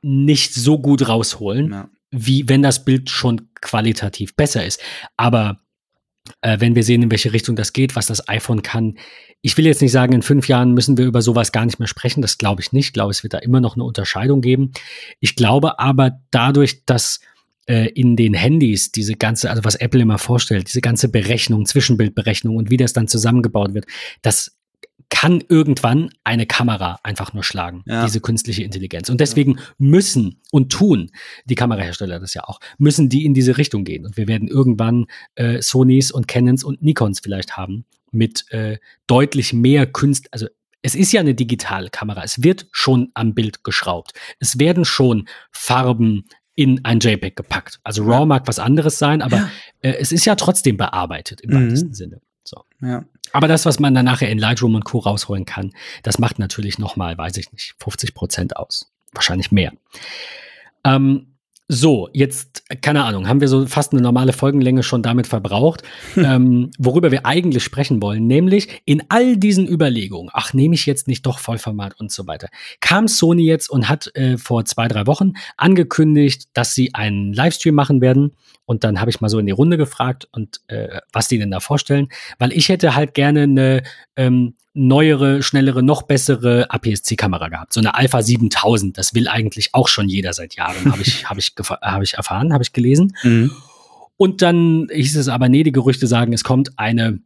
nicht 0.02 0.54
so 0.54 0.80
gut 0.80 1.08
rausholen, 1.08 1.72
ja. 1.72 1.90
wie 2.12 2.48
wenn 2.50 2.62
das 2.62 2.86
Bild 2.86 3.10
schon 3.10 3.50
qualitativ 3.62 4.36
besser 4.36 4.66
ist. 4.66 4.82
Aber 5.18 5.60
äh, 6.42 6.60
wenn 6.60 6.76
wir 6.76 6.84
sehen, 6.84 7.02
in 7.02 7.12
welche 7.12 7.34
Richtung 7.34 7.56
das 7.56 7.74
geht, 7.74 7.96
was 7.96 8.08
das 8.08 8.28
iPhone 8.28 8.62
kann, 8.62 8.98
ich 9.42 9.58
will 9.58 9.66
jetzt 9.66 9.82
nicht 9.82 9.92
sagen, 9.92 10.14
in 10.14 10.22
fünf 10.22 10.48
Jahren 10.48 10.74
müssen 10.74 10.98
wir 10.98 11.06
über 11.06 11.22
sowas 11.22 11.52
gar 11.52 11.66
nicht 11.66 11.80
mehr 11.80 11.88
sprechen. 11.88 12.22
Das 12.22 12.38
glaube 12.38 12.62
ich 12.62 12.72
nicht. 12.72 12.88
Ich 12.88 12.94
glaube, 12.94 13.12
es 13.12 13.24
wird 13.24 13.34
da 13.34 13.40
immer 13.40 13.60
noch 13.60 13.76
eine 13.76 13.84
Unterscheidung 13.84 14.40
geben. 14.42 14.72
Ich 15.20 15.36
glaube 15.36 15.80
aber 15.80 16.22
dadurch, 16.32 16.86
dass 16.86 17.20
in 17.66 18.16
den 18.16 18.34
Handys 18.34 18.92
diese 18.92 19.16
ganze, 19.16 19.50
also 19.50 19.64
was 19.64 19.76
Apple 19.76 20.02
immer 20.02 20.18
vorstellt, 20.18 20.68
diese 20.68 20.82
ganze 20.82 21.10
Berechnung, 21.10 21.66
Zwischenbildberechnung 21.66 22.56
und 22.58 22.70
wie 22.70 22.78
das 22.78 22.94
dann 22.94 23.08
zusammengebaut 23.08 23.74
wird, 23.74 23.86
das 24.22 24.58
kann 25.10 25.44
irgendwann 25.48 26.10
eine 26.24 26.46
Kamera 26.48 27.00
einfach 27.04 27.34
nur 27.34 27.44
schlagen, 27.44 27.84
Ja. 27.86 28.04
diese 28.06 28.20
künstliche 28.20 28.64
Intelligenz. 28.64 29.10
Und 29.10 29.22
deswegen 29.22 29.60
müssen 29.78 30.42
und 30.52 30.72
tun 30.72 31.12
die 31.46 31.56
Kamerahersteller 31.56 32.20
das 32.20 32.34
ja 32.34 32.44
auch, 32.46 32.60
müssen 32.80 33.10
die 33.10 33.24
in 33.24 33.34
diese 33.36 33.58
Richtung 33.58 33.84
gehen. 33.84 34.06
Und 34.06 34.18
wir 34.18 34.28
werden 34.28 34.48
irgendwann 34.48 35.06
äh, 35.36 35.62
Sonys 35.62 36.12
und 36.12 36.28
Canons 36.28 36.64
und 36.64 36.82
Nikons 36.82 37.20
vielleicht 37.20 37.56
haben 37.58 37.86
mit 38.12 38.46
äh, 38.52 38.80
deutlich 39.08 39.54
mehr 39.54 39.86
Künst, 39.86 40.28
also 40.34 40.48
es 40.82 40.96
ist 40.96 41.14
ja 41.14 41.22
eine 41.22 41.34
digitale 41.36 41.90
Kamera. 41.90 42.24
Es 42.24 42.44
wird 42.44 42.68
schon 42.72 43.10
am 43.14 43.34
Bild 43.34 43.64
geschraubt. 43.64 44.12
Es 44.40 44.60
werden 44.60 44.84
schon 44.84 45.30
Farben 45.52 46.26
in 46.56 46.84
ein 46.86 47.00
JPEG 47.00 47.36
gepackt. 47.36 47.80
Also 47.84 48.04
RAW 48.04 48.26
mag 48.26 48.48
was 48.48 48.60
anderes 48.60 49.00
sein, 49.00 49.22
aber 49.22 49.38
Ja. 49.38 49.50
äh, 49.82 49.94
es 50.00 50.12
ist 50.12 50.26
ja 50.26 50.36
trotzdem 50.36 50.78
bearbeitet 50.78 51.42
im 51.42 51.50
Mhm. 51.52 51.68
weitesten 51.70 51.94
Sinne. 51.94 52.22
So. 52.44 52.64
Ja. 52.82 53.06
Aber 53.32 53.48
das, 53.48 53.66
was 53.66 53.80
man 53.80 53.96
dann 53.96 54.06
nachher 54.06 54.30
in 54.30 54.38
Lightroom 54.38 54.76
und 54.76 54.84
Co. 54.86 55.00
rausholen 55.00 55.46
kann, 55.46 55.72
das 56.04 56.20
macht 56.20 56.38
natürlich 56.40 56.78
nochmal, 56.78 57.18
weiß 57.18 57.38
ich 57.38 57.52
nicht, 57.52 57.74
50 57.80 58.14
Prozent 58.14 58.58
aus. 58.58 58.92
Wahrscheinlich 59.14 59.52
mehr. 59.52 59.72
Ähm, 60.84 61.33
so, 61.74 62.10
jetzt, 62.14 62.64
keine 62.82 63.04
Ahnung, 63.04 63.28
haben 63.28 63.42
wir 63.42 63.48
so 63.48 63.66
fast 63.66 63.94
eine 63.94 64.02
normale 64.02 64.34
Folgenlänge 64.34 64.84
schon 64.84 65.02
damit 65.02 65.28
verbraucht, 65.28 65.84
ähm, 66.16 66.72
worüber 66.78 67.12
wir 67.12 67.26
eigentlich 67.26 67.64
sprechen 67.64 68.02
wollen, 68.02 68.28
nämlich 68.28 68.82
in 68.86 69.04
all 69.10 69.38
diesen 69.38 69.68
Überlegungen, 69.68 70.30
ach, 70.34 70.54
nehme 70.54 70.76
ich 70.76 70.86
jetzt 70.86 71.08
nicht 71.08 71.26
doch 71.26 71.40
Vollformat 71.40 72.00
und 72.00 72.12
so 72.12 72.28
weiter, 72.28 72.48
kam 72.80 73.08
Sony 73.08 73.44
jetzt 73.44 73.70
und 73.70 73.90
hat 73.90 74.16
äh, 74.16 74.38
vor 74.38 74.66
zwei, 74.66 74.88
drei 74.88 75.08
Wochen 75.08 75.34
angekündigt, 75.58 76.50
dass 76.54 76.76
sie 76.76 76.94
einen 76.94 77.34
Livestream 77.34 77.76
machen 77.76 78.02
werden. 78.02 78.34
Und 78.66 78.86
dann 78.86 79.02
habe 79.02 79.10
ich 79.10 79.20
mal 79.20 79.28
so 79.28 79.40
in 79.40 79.46
die 79.46 79.52
Runde 79.52 79.78
gefragt 79.78 80.30
und 80.32 80.62
äh, 80.68 81.00
was 81.12 81.28
die 81.28 81.38
denn 81.38 81.52
da 81.52 81.60
vorstellen, 81.60 82.08
weil 82.40 82.54
ich 82.54 82.70
hätte 82.70 82.96
halt 82.96 83.14
gerne 83.14 83.44
eine 83.44 83.84
ähm, 84.16 84.56
neuere, 84.74 85.44
schnellere, 85.44 85.84
noch 85.84 86.04
bessere 86.04 86.70
APS-C-Kamera 86.70 87.50
gehabt. 87.50 87.74
So 87.74 87.80
eine 87.80 87.96
Alpha 87.96 88.22
7000. 88.22 88.98
Das 88.98 89.14
will 89.14 89.28
eigentlich 89.28 89.74
auch 89.74 89.88
schon 89.88 90.10
jeder 90.10 90.34
seit 90.34 90.56
Jahren, 90.56 90.92
habe 90.92 91.02
ich, 91.02 91.30
hab 91.30 91.38
ich, 91.38 91.54
hab 91.82 92.02
ich 92.02 92.14
erfahren, 92.16 92.54
habe 92.54 92.64
ich 92.64 92.74
gelesen. 92.74 93.16
Mhm. 93.24 93.52
Und 94.18 94.42
dann 94.42 94.88
hieß 94.92 95.16
es 95.18 95.28
aber, 95.28 95.50
nee, 95.50 95.64
die 95.64 95.72
Gerüchte 95.72 96.08
sagen, 96.08 96.34
es 96.34 96.44
kommt 96.44 96.78
eine 96.78 97.20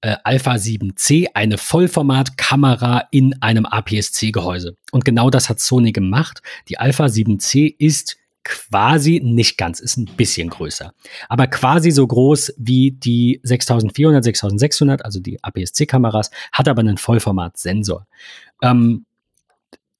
äh, 0.00 0.16
Alpha 0.24 0.54
7C, 0.54 1.26
eine 1.34 1.58
Vollformat-Kamera 1.58 3.08
in 3.10 3.40
einem 3.42 3.66
APS-C-Gehäuse. 3.66 4.76
Und 4.92 5.04
genau 5.04 5.30
das 5.30 5.48
hat 5.48 5.60
Sony 5.60 5.92
gemacht. 5.92 6.42
Die 6.68 6.78
Alpha 6.78 7.06
7C 7.06 7.74
ist 7.78 8.16
quasi, 8.44 9.20
nicht 9.24 9.56
ganz, 9.58 9.80
ist 9.80 9.96
ein 9.96 10.04
bisschen 10.16 10.50
größer, 10.50 10.92
aber 11.28 11.46
quasi 11.46 11.90
so 11.90 12.06
groß 12.06 12.54
wie 12.58 12.92
die 12.92 13.40
6400, 13.42 14.22
6600, 14.22 15.04
also 15.04 15.18
die 15.20 15.42
APS-C-Kameras, 15.42 16.30
hat 16.52 16.68
aber 16.68 16.80
einen 16.80 16.98
Vollformat-Sensor. 16.98 18.06
Ähm, 18.62 19.06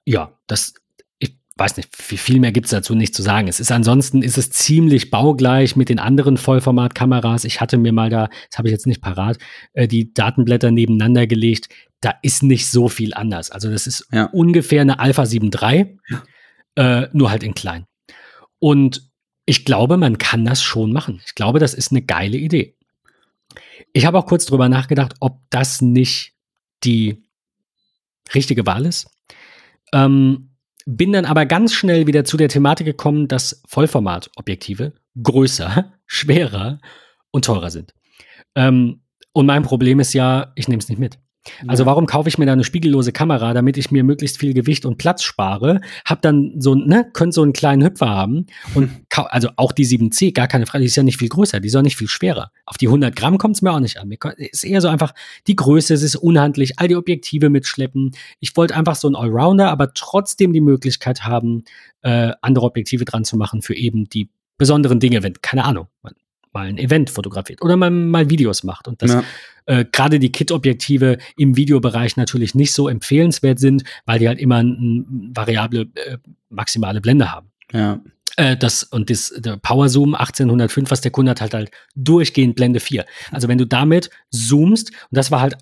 ja, 0.04 0.32
das, 0.46 0.74
ich 1.18 1.34
weiß 1.56 1.76
nicht, 1.78 1.96
viel, 1.96 2.18
viel 2.18 2.40
mehr 2.40 2.52
gibt's 2.52 2.70
dazu 2.70 2.94
nicht 2.94 3.14
zu 3.14 3.22
sagen. 3.22 3.48
Es 3.48 3.60
ist 3.60 3.72
ansonsten, 3.72 4.22
ist 4.22 4.36
es 4.38 4.50
ziemlich 4.50 5.10
baugleich 5.10 5.76
mit 5.76 5.88
den 5.88 5.98
anderen 5.98 6.36
Vollformat-Kameras. 6.36 7.44
Ich 7.44 7.60
hatte 7.60 7.78
mir 7.78 7.92
mal 7.92 8.10
da, 8.10 8.28
das 8.50 8.58
habe 8.58 8.68
ich 8.68 8.72
jetzt 8.72 8.86
nicht 8.86 9.00
parat, 9.00 9.38
äh, 9.72 9.88
die 9.88 10.12
Datenblätter 10.12 10.70
nebeneinander 10.70 11.26
gelegt. 11.26 11.68
Da 12.00 12.12
ist 12.22 12.42
nicht 12.42 12.68
so 12.70 12.88
viel 12.90 13.14
anders. 13.14 13.50
Also 13.50 13.70
das 13.70 13.86
ist 13.86 14.06
Ja. 14.12 14.26
ungefähr 14.26 14.82
eine 14.82 14.98
Alpha 14.98 15.24
7 15.24 15.50
III, 15.50 15.98
äh, 16.76 17.06
nur 17.12 17.30
halt 17.30 17.42
in 17.42 17.54
klein. 17.54 17.86
Und 18.64 19.10
ich 19.44 19.66
glaube, 19.66 19.98
man 19.98 20.16
kann 20.16 20.46
das 20.46 20.62
schon 20.62 20.90
machen. 20.90 21.20
Ich 21.26 21.34
glaube, 21.34 21.58
das 21.58 21.74
ist 21.74 21.90
eine 21.90 22.00
geile 22.00 22.38
Idee. 22.38 22.78
Ich 23.92 24.06
habe 24.06 24.18
auch 24.18 24.24
kurz 24.24 24.46
drüber 24.46 24.70
nachgedacht, 24.70 25.16
ob 25.20 25.42
das 25.50 25.82
nicht 25.82 26.32
die 26.82 27.22
richtige 28.34 28.64
Wahl 28.64 28.86
ist. 28.86 29.06
Ähm, 29.92 30.48
bin 30.86 31.12
dann 31.12 31.26
aber 31.26 31.44
ganz 31.44 31.74
schnell 31.74 32.06
wieder 32.06 32.24
zu 32.24 32.38
der 32.38 32.48
Thematik 32.48 32.86
gekommen, 32.86 33.28
dass 33.28 33.60
Vollformat-Objektive 33.66 34.94
größer, 35.22 35.92
schwerer 36.06 36.80
und 37.32 37.44
teurer 37.44 37.70
sind. 37.70 37.92
Ähm, 38.54 39.02
und 39.34 39.44
mein 39.44 39.62
Problem 39.62 40.00
ist 40.00 40.14
ja, 40.14 40.52
ich 40.54 40.68
nehme 40.68 40.80
es 40.80 40.88
nicht 40.88 40.98
mit. 40.98 41.18
Also 41.66 41.86
warum 41.86 42.06
kaufe 42.06 42.28
ich 42.28 42.38
mir 42.38 42.46
da 42.46 42.52
eine 42.52 42.64
spiegellose 42.64 43.12
Kamera, 43.12 43.52
damit 43.52 43.76
ich 43.76 43.90
mir 43.90 44.02
möglichst 44.02 44.38
viel 44.38 44.54
Gewicht 44.54 44.86
und 44.86 44.98
Platz 44.98 45.22
spare? 45.22 45.80
Hab 46.04 46.22
dann 46.22 46.54
so, 46.58 46.74
ne, 46.74 47.08
könnte 47.12 47.34
so 47.34 47.42
einen 47.42 47.52
kleinen 47.52 47.84
Hüpfer 47.84 48.08
haben 48.08 48.46
und 48.74 48.90
also 49.14 49.50
auch 49.56 49.72
die 49.72 49.86
7C, 49.86 50.32
gar 50.32 50.48
keine 50.48 50.66
Frage, 50.66 50.82
die 50.82 50.86
ist 50.86 50.96
ja 50.96 51.02
nicht 51.02 51.18
viel 51.18 51.28
größer, 51.28 51.60
die 51.60 51.68
ist 51.68 51.76
auch 51.76 51.82
nicht 51.82 51.96
viel 51.96 52.08
schwerer. 52.08 52.50
Auf 52.66 52.78
die 52.78 52.86
100 52.86 53.14
Gramm 53.14 53.38
kommt 53.38 53.56
es 53.56 53.62
mir 53.62 53.72
auch 53.72 53.80
nicht 53.80 53.98
an. 53.98 54.08
Mir 54.08 54.18
ist 54.36 54.64
eher 54.64 54.80
so 54.80 54.88
einfach 54.88 55.14
die 55.46 55.56
Größe, 55.56 55.94
es 55.94 56.02
ist 56.02 56.16
unhandlich, 56.16 56.78
all 56.78 56.88
die 56.88 56.96
Objektive 56.96 57.50
mitschleppen. 57.50 58.12
Ich 58.40 58.56
wollte 58.56 58.74
einfach 58.74 58.96
so 58.96 59.08
einen 59.08 59.16
Allrounder, 59.16 59.70
aber 59.70 59.92
trotzdem 59.94 60.52
die 60.52 60.60
Möglichkeit 60.60 61.24
haben, 61.24 61.64
äh, 62.02 62.32
andere 62.40 62.66
Objektive 62.66 63.04
dran 63.04 63.24
zu 63.24 63.36
machen 63.36 63.62
für 63.62 63.74
eben 63.74 64.08
die 64.08 64.28
besonderen 64.56 65.00
Dinge, 65.00 65.22
wenn, 65.22 65.34
keine 65.42 65.64
Ahnung, 65.64 65.88
man 66.02 66.14
mal 66.54 66.68
ein 66.68 66.78
Event 66.78 67.10
fotografiert 67.10 67.60
oder 67.62 67.76
man 67.76 68.08
mal 68.08 68.30
Videos 68.30 68.62
macht. 68.62 68.88
Und 68.88 69.02
das 69.02 69.12
Ja. 69.12 69.24
Äh, 69.66 69.84
gerade 69.90 70.18
die 70.18 70.32
Kit-Objektive 70.32 71.18
im 71.36 71.56
Videobereich 71.56 72.16
natürlich 72.16 72.54
nicht 72.54 72.72
so 72.72 72.88
empfehlenswert 72.88 73.58
sind, 73.58 73.84
weil 74.06 74.18
die 74.18 74.28
halt 74.28 74.38
immer 74.38 74.56
eine 74.56 75.04
variable 75.34 75.88
äh, 75.94 76.18
maximale 76.48 77.00
Blende 77.00 77.32
haben. 77.32 77.50
Ja. 77.72 78.00
Äh, 78.36 78.56
das 78.56 78.82
und 78.82 79.10
das 79.10 79.32
der 79.36 79.56
Power 79.56 79.88
Zoom 79.88 80.14
1805, 80.14 80.90
was 80.90 81.00
der 81.00 81.10
Kunde 81.10 81.30
hat, 81.30 81.40
halt 81.40 81.54
halt 81.54 81.70
durchgehend 81.94 82.56
Blende 82.56 82.80
4. 82.80 83.04
Also 83.30 83.48
wenn 83.48 83.58
du 83.58 83.66
damit 83.66 84.10
zoomst, 84.30 84.90
und 84.90 85.08
das 85.10 85.30
war 85.30 85.40
halt 85.40 85.56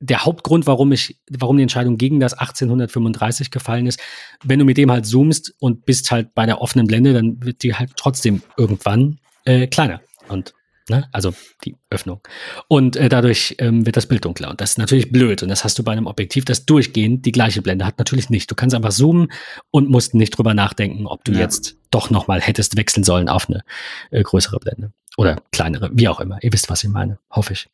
der 0.00 0.24
Hauptgrund, 0.24 0.66
warum 0.66 0.92
ich, 0.92 1.18
warum 1.30 1.56
die 1.56 1.62
Entscheidung 1.62 1.96
gegen 1.96 2.20
das 2.20 2.34
1835 2.34 3.50
gefallen 3.50 3.86
ist, 3.86 4.00
wenn 4.44 4.58
du 4.58 4.64
mit 4.64 4.76
dem 4.76 4.90
halt 4.90 5.06
zoomst 5.06 5.54
und 5.58 5.86
bist 5.86 6.10
halt 6.10 6.34
bei 6.34 6.44
der 6.44 6.60
offenen 6.60 6.86
Blende, 6.86 7.14
dann 7.14 7.42
wird 7.42 7.62
die 7.62 7.74
halt 7.74 7.92
trotzdem 7.96 8.42
irgendwann 8.56 9.18
äh, 9.44 9.66
kleiner. 9.66 10.02
Und 10.28 10.52
ne, 10.88 11.08
also 11.12 11.32
die 11.64 11.76
Öffnung. 11.90 12.20
Und 12.68 12.96
äh, 12.96 13.08
dadurch 13.08 13.56
ähm, 13.58 13.86
wird 13.86 13.96
das 13.96 14.06
Bild 14.06 14.24
dunkler. 14.24 14.50
Und 14.50 14.60
das 14.60 14.70
ist 14.70 14.78
natürlich 14.78 15.12
blöd. 15.12 15.42
Und 15.42 15.48
das 15.48 15.64
hast 15.64 15.78
du 15.78 15.82
bei 15.84 15.92
einem 15.92 16.06
Objektiv, 16.06 16.44
das 16.44 16.66
durchgehend 16.66 17.26
die 17.26 17.32
gleiche 17.32 17.62
Blende 17.62 17.86
hat, 17.86 17.98
natürlich 17.98 18.30
nicht. 18.30 18.50
Du 18.50 18.54
kannst 18.54 18.74
einfach 18.74 18.92
zoomen 18.92 19.32
und 19.70 19.88
musst 19.90 20.14
nicht 20.14 20.30
drüber 20.36 20.54
nachdenken, 20.54 21.06
ob 21.06 21.24
du 21.24 21.32
Ja. 21.32 21.40
jetzt 21.40 21.76
doch 21.90 22.10
nochmal 22.10 22.40
hättest 22.40 22.76
wechseln 22.76 23.04
sollen 23.04 23.28
auf 23.28 23.48
eine 23.48 23.62
äh, 24.10 24.22
größere 24.22 24.58
Blende. 24.58 24.92
Oder 25.16 25.36
kleinere, 25.52 25.90
wie 25.94 26.08
auch 26.08 26.20
immer. 26.20 26.38
Ihr 26.42 26.52
wisst, 26.52 26.68
was 26.68 26.84
ich 26.84 26.90
meine, 26.90 27.18
hoffe 27.30 27.54
ich. 27.54 27.68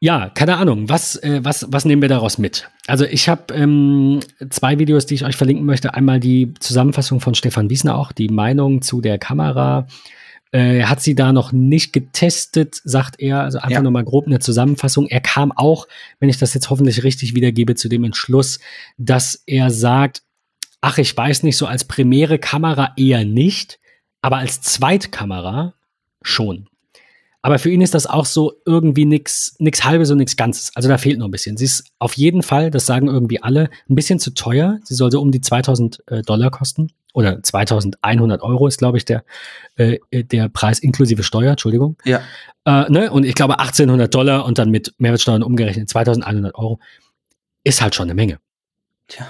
Ja, 0.00 0.30
keine 0.30 0.56
Ahnung. 0.56 0.88
Was, 0.88 1.14
äh, 1.16 1.44
was, 1.44 1.66
was 1.70 1.84
nehmen 1.84 2.02
wir 2.02 2.08
daraus 2.08 2.36
mit? 2.36 2.68
Also 2.88 3.04
ich 3.04 3.28
habe 3.28 3.54
ähm, 3.54 4.18
zwei 4.50 4.80
Videos, 4.80 5.06
die 5.06 5.14
ich 5.14 5.24
euch 5.24 5.36
verlinken 5.36 5.64
möchte. 5.64 5.94
Einmal 5.94 6.18
die 6.18 6.54
Zusammenfassung 6.58 7.20
von 7.20 7.36
Stefan 7.36 7.70
Wiesner 7.70 7.96
auch, 7.96 8.10
die 8.10 8.28
Meinung 8.28 8.82
zu 8.82 9.00
der 9.00 9.18
Kamera. 9.18 9.86
Äh, 9.86 9.92
Er 10.54 10.90
hat 10.90 11.00
sie 11.00 11.14
da 11.14 11.32
noch 11.32 11.50
nicht 11.52 11.92
getestet, 11.94 12.80
sagt 12.84 13.18
er. 13.18 13.40
Also 13.40 13.58
einfach 13.58 13.70
Ja. 13.70 13.82
nur 13.82 13.90
mal 13.90 14.04
grob 14.04 14.26
eine 14.26 14.38
Zusammenfassung. 14.38 15.06
Er 15.08 15.20
kam 15.20 15.50
auch, 15.50 15.88
wenn 16.20 16.28
ich 16.28 16.36
das 16.36 16.52
jetzt 16.52 16.68
hoffentlich 16.68 17.02
richtig 17.04 17.34
wiedergebe, 17.34 17.74
zu 17.74 17.88
dem 17.88 18.04
Entschluss, 18.04 18.60
dass 18.98 19.42
er 19.46 19.70
sagt, 19.70 20.22
ach, 20.82 20.98
ich 20.98 21.16
weiß 21.16 21.42
nicht, 21.44 21.56
so 21.56 21.66
als 21.66 21.84
primäre 21.84 22.38
Kamera 22.38 22.92
eher 22.98 23.24
nicht, 23.24 23.78
aber 24.20 24.36
als 24.38 24.60
Zweitkamera 24.60 25.74
schon. 26.22 26.68
Aber 27.42 27.58
für 27.58 27.70
ihn 27.70 27.80
ist 27.80 27.94
das 27.94 28.06
auch 28.06 28.24
so 28.24 28.54
irgendwie 28.64 29.04
nix, 29.04 29.56
nix 29.58 29.84
halbes 29.84 30.10
und 30.12 30.18
nix 30.18 30.36
Ganzes. 30.36 30.70
Also 30.76 30.88
da 30.88 30.96
fehlt 30.96 31.18
noch 31.18 31.26
ein 31.26 31.32
bisschen. 31.32 31.56
Sie 31.56 31.64
ist 31.64 31.84
auf 31.98 32.16
jeden 32.16 32.44
Fall, 32.44 32.70
das 32.70 32.86
sagen 32.86 33.08
irgendwie 33.08 33.42
alle, 33.42 33.68
ein 33.90 33.96
bisschen 33.96 34.20
zu 34.20 34.32
teuer. 34.32 34.78
Sie 34.84 34.94
soll 34.94 35.10
so 35.10 35.20
um 35.20 35.32
die 35.32 35.40
2000 35.40 36.02
äh, 36.06 36.22
Dollar 36.22 36.50
kosten. 36.50 36.92
Oder 37.14 37.42
2100 37.42 38.40
Euro 38.42 38.68
ist, 38.68 38.78
glaube 38.78 38.96
ich, 38.96 39.04
der, 39.04 39.24
äh, 39.76 39.98
der 40.12 40.48
Preis 40.48 40.78
inklusive 40.78 41.24
Steuer, 41.24 41.50
Entschuldigung. 41.50 41.96
Ja. 42.04 42.22
Äh, 42.64 42.90
ne? 42.90 43.10
Und 43.10 43.24
ich 43.24 43.34
glaube 43.34 43.58
1800 43.58 44.14
Dollar 44.14 44.44
und 44.46 44.58
dann 44.58 44.70
mit 44.70 44.94
Mehrwertsteuern 44.98 45.42
umgerechnet 45.42 45.88
2100 45.90 46.54
Euro 46.54 46.78
ist 47.64 47.82
halt 47.82 47.94
schon 47.94 48.04
eine 48.04 48.14
Menge. 48.14 48.38
Tja. 49.08 49.26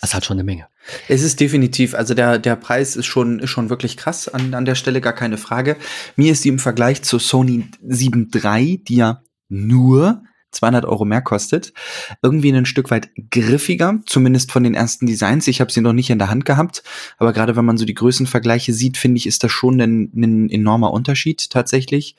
Das 0.00 0.10
ist 0.10 0.14
halt 0.14 0.24
schon 0.24 0.36
eine 0.36 0.44
Menge. 0.44 0.66
Es 1.08 1.22
ist 1.22 1.40
definitiv, 1.40 1.94
also 1.94 2.14
der, 2.14 2.38
der 2.38 2.56
Preis 2.56 2.96
ist 2.96 3.06
schon, 3.06 3.40
ist 3.40 3.50
schon 3.50 3.70
wirklich 3.70 3.96
krass 3.96 4.28
an, 4.28 4.54
an 4.54 4.64
der 4.64 4.74
Stelle, 4.74 5.00
gar 5.00 5.12
keine 5.12 5.38
Frage. 5.38 5.76
Mir 6.16 6.32
ist 6.32 6.44
die 6.44 6.48
im 6.48 6.58
Vergleich 6.58 7.02
zur 7.02 7.20
Sony 7.20 7.66
7 7.82 8.30
III, 8.34 8.82
die 8.84 8.96
ja 8.96 9.22
nur 9.48 10.22
200 10.52 10.84
Euro 10.84 11.04
mehr 11.04 11.22
kostet, 11.22 11.72
irgendwie 12.22 12.52
ein 12.52 12.66
Stück 12.66 12.90
weit 12.90 13.10
griffiger, 13.30 14.00
zumindest 14.06 14.50
von 14.52 14.64
den 14.64 14.74
ersten 14.74 15.06
Designs. 15.06 15.46
Ich 15.46 15.60
habe 15.60 15.70
sie 15.70 15.80
noch 15.80 15.92
nicht 15.92 16.10
in 16.10 16.18
der 16.18 16.30
Hand 16.30 16.44
gehabt, 16.44 16.82
aber 17.18 17.32
gerade 17.32 17.56
wenn 17.56 17.64
man 17.64 17.76
so 17.76 17.84
die 17.84 17.94
Größenvergleiche 17.94 18.72
sieht, 18.72 18.96
finde 18.96 19.18
ich, 19.18 19.26
ist 19.26 19.44
das 19.44 19.52
schon 19.52 19.80
ein, 19.80 20.10
ein 20.14 20.50
enormer 20.50 20.92
Unterschied 20.92 21.50
tatsächlich. 21.50 22.16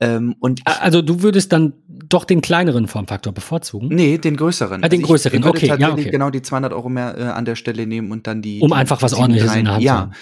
Ähm, 0.00 0.36
und 0.38 0.62
Also 0.64 1.02
du 1.02 1.22
würdest 1.22 1.52
dann 1.52 1.72
doch 2.06 2.24
den 2.24 2.40
kleineren 2.40 2.86
Formfaktor 2.88 3.32
bevorzugen? 3.32 3.88
nee, 3.88 4.18
den 4.18 4.36
größeren. 4.36 4.82
Ah, 4.82 4.88
den 4.88 5.00
ich- 5.00 5.06
größeren, 5.06 5.38
ich 5.38 5.44
würde 5.44 5.56
okay, 5.58 5.66
ja, 5.66 5.76
tatsächlich 5.76 6.06
okay. 6.06 6.10
genau 6.12 6.30
die 6.30 6.42
200 6.42 6.72
Euro 6.72 6.88
mehr 6.88 7.16
äh, 7.18 7.22
an 7.24 7.44
der 7.44 7.56
Stelle 7.56 7.86
nehmen 7.86 8.10
und 8.10 8.26
dann 8.26 8.42
die 8.42 8.60
Um 8.60 8.68
die 8.68 8.74
einfach 8.74 9.02
was 9.02 9.12
7 9.12 9.22
Ordentliches 9.22 9.54
in 9.54 9.64
der 9.64 9.74
Hand 9.74 9.82
zu 9.82 9.86
ja. 9.86 9.94
haben. 9.96 10.12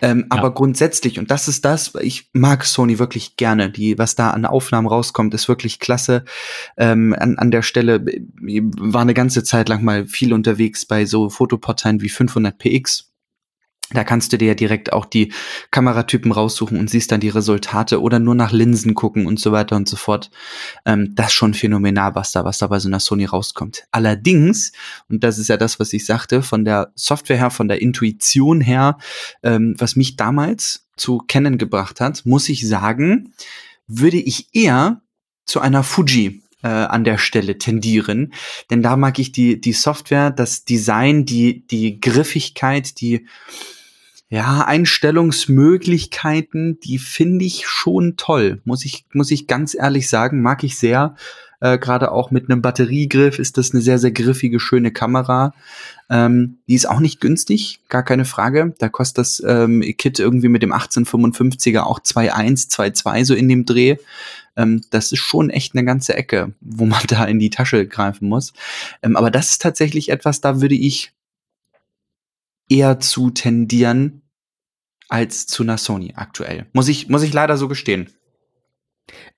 Ähm, 0.00 0.18
Ja. 0.20 0.26
Aber 0.38 0.54
grundsätzlich, 0.54 1.18
und 1.18 1.30
das 1.30 1.48
ist 1.48 1.64
das, 1.64 1.92
ich 2.00 2.28
mag 2.32 2.64
Sony 2.64 2.98
wirklich 2.98 3.36
gerne. 3.36 3.70
Die, 3.70 3.98
was 3.98 4.14
da 4.14 4.30
an 4.30 4.44
Aufnahmen 4.46 4.86
rauskommt, 4.86 5.34
ist 5.34 5.48
wirklich 5.48 5.78
klasse. 5.78 6.24
Ähm, 6.76 7.14
an, 7.18 7.38
an 7.38 7.50
der 7.50 7.62
Stelle 7.62 7.96
äh, 7.96 8.22
war 8.78 9.02
eine 9.02 9.14
ganze 9.14 9.44
Zeit 9.44 9.68
lang 9.68 9.84
mal 9.84 10.06
viel 10.06 10.32
unterwegs 10.32 10.86
bei 10.86 11.04
so 11.06 11.28
Fotoportalen 11.28 12.00
wie 12.00 12.08
500px. 12.10 13.04
Da 13.92 14.04
kannst 14.04 14.32
du 14.32 14.38
dir 14.38 14.48
ja 14.48 14.54
direkt 14.54 14.92
auch 14.92 15.04
die 15.04 15.32
Kameratypen 15.70 16.32
raussuchen 16.32 16.78
und 16.78 16.88
siehst 16.88 17.12
dann 17.12 17.20
die 17.20 17.28
Resultate 17.28 18.00
oder 18.00 18.18
nur 18.18 18.34
nach 18.34 18.52
Linsen 18.52 18.94
gucken 18.94 19.26
und 19.26 19.40
so 19.40 19.52
weiter 19.52 19.76
und 19.76 19.88
so 19.88 19.96
fort. 19.96 20.30
Ähm, 20.84 21.14
das 21.14 21.28
ist 21.28 21.32
schon 21.34 21.54
phänomenal, 21.54 22.14
was 22.14 22.32
da, 22.32 22.44
was 22.44 22.58
da 22.58 22.66
bei 22.66 22.78
so 22.78 22.88
einer 22.88 23.00
Sony 23.00 23.24
rauskommt. 23.24 23.84
Allerdings, 23.90 24.72
und 25.08 25.24
das 25.24 25.38
ist 25.38 25.48
ja 25.48 25.56
das, 25.56 25.80
was 25.80 25.92
ich 25.92 26.06
sagte, 26.06 26.42
von 26.42 26.64
der 26.64 26.92
Software 26.94 27.38
her, 27.38 27.50
von 27.50 27.68
der 27.68 27.82
Intuition 27.82 28.60
her, 28.60 28.98
ähm, 29.42 29.74
was 29.78 29.96
mich 29.96 30.16
damals 30.16 30.86
zu 30.96 31.18
kennen 31.18 31.58
gebracht 31.58 32.00
hat, 32.00 32.24
muss 32.26 32.48
ich 32.48 32.66
sagen, 32.66 33.32
würde 33.86 34.18
ich 34.18 34.54
eher 34.54 35.02
zu 35.44 35.60
einer 35.60 35.82
Fuji 35.82 36.42
äh, 36.62 36.68
an 36.68 37.04
der 37.04 37.18
Stelle 37.18 37.58
tendieren, 37.58 38.32
denn 38.70 38.82
da 38.82 38.96
mag 38.96 39.18
ich 39.18 39.32
die 39.32 39.60
die 39.60 39.72
Software, 39.72 40.30
das 40.30 40.64
Design, 40.64 41.24
die 41.24 41.66
die 41.66 42.00
Griffigkeit, 42.00 43.00
die 43.00 43.26
ja, 44.32 44.64
Einstellungsmöglichkeiten, 44.64 46.80
die 46.80 46.96
finde 46.96 47.44
ich 47.44 47.66
schon 47.66 48.16
toll, 48.16 48.62
muss 48.64 48.86
ich, 48.86 49.04
muss 49.12 49.30
ich 49.30 49.46
ganz 49.46 49.74
ehrlich 49.74 50.08
sagen, 50.08 50.40
mag 50.40 50.64
ich 50.64 50.78
sehr. 50.78 51.16
Äh, 51.60 51.76
Gerade 51.76 52.12
auch 52.12 52.30
mit 52.30 52.48
einem 52.48 52.62
Batteriegriff 52.62 53.38
ist 53.38 53.58
das 53.58 53.72
eine 53.72 53.82
sehr, 53.82 53.98
sehr 53.98 54.10
griffige, 54.10 54.58
schöne 54.58 54.90
Kamera. 54.90 55.52
Ähm, 56.08 56.56
die 56.66 56.76
ist 56.76 56.88
auch 56.88 57.00
nicht 57.00 57.20
günstig, 57.20 57.80
gar 57.90 58.04
keine 58.04 58.24
Frage. 58.24 58.74
Da 58.78 58.88
kostet 58.88 59.18
das 59.18 59.42
ähm, 59.46 59.82
Kit 59.98 60.18
irgendwie 60.18 60.48
mit 60.48 60.62
dem 60.62 60.72
1855er 60.72 61.80
auch 61.80 62.00
2,1, 62.00 62.70
2,2 62.70 63.26
so 63.26 63.34
in 63.34 63.50
dem 63.50 63.66
Dreh. 63.66 63.96
Ähm, 64.56 64.80
das 64.88 65.12
ist 65.12 65.20
schon 65.20 65.50
echt 65.50 65.74
eine 65.74 65.84
ganze 65.84 66.14
Ecke, 66.14 66.54
wo 66.62 66.86
man 66.86 67.02
da 67.06 67.26
in 67.26 67.38
die 67.38 67.50
Tasche 67.50 67.86
greifen 67.86 68.30
muss. 68.30 68.54
Ähm, 69.02 69.14
aber 69.14 69.30
das 69.30 69.50
ist 69.50 69.60
tatsächlich 69.60 70.08
etwas, 70.08 70.40
da 70.40 70.62
würde 70.62 70.74
ich 70.74 71.12
eher 72.70 72.98
zu 72.98 73.28
tendieren, 73.28 74.21
als 75.12 75.46
zu 75.46 75.62
einer 75.62 75.76
Sony 75.76 76.14
aktuell. 76.16 76.66
Muss 76.72 76.88
ich, 76.88 77.08
muss 77.08 77.22
ich 77.22 77.34
leider 77.34 77.58
so 77.58 77.68
gestehen. 77.68 78.08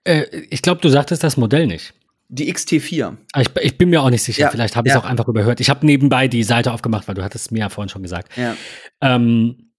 Äh, 0.05 0.25
ich 0.51 0.63
glaube, 0.63 0.81
du 0.81 0.89
sagtest 0.89 1.25
das 1.25 1.37
Modell 1.37 1.67
nicht. 1.67 1.95
Die 2.29 2.53
XT4. 2.53 3.17
Ah, 3.33 3.41
ich, 3.41 3.51
ich, 3.61 3.77
bin 3.77 3.91
mir 3.91 4.01
auch 4.01 4.11
nicht 4.11 4.23
sicher. 4.23 4.43
Ja, 4.43 4.51
Vielleicht 4.51 4.77
habe 4.77 4.87
ich 4.87 4.95
es 4.95 4.95
ja. 4.95 5.03
auch 5.03 5.09
einfach 5.09 5.27
überhört. 5.27 5.61
Ich 5.61 5.71
habe 5.71 5.85
nebenbei 5.85 6.29
die 6.29 6.45
Seite 6.45 6.73
aufgemacht, 6.73 7.09
weil 7.09 7.17
du 7.17 7.25
hattest 7.25 7.47
es 7.47 7.51
mir 7.51 7.59
ja 7.59 7.69
vorhin 7.71 7.89
schon 7.89 8.03
gesagt. 8.05 8.37
Ja. 8.37 8.57
Ähm, 9.01 9.73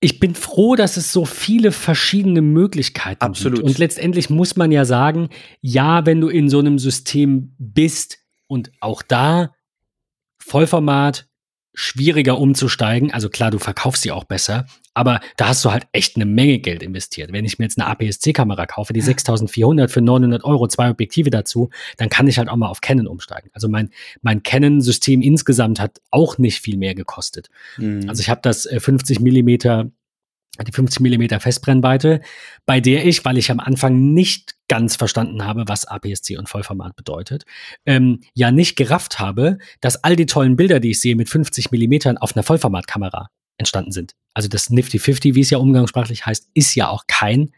ich 0.00 0.20
bin 0.20 0.34
froh, 0.34 0.76
dass 0.76 0.98
es 0.98 1.12
so 1.12 1.24
viele 1.24 1.72
verschiedene 1.72 2.42
Möglichkeiten 2.42 3.22
Absolut. 3.22 3.60
gibt. 3.60 3.68
Und 3.68 3.78
letztendlich 3.78 4.28
muss 4.28 4.54
man 4.54 4.70
ja 4.70 4.84
sagen, 4.84 5.30
ja, 5.62 6.04
wenn 6.04 6.20
du 6.20 6.28
in 6.28 6.50
so 6.50 6.58
einem 6.58 6.78
System 6.78 7.54
bist 7.58 8.18
und 8.46 8.70
auch 8.80 9.02
da 9.02 9.54
Vollformat 10.38 11.26
schwieriger 11.78 12.38
umzusteigen. 12.38 13.12
Also 13.12 13.28
klar, 13.28 13.52
du 13.52 13.60
verkaufst 13.60 14.02
sie 14.02 14.10
auch 14.10 14.24
besser, 14.24 14.66
aber 14.94 15.20
da 15.36 15.46
hast 15.46 15.64
du 15.64 15.70
halt 15.70 15.86
echt 15.92 16.16
eine 16.16 16.26
Menge 16.26 16.58
Geld 16.58 16.82
investiert. 16.82 17.32
Wenn 17.32 17.44
ich 17.44 17.60
mir 17.60 17.66
jetzt 17.66 17.78
eine 17.78 17.86
APS-C-Kamera 17.86 18.66
kaufe, 18.66 18.92
die 18.92 19.00
6400 19.00 19.88
für 19.88 20.00
900 20.00 20.42
Euro, 20.42 20.66
zwei 20.66 20.90
Objektive 20.90 21.30
dazu, 21.30 21.70
dann 21.96 22.08
kann 22.08 22.26
ich 22.26 22.36
halt 22.36 22.48
auch 22.48 22.56
mal 22.56 22.66
auf 22.66 22.80
Canon 22.80 23.06
umsteigen. 23.06 23.50
Also 23.52 23.68
mein, 23.68 23.90
mein 24.22 24.42
Canon-System 24.42 25.22
insgesamt 25.22 25.78
hat 25.78 26.00
auch 26.10 26.36
nicht 26.36 26.58
viel 26.60 26.78
mehr 26.78 26.96
gekostet. 26.96 27.48
Mhm. 27.76 28.08
Also 28.08 28.22
ich 28.22 28.28
habe 28.28 28.40
das 28.42 28.66
äh, 28.66 28.80
50 28.80 29.20
Millimeter 29.20 29.88
die 30.66 30.72
50 30.72 30.98
Millimeter 30.98 31.38
Festbrennweite, 31.38 32.20
bei 32.66 32.80
der 32.80 33.06
ich, 33.06 33.24
weil 33.24 33.38
ich 33.38 33.52
am 33.52 33.60
Anfang 33.60 34.12
nicht 34.12 34.57
ganz 34.68 34.96
verstanden 34.96 35.44
habe, 35.44 35.64
was 35.66 35.86
APS-C 35.86 36.36
und 36.36 36.48
Vollformat 36.48 36.94
bedeutet, 36.94 37.44
ähm, 37.86 38.20
ja 38.34 38.50
nicht 38.50 38.76
gerafft 38.76 39.18
habe, 39.18 39.58
dass 39.80 40.04
all 40.04 40.16
die 40.16 40.26
tollen 40.26 40.56
Bilder, 40.56 40.80
die 40.80 40.90
ich 40.90 41.00
sehe 41.00 41.16
mit 41.16 41.28
50 41.28 41.70
Millimetern 41.70 42.18
auf 42.18 42.36
einer 42.36 42.42
Vollformatkamera 42.42 43.30
entstanden 43.56 43.92
sind. 43.92 44.12
Also 44.34 44.48
das 44.48 44.70
Nifty 44.70 44.98
50, 44.98 45.34
wie 45.34 45.40
es 45.40 45.50
ja 45.50 45.58
umgangssprachlich 45.58 46.26
heißt, 46.26 46.48
ist 46.54 46.74
ja 46.74 46.88
auch 46.88 47.04
kein 47.06 47.52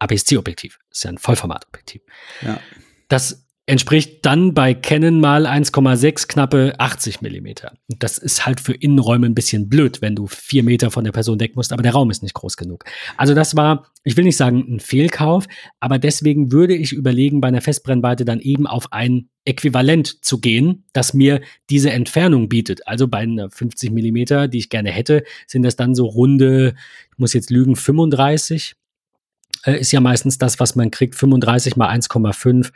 APS-C-Objektiv, 0.00 0.78
ist 0.90 1.04
ja 1.04 1.10
ein 1.10 1.18
Vollformatobjektiv. 1.18 2.02
ja. 2.42 2.60
Das 3.08 3.47
entspricht 3.68 4.24
dann 4.24 4.54
bei 4.54 4.72
Canon 4.72 5.20
mal 5.20 5.46
1,6 5.46 6.26
knappe 6.26 6.74
80 6.78 7.20
Millimeter. 7.20 7.74
Das 7.88 8.16
ist 8.16 8.46
halt 8.46 8.60
für 8.60 8.72
Innenräume 8.72 9.26
ein 9.26 9.34
bisschen 9.34 9.68
blöd, 9.68 10.00
wenn 10.00 10.16
du 10.16 10.26
vier 10.26 10.62
Meter 10.62 10.90
von 10.90 11.04
der 11.04 11.12
Person 11.12 11.38
weg 11.38 11.54
musst, 11.54 11.70
aber 11.72 11.82
der 11.82 11.92
Raum 11.92 12.10
ist 12.10 12.22
nicht 12.22 12.32
groß 12.32 12.56
genug. 12.56 12.84
Also 13.18 13.34
das 13.34 13.56
war, 13.56 13.92
ich 14.04 14.16
will 14.16 14.24
nicht 14.24 14.38
sagen 14.38 14.64
ein 14.66 14.80
Fehlkauf, 14.80 15.46
aber 15.80 15.98
deswegen 15.98 16.50
würde 16.50 16.74
ich 16.74 16.94
überlegen, 16.94 17.42
bei 17.42 17.48
einer 17.48 17.60
Festbrennweite 17.60 18.24
dann 18.24 18.40
eben 18.40 18.66
auf 18.66 18.90
ein 18.90 19.28
Äquivalent 19.44 20.24
zu 20.24 20.40
gehen, 20.40 20.84
das 20.94 21.12
mir 21.12 21.42
diese 21.68 21.90
Entfernung 21.90 22.48
bietet. 22.48 22.86
Also 22.88 23.06
bei 23.06 23.18
einer 23.18 23.50
50 23.50 23.90
Millimeter, 23.90 24.48
die 24.48 24.58
ich 24.58 24.70
gerne 24.70 24.90
hätte, 24.90 25.24
sind 25.46 25.62
das 25.62 25.76
dann 25.76 25.94
so 25.94 26.06
runde, 26.06 26.74
ich 27.12 27.18
muss 27.18 27.34
jetzt 27.34 27.50
lügen, 27.50 27.76
35 27.76 28.76
äh, 29.64 29.78
ist 29.78 29.92
ja 29.92 30.00
meistens 30.00 30.38
das, 30.38 30.60
was 30.60 30.76
man 30.76 30.90
kriegt. 30.90 31.14
35 31.14 31.76
mal 31.76 31.90
1,5 31.90 32.70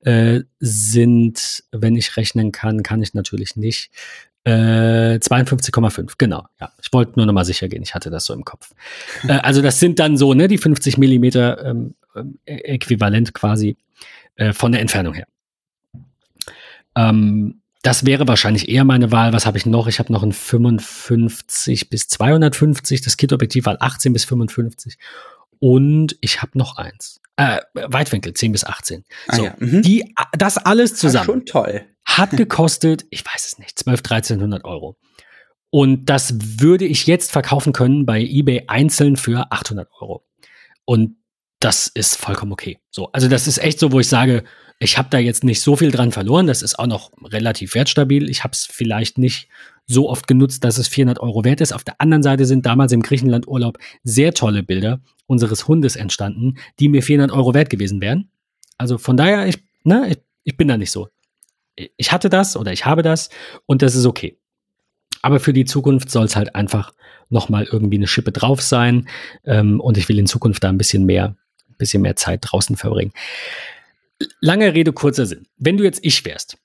äh, 0.00 0.42
sind, 0.60 1.64
wenn 1.72 1.96
ich 1.96 2.16
rechnen 2.16 2.52
kann, 2.52 2.82
kann 2.82 3.02
ich 3.02 3.14
natürlich 3.14 3.56
nicht. 3.56 3.90
Äh, 4.44 5.18
52,5, 5.18 6.14
genau. 6.16 6.46
Ja, 6.60 6.72
ich 6.80 6.92
wollte 6.92 7.12
nur 7.16 7.26
noch 7.26 7.34
mal 7.34 7.44
sicher 7.44 7.68
gehen. 7.68 7.82
Ich 7.82 7.94
hatte 7.94 8.10
das 8.10 8.24
so 8.24 8.34
im 8.34 8.44
Kopf. 8.44 8.72
äh, 9.26 9.32
also 9.42 9.60
das 9.62 9.80
sind 9.80 9.98
dann 9.98 10.16
so, 10.16 10.34
ne, 10.34 10.48
die 10.48 10.58
50 10.58 10.96
Millimeter 10.96 11.64
ähm, 11.64 11.94
ähm, 12.16 12.38
äquivalent 12.46 13.34
quasi 13.34 13.76
äh, 14.36 14.52
von 14.52 14.72
der 14.72 14.80
Entfernung 14.80 15.14
her. 15.14 15.26
Ähm, 16.96 17.60
das 17.82 18.06
wäre 18.06 18.26
wahrscheinlich 18.26 18.68
eher 18.68 18.84
meine 18.84 19.12
Wahl. 19.12 19.32
Was 19.32 19.46
habe 19.46 19.56
ich 19.56 19.66
noch? 19.66 19.86
Ich 19.86 19.98
habe 19.98 20.12
noch 20.12 20.22
ein 20.22 20.32
55 20.32 21.90
bis 21.90 22.08
250. 22.08 23.02
Das 23.02 23.16
Kit-Objektiv 23.16 23.66
war 23.66 23.76
18 23.80 24.12
bis 24.12 24.24
55. 24.24 24.98
Und 25.60 26.16
ich 26.20 26.42
habe 26.42 26.56
noch 26.58 26.76
eins. 26.76 27.20
Äh, 27.36 27.60
Weitwinkel, 27.74 28.34
10 28.34 28.52
bis 28.52 28.64
18. 28.64 29.04
Ah 29.28 29.36
So, 29.36 29.44
ja, 29.44 29.54
mhm. 29.58 29.82
die, 29.82 30.14
das 30.36 30.58
alles 30.58 30.92
Ah, 30.92 30.96
zusammen 30.96 31.24
schon 31.26 31.46
toll. 31.46 31.84
hat 32.04 32.30
gekostet, 32.36 33.06
ich 33.10 33.24
weiß 33.24 33.46
es 33.46 33.58
nicht, 33.58 33.78
12, 33.78 34.00
1300 34.00 34.64
Euro. 34.64 34.96
Und 35.70 36.06
das 36.06 36.34
würde 36.60 36.86
ich 36.86 37.06
jetzt 37.06 37.30
verkaufen 37.30 37.72
können 37.72 38.06
bei 38.06 38.20
eBay 38.22 38.64
einzeln 38.68 39.16
für 39.16 39.52
800 39.52 39.88
Euro. 40.00 40.24
Und 40.84 41.16
das 41.60 41.88
ist 41.88 42.16
vollkommen 42.16 42.52
okay. 42.52 42.78
So, 42.90 43.10
also 43.12 43.28
das 43.28 43.46
ist 43.46 43.58
echt 43.58 43.78
so, 43.78 43.92
wo 43.92 44.00
ich 44.00 44.08
sage, 44.08 44.44
ich 44.78 44.96
habe 44.96 45.08
da 45.10 45.18
jetzt 45.18 45.44
nicht 45.44 45.60
so 45.60 45.76
viel 45.76 45.90
dran 45.90 46.12
verloren. 46.12 46.46
Das 46.46 46.62
ist 46.62 46.78
auch 46.78 46.86
noch 46.86 47.10
relativ 47.22 47.74
wertstabil. 47.74 48.30
Ich 48.30 48.44
habe 48.44 48.52
es 48.52 48.64
vielleicht 48.64 49.18
nicht 49.18 49.48
so 49.88 50.08
oft 50.08 50.28
genutzt, 50.28 50.62
dass 50.62 50.78
es 50.78 50.86
400 50.86 51.18
Euro 51.18 51.44
wert 51.44 51.60
ist. 51.60 51.72
Auf 51.72 51.82
der 51.82 52.00
anderen 52.00 52.22
Seite 52.22 52.44
sind 52.44 52.66
damals 52.66 52.92
im 52.92 53.02
Griechenland-Urlaub 53.02 53.78
sehr 54.04 54.34
tolle 54.34 54.62
Bilder 54.62 55.00
unseres 55.26 55.66
Hundes 55.66 55.96
entstanden, 55.96 56.58
die 56.78 56.88
mir 56.88 57.02
400 57.02 57.36
Euro 57.36 57.54
wert 57.54 57.70
gewesen 57.70 58.00
wären. 58.00 58.28
Also 58.76 58.98
von 58.98 59.16
daher, 59.16 59.46
ich, 59.46 59.58
ne, 59.82 60.08
ich, 60.10 60.18
ich 60.44 60.56
bin 60.56 60.68
da 60.68 60.76
nicht 60.76 60.90
so. 60.90 61.08
Ich 61.96 62.12
hatte 62.12 62.28
das 62.28 62.56
oder 62.56 62.72
ich 62.72 62.84
habe 62.84 63.02
das 63.02 63.30
und 63.66 63.82
das 63.82 63.94
ist 63.94 64.04
okay. 64.04 64.38
Aber 65.22 65.40
für 65.40 65.52
die 65.52 65.64
Zukunft 65.64 66.10
soll 66.10 66.26
es 66.26 66.36
halt 66.36 66.54
einfach 66.54 66.92
nochmal 67.30 67.64
irgendwie 67.64 67.96
eine 67.96 68.06
Schippe 68.06 68.30
drauf 68.30 68.60
sein. 68.60 69.08
Ähm, 69.44 69.80
und 69.80 69.96
ich 69.96 70.08
will 70.08 70.18
in 70.18 70.26
Zukunft 70.26 70.62
da 70.64 70.68
ein 70.68 70.78
bisschen 70.78 71.04
mehr, 71.06 71.36
ein 71.68 71.76
bisschen 71.78 72.02
mehr 72.02 72.16
Zeit 72.16 72.40
draußen 72.42 72.76
verbringen. 72.76 73.12
Lange 74.40 74.74
Rede, 74.74 74.92
kurzer 74.92 75.26
Sinn. 75.26 75.46
Wenn 75.56 75.76
du 75.76 75.84
jetzt 75.84 76.00
ich 76.02 76.24
wärst 76.24 76.58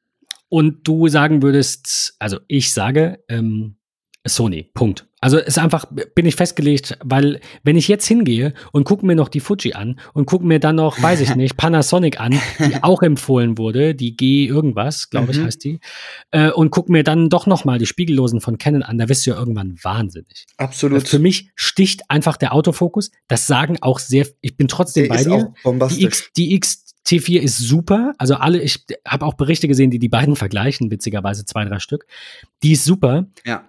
und 0.53 0.87
du 0.87 1.07
sagen 1.07 1.41
würdest, 1.41 2.13
also 2.19 2.37
ich 2.47 2.73
sage 2.73 3.23
ähm, 3.27 3.77
Sony, 4.25 4.69
Punkt. 4.75 5.07
Also 5.19 5.37
ist 5.39 5.57
einfach, 5.57 5.85
bin 6.15 6.25
ich 6.27 6.35
festgelegt, 6.35 6.97
weil 7.03 7.39
wenn 7.63 7.75
ich 7.75 7.87
jetzt 7.87 8.05
hingehe 8.05 8.53
und 8.71 8.83
gucke 8.83 9.03
mir 9.05 9.15
noch 9.15 9.29
die 9.29 9.39
Fuji 9.39 9.73
an 9.73 9.99
und 10.13 10.25
gucke 10.27 10.45
mir 10.45 10.59
dann 10.59 10.75
noch, 10.75 11.01
weiß 11.01 11.21
ich 11.21 11.35
nicht, 11.35 11.57
Panasonic 11.57 12.19
an, 12.19 12.39
die 12.59 12.83
auch 12.83 13.01
empfohlen 13.01 13.57
wurde, 13.57 13.95
die 13.95 14.15
G 14.15 14.45
irgendwas, 14.45 15.09
glaube 15.09 15.31
ich, 15.31 15.39
Mhm. 15.39 15.45
heißt 15.45 15.63
die, 15.63 15.79
äh, 16.31 16.51
und 16.51 16.69
gucke 16.69 16.91
mir 16.91 17.03
dann 17.03 17.29
doch 17.29 17.47
noch 17.47 17.65
mal 17.65 17.79
die 17.79 17.85
Spiegellosen 17.87 18.39
von 18.39 18.57
Canon 18.59 18.83
an, 18.83 18.97
da 18.99 19.09
wirst 19.09 19.25
du 19.25 19.31
ja 19.31 19.37
irgendwann 19.39 19.75
wahnsinnig. 19.81 20.45
Absolut. 20.57 21.07
Für 21.07 21.19
mich 21.19 21.49
sticht 21.55 22.01
einfach 22.09 22.37
der 22.37 22.53
Autofokus. 22.53 23.09
Das 23.27 23.47
sagen 23.47 23.77
auch 23.81 23.97
sehr, 23.97 24.27
ich 24.41 24.55
bin 24.55 24.67
trotzdem 24.67 25.05
Der 25.05 25.09
bei 25.15 25.23
dir. 25.23 25.33
auch 25.33 25.45
Die, 25.55 25.63
bombastisch. 25.63 26.03
X, 26.03 26.29
die 26.37 26.53
XT4 27.05 27.39
ist 27.39 27.57
super. 27.57 28.13
Also 28.17 28.35
alle, 28.35 28.61
ich 28.61 28.85
habe 29.07 29.25
auch 29.25 29.33
Berichte 29.35 29.67
gesehen, 29.67 29.91
die 29.91 29.99
die 29.99 30.09
beiden 30.09 30.35
vergleichen, 30.35 30.91
witzigerweise 30.91 31.45
zwei, 31.45 31.65
drei 31.65 31.79
Stück. 31.79 32.05
Die 32.63 32.73
ist 32.73 32.85
super, 32.85 33.25
ja, 33.45 33.65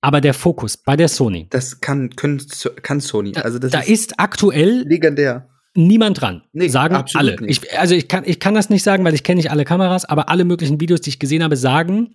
aber 0.00 0.20
der 0.20 0.34
Fokus 0.34 0.76
bei 0.76 0.96
der 0.96 1.08
Sony, 1.08 1.48
das 1.50 1.80
kann, 1.80 2.10
können, 2.10 2.40
kann 2.82 3.00
Sony. 3.00 3.32
da, 3.32 3.42
also 3.42 3.58
das 3.58 3.72
da 3.72 3.80
ist, 3.80 3.88
ist 3.88 4.20
aktuell 4.20 4.84
legendär. 4.86 5.48
niemand 5.74 6.20
dran. 6.20 6.42
Nee, 6.52 6.68
sagen 6.68 6.94
absolut 6.94 7.40
alle. 7.40 7.48
Ich, 7.48 7.76
also 7.78 7.94
ich 7.94 8.08
kann, 8.08 8.22
ich 8.24 8.38
kann 8.38 8.54
das 8.54 8.70
nicht 8.70 8.84
sagen, 8.84 9.04
weil 9.04 9.14
ich 9.14 9.24
kenne 9.24 9.38
nicht 9.38 9.50
alle 9.50 9.64
Kameras, 9.64 10.04
aber 10.04 10.28
alle 10.28 10.44
möglichen 10.44 10.80
Videos, 10.80 11.00
die 11.00 11.10
ich 11.10 11.18
gesehen 11.18 11.42
habe, 11.42 11.56
sagen, 11.56 12.14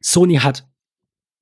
Sony 0.00 0.36
hat 0.36 0.66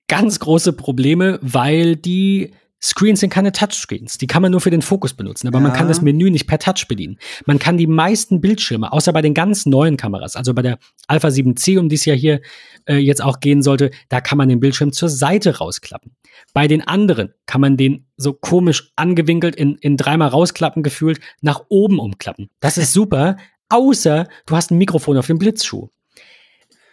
ganz 0.09 0.41
große 0.41 0.75
Probleme, 0.75 1.39
weil 1.41 1.97
die 1.97 2.53
Screens 2.85 3.21
sind 3.21 3.31
keine 3.31 3.53
Touchscreens. 3.53 4.19
Die 4.19 4.27
kann 4.27 4.43
man 4.43 4.51
nur 4.51 4.61
für 4.61 4.71
den 4.71 4.83
Fokus 4.83 5.15
benutzen, 5.15 5.47
aber 5.47 5.61
man 5.61 5.71
Ja. 5.71 5.77
kann 5.77 5.87
das 5.89 6.03
Menü 6.03 6.31
nicht 6.31 6.47
per 6.49 6.59
Touch 6.59 6.87
bedienen. 6.89 7.19
Man 7.47 7.59
kann 7.61 7.77
die 7.79 7.87
meisten 7.87 8.41
Bildschirme, 8.41 8.93
außer 8.93 9.13
bei 9.13 9.23
den 9.23 9.35
ganz 9.35 9.67
neuen 9.67 9.97
Kameras, 9.97 10.35
also 10.35 10.53
bei 10.53 10.63
der 10.63 10.79
Alpha 11.07 11.29
7C, 11.29 11.79
um 11.79 11.89
die 11.89 11.95
es 11.95 12.05
ja 12.05 12.15
hier 12.15 12.41
äh, 12.87 12.97
jetzt 12.97 13.23
auch 13.23 13.39
gehen 13.39 13.63
sollte, 13.63 13.93
da 14.09 14.21
kann 14.21 14.37
man 14.39 14.49
den 14.49 14.59
Bildschirm 14.59 14.93
zur 14.93 15.09
Seite 15.09 15.59
rausklappen. 15.59 16.17
Bei 16.55 16.67
den 16.67 16.83
anderen 16.83 17.33
kann 17.47 17.61
man 17.61 17.77
den 17.77 18.07
so 18.17 18.33
komisch 18.33 18.91
angewinkelt 18.97 19.55
in, 19.55 19.77
in 19.77 19.97
dreimal 19.97 20.29
rausklappen 20.29 20.83
gefühlt 20.83 21.21
nach 21.41 21.63
oben 21.69 22.01
umklappen. 22.01 22.51
Das 22.59 22.79
ist 22.79 22.93
super, 22.93 23.37
außer 23.69 24.29
du 24.47 24.57
hast 24.57 24.73
ein 24.73 24.79
Mikrofon 24.79 25.17
auf 25.19 25.29
dem 25.29 25.39
Blitzschuh. 25.39 25.89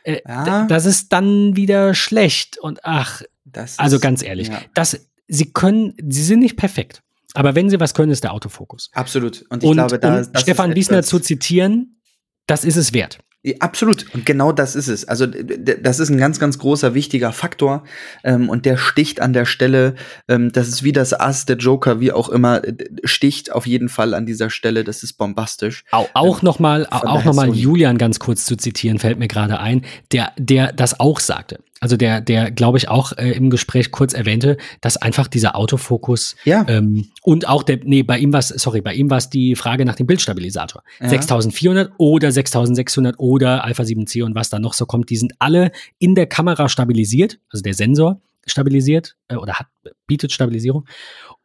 Äh, 0.04 0.22
Ja. 0.28 0.66
Das 0.68 0.86
ist 0.86 1.12
dann 1.12 1.56
wieder 1.56 1.94
schlecht 1.96 2.58
und 2.60 2.80
ach, 2.84 3.24
Das 3.44 3.80
also 3.80 4.00
ganz 4.00 4.22
ehrlich, 4.24 4.50
Ja. 4.50 4.62
das, 4.76 5.09
sie 5.30 5.54
können, 5.54 5.94
sie 6.10 6.24
sind 6.24 6.40
nicht 6.40 6.58
perfekt. 6.58 7.02
Aber 7.36 7.56
wenn 7.56 7.70
sie 7.70 7.80
was 7.80 7.94
können, 7.94 8.12
ist 8.12 8.24
der 8.24 8.34
Autofokus. 8.34 8.90
Absolut. 8.94 9.46
Und 9.50 9.64
ich 9.64 9.70
Und 9.70 9.76
glaube, 9.76 10.00
da 10.00 10.18
um 10.18 10.24
Stefan 10.36 10.76
Wiesner 10.76 11.04
zu 11.04 11.20
zitieren, 11.20 12.02
das 12.48 12.66
ist 12.66 12.76
es 12.76 12.92
wert. 12.92 13.20
Absolut. 13.60 14.14
Und 14.14 14.26
genau 14.26 14.52
das 14.52 14.76
ist 14.76 14.90
es. 14.90 15.08
Also 15.08 15.26
das 15.26 16.00
ist 16.00 16.10
ein 16.10 16.18
ganz, 16.18 16.42
ganz 16.42 16.60
großer, 16.60 16.94
wichtiger 16.94 17.32
Faktor. 17.32 17.86
Ähm, 18.26 18.50
und 18.50 18.66
der 18.66 18.76
sticht 18.76 19.22
an 19.22 19.32
der 19.32 19.46
Stelle, 19.46 19.96
ähm, 20.28 20.52
das 20.52 20.68
ist 20.68 20.84
wie 20.84 20.92
das 20.92 21.18
Ass, 21.18 21.46
der 21.46 21.56
Joker, 21.56 22.02
wie 22.02 22.12
auch 22.12 22.28
immer, 22.28 22.62
äh, 22.66 22.74
sticht 23.06 23.54
auf 23.54 23.66
jeden 23.66 23.88
Fall 23.88 24.14
an 24.14 24.26
dieser 24.26 24.50
Stelle. 24.50 24.84
Das 24.84 25.04
ist 25.04 25.14
bombastisch. 25.14 25.86
Auch, 25.92 26.10
auch 26.16 26.42
nochmal 26.42 26.86
von 26.86 27.08
auch 27.08 27.24
noch 27.24 27.34
mal. 27.34 27.56
Julian 27.56 27.98
ganz 27.98 28.20
kurz 28.20 28.46
zu 28.46 28.58
zitieren, 28.58 29.00
fällt 29.00 29.20
mir 29.20 29.30
gerade 29.30 29.60
ein, 29.60 29.86
der, 30.12 30.34
der 30.38 30.74
das 30.74 31.00
auch 31.00 31.22
sagte. 31.22 31.60
Also 31.80 31.96
der, 31.96 32.22
der, 32.22 32.52
glaube 32.52 32.78
ich, 32.78 32.90
auch 32.90 33.14
äh, 33.18 33.32
im 33.32 33.50
Gespräch 33.50 33.92
kurz 33.92 34.14
erwähnte, 34.14 34.58
dass 34.82 34.98
einfach 34.98 35.28
dieser 35.28 35.56
Autofokus 35.56 36.36
Ja. 36.44 36.66
ähm, 36.68 37.10
und 37.24 37.48
auch 37.48 37.64
der, 37.64 37.80
nee, 37.84 38.04
bei 38.04 38.20
ihm 38.20 38.34
war 38.34 38.42
sorry, 38.42 38.82
bei 38.82 38.94
ihm 38.94 39.10
war 39.10 39.18
es 39.18 39.30
die 39.30 39.56
Frage 39.56 39.86
nach 39.86 39.96
dem 39.96 40.08
Bildstabilisator. 40.08 40.84
Ja. 41.00 41.10
6400 41.10 41.92
oder 41.98 42.32
6600 42.32 43.18
oder 43.18 43.64
Alpha 43.64 43.84
7C 43.84 44.24
und 44.24 44.36
was 44.36 44.50
da 44.50 44.60
noch 44.60 44.74
so 44.74 44.86
kommt, 44.86 45.10
die 45.10 45.18
sind 45.18 45.34
alle 45.40 45.72
in 46.00 46.16
der 46.16 46.28
Kamera 46.28 46.68
stabilisiert, 46.70 47.40
also 47.50 47.62
der 47.64 47.74
Sensor 47.74 48.22
stabilisiert 48.46 49.16
äh, 49.28 49.36
oder 49.36 49.54
hat, 49.54 49.68
bietet 50.08 50.32
Stabilisierung. 50.32 50.86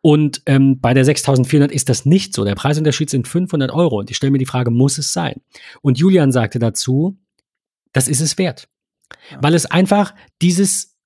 Und 0.01 0.43
ähm, 0.47 0.81
bei 0.81 0.93
der 0.95 1.05
6400 1.05 1.73
ist 1.73 1.89
das 1.89 2.05
nicht 2.05 2.35
so. 2.35 2.45
Der 2.45 2.55
Preisunterschied 2.55 3.09
sind 3.09 3.27
500 3.27 3.71
Euro. 3.71 4.01
Und 4.01 4.11
ich 4.11 4.17
stelle 4.17 4.33
mir 4.33 4.39
die 4.39 4.47
Frage, 4.47 4.71
muss 4.71 4.99
es 4.99 5.13
sein? 5.13 5.41
Und 5.81 5.99
Julian 5.99 6.31
sagte 6.31 6.59
dazu, 6.59 7.17
das 7.93 8.09
ist 8.09 8.21
es 8.21 8.37
wert. 8.37 8.69
Ja. 9.31 9.39
Weil 9.43 9.55
es 9.55 9.67
einfach 9.67 10.15
dieses, 10.43 10.97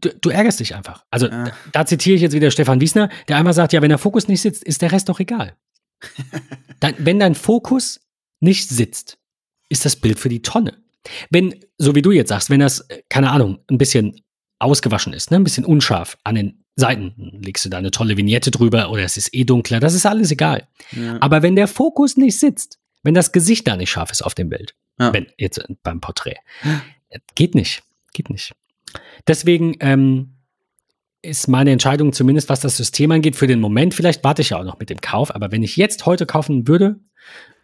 du, 0.00 0.10
du 0.20 0.30
ärgerst 0.30 0.60
dich 0.60 0.74
einfach. 0.74 1.04
Also 1.10 1.26
Ja. 1.28 1.44
da, 1.46 1.52
da 1.72 1.86
zitiere 1.86 2.16
ich 2.16 2.22
jetzt 2.22 2.34
wieder 2.34 2.50
Stefan 2.50 2.80
Wiesner, 2.80 3.08
der 3.28 3.36
einmal 3.36 3.54
sagt, 3.54 3.72
ja, 3.72 3.82
wenn 3.82 3.88
der 3.90 3.98
Fokus 3.98 4.28
nicht 4.28 4.40
sitzt, 4.40 4.64
ist 4.64 4.82
der 4.82 4.92
Rest 4.92 5.08
doch 5.08 5.20
egal. 5.20 5.56
Dein, 6.80 6.94
wenn 6.98 7.18
dein 7.18 7.34
Fokus 7.34 8.00
nicht 8.40 8.68
sitzt, 8.68 9.18
ist 9.68 9.84
das 9.84 9.96
Bild 9.96 10.18
für 10.18 10.28
die 10.28 10.42
Tonne. 10.42 10.78
Wenn, 11.30 11.54
so 11.76 11.94
wie 11.94 12.02
du 12.02 12.12
jetzt 12.12 12.28
sagst, 12.28 12.50
wenn 12.50 12.60
das, 12.60 12.80
äh, 12.88 13.02
keine 13.08 13.30
Ahnung, 13.30 13.58
ein 13.70 13.78
bisschen 13.78 14.20
ausgewaschen 14.60 15.12
ist, 15.12 15.30
ne, 15.30 15.36
ein 15.38 15.44
bisschen 15.44 15.64
unscharf 15.64 16.18
an 16.24 16.34
den 16.36 16.64
Seiten, 16.76 17.14
dann 17.16 17.42
legst 17.42 17.64
du 17.64 17.68
da 17.68 17.78
eine 17.78 17.90
tolle 17.90 18.16
Vignette 18.16 18.50
drüber 18.52 18.90
oder 18.90 19.02
es 19.02 19.16
ist 19.16 19.34
eh 19.34 19.44
dunkler, 19.44 19.80
das 19.80 19.94
ist 19.94 20.06
alles 20.06 20.30
egal. 20.30 20.68
Ja. 20.92 21.18
Aber 21.20 21.42
wenn 21.42 21.56
der 21.56 21.66
Fokus 21.68 22.16
nicht 22.16 22.38
sitzt, 22.38 22.78
wenn 23.02 23.14
das 23.14 23.32
Gesicht 23.32 23.66
da 23.66 23.76
nicht 23.76 23.90
scharf 23.90 24.10
ist 24.12 24.22
auf 24.22 24.34
dem 24.34 24.48
Bild, 24.48 24.74
Ja. 25.00 25.12
wenn 25.12 25.26
jetzt 25.36 25.58
äh, 25.58 25.64
beim 25.82 26.00
Porträt, 26.00 26.36
geht 27.34 27.54
nicht, 27.54 27.82
geht 28.12 28.30
nicht. 28.30 28.54
Deswegen 29.26 29.76
ähm, 29.80 30.34
ist 31.22 31.48
meine 31.48 31.72
Entscheidung 31.72 32.12
zumindest, 32.12 32.48
was 32.48 32.60
das 32.60 32.76
System 32.76 33.10
angeht, 33.10 33.36
für 33.36 33.46
den 33.46 33.60
Moment. 33.60 33.94
Vielleicht 33.94 34.24
warte 34.24 34.42
ich 34.42 34.50
ja 34.50 34.58
auch 34.58 34.64
noch 34.64 34.78
mit 34.78 34.90
dem 34.90 35.00
Kauf, 35.00 35.34
aber 35.34 35.52
wenn 35.52 35.62
ich 35.62 35.76
jetzt 35.76 36.06
heute 36.06 36.26
kaufen 36.26 36.68
würde, 36.68 37.00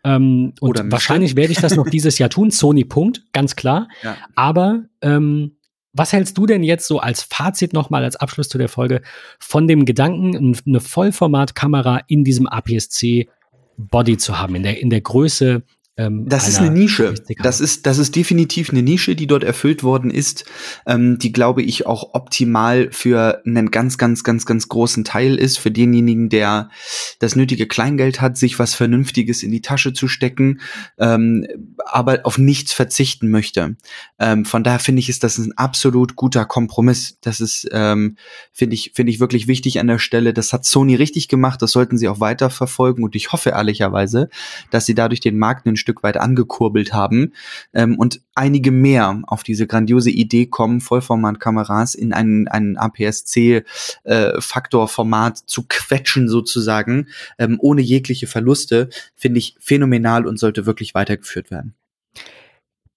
ähm, 0.05 0.53
und 0.61 0.93
wahrscheinlich 0.93 1.35
werde 1.35 1.53
ich 1.53 1.61
das 1.61 1.77
noch 1.77 1.89
dieses 1.89 2.19
Jahr 2.19 2.29
tun, 2.29 2.51
Sony 2.51 2.85
Punkt, 2.85 3.23
ganz 3.33 3.57
klar. 3.57 3.89
Ja. 4.03 4.17
Aber 4.35 4.85
ähm, 5.01 5.57
was 5.95 6.13
hältst 6.13 6.37
du 6.37 6.45
denn 6.45 6.63
jetzt 6.63 6.87
so 6.87 6.99
als 6.99 7.23
Fazit 7.23 7.73
nochmal 7.73 8.05
als 8.05 8.17
Abschluss 8.17 8.49
zu 8.49 8.59
der 8.59 8.69
Folge 8.69 9.01
von 9.39 9.67
dem 9.67 9.87
Gedanken, 9.87 10.57
eine 10.67 10.81
Vollformatkamera 10.81 12.03
in 12.09 12.25
diesem 12.25 12.47
APS-C 12.47 13.29
Body 13.77 14.19
zu 14.19 14.39
haben, 14.39 14.57
in 14.57 14.65
der, 14.65 14.79
in 14.81 14.91
der 14.91 15.01
Größe? 15.01 15.63
Ähm, 15.97 16.27
Das 16.29 16.49
ist 16.49 16.59
eine 16.59 16.71
Nische. 16.71 17.15
Das 17.43 17.61
ist, 17.61 17.87
das 17.87 17.99
ist 17.99 18.17
definitiv 18.17 18.71
eine 18.71 18.83
Nische, 18.83 19.15
die 19.15 19.29
dort 19.29 19.45
erfüllt 19.45 19.85
worden 19.85 20.11
ist, 20.11 20.45
ähm, 20.87 21.19
die, 21.19 21.31
glaube 21.31 21.63
ich, 21.63 21.87
auch 21.87 22.15
optimal 22.15 22.89
für 22.91 23.43
einen 23.47 23.71
ganz, 23.71 23.97
ganz, 23.97 24.25
ganz, 24.25 24.45
ganz 24.45 24.69
großen 24.69 25.05
Teil 25.05 25.37
ist, 25.37 25.59
für 25.59 25.71
denjenigen, 25.71 26.31
der 26.31 26.69
das 27.21 27.37
nötige 27.37 27.69
Kleingeld 27.69 28.21
hat, 28.21 28.37
sich 28.37 28.59
was 28.59 28.75
Vernünftiges 28.75 29.45
in 29.45 29.53
die 29.53 29.61
Tasche 29.61 29.93
zu 29.93 30.09
stecken, 30.09 30.61
ähm, 30.99 31.47
aber 31.87 32.21
auf 32.25 32.39
nichts 32.39 32.73
verzichten 32.73 33.31
möchte. 33.31 33.77
Ähm, 34.19 34.45
von 34.45 34.65
daher 34.65 34.81
finde 34.81 34.99
ich, 34.99 35.09
ist 35.09 35.23
das 35.23 35.39
ein 35.39 35.57
absolut 35.57 36.17
guter 36.17 36.45
Kompromiss. 36.45 37.19
Das 37.21 37.41
ist, 37.41 37.69
ähm, 37.71 38.17
finde 38.53 38.75
ich, 38.75 38.93
finde 38.97 39.13
ich 39.13 39.21
wirklich 39.21 39.47
wichtig 39.47 39.79
an 39.79 39.87
der 39.87 40.01
Stelle. 40.01 40.35
Das 40.35 40.53
hat 40.53 40.65
Sony 40.65 40.97
richtig 40.97 41.29
gemacht. 41.29 41.63
Das 41.63 41.71
sollten 41.71 41.99
sie 41.99 42.09
auch 42.09 42.19
weiter 42.19 42.51
verfolgen. 42.51 43.05
Und 43.05 43.15
ich 43.15 43.31
hoffe 43.33 43.51
ehrlicherweise, 43.51 44.29
dass 44.73 44.87
sie 44.87 44.97
dadurch 44.97 45.21
den 45.21 45.39
Markt 45.39 45.67
ein 45.67 45.77
Stück 45.85 46.03
weit 46.03 46.17
angekurbelt 46.17 46.93
haben 46.95 47.35
ähm, 47.75 47.99
und 47.99 48.23
einige 48.35 48.71
mehr 48.71 49.21
auf 49.27 49.43
diese 49.43 49.67
grandiose 49.67 50.09
Idee 50.11 50.47
kommen, 50.47 50.81
Vollformatkameras 50.81 51.95
in 51.95 52.15
einen, 52.15 52.49
einen 52.49 52.79
APS-C-Faktorformat 52.79 55.37
zu 55.39 55.67
quetschen 55.69 56.31
sozusagen, 56.31 57.09
ähm, 57.39 57.59
ohne 57.61 57.83
jegliche 57.83 58.27
Verluste, 58.27 58.89
finde 59.15 59.41
ich 59.41 59.57
phänomenal 59.61 60.27
und 60.27 60.39
sollte 60.39 60.65
wirklich 60.65 60.95
weitergeführt 60.95 61.51
werden. 61.51 61.75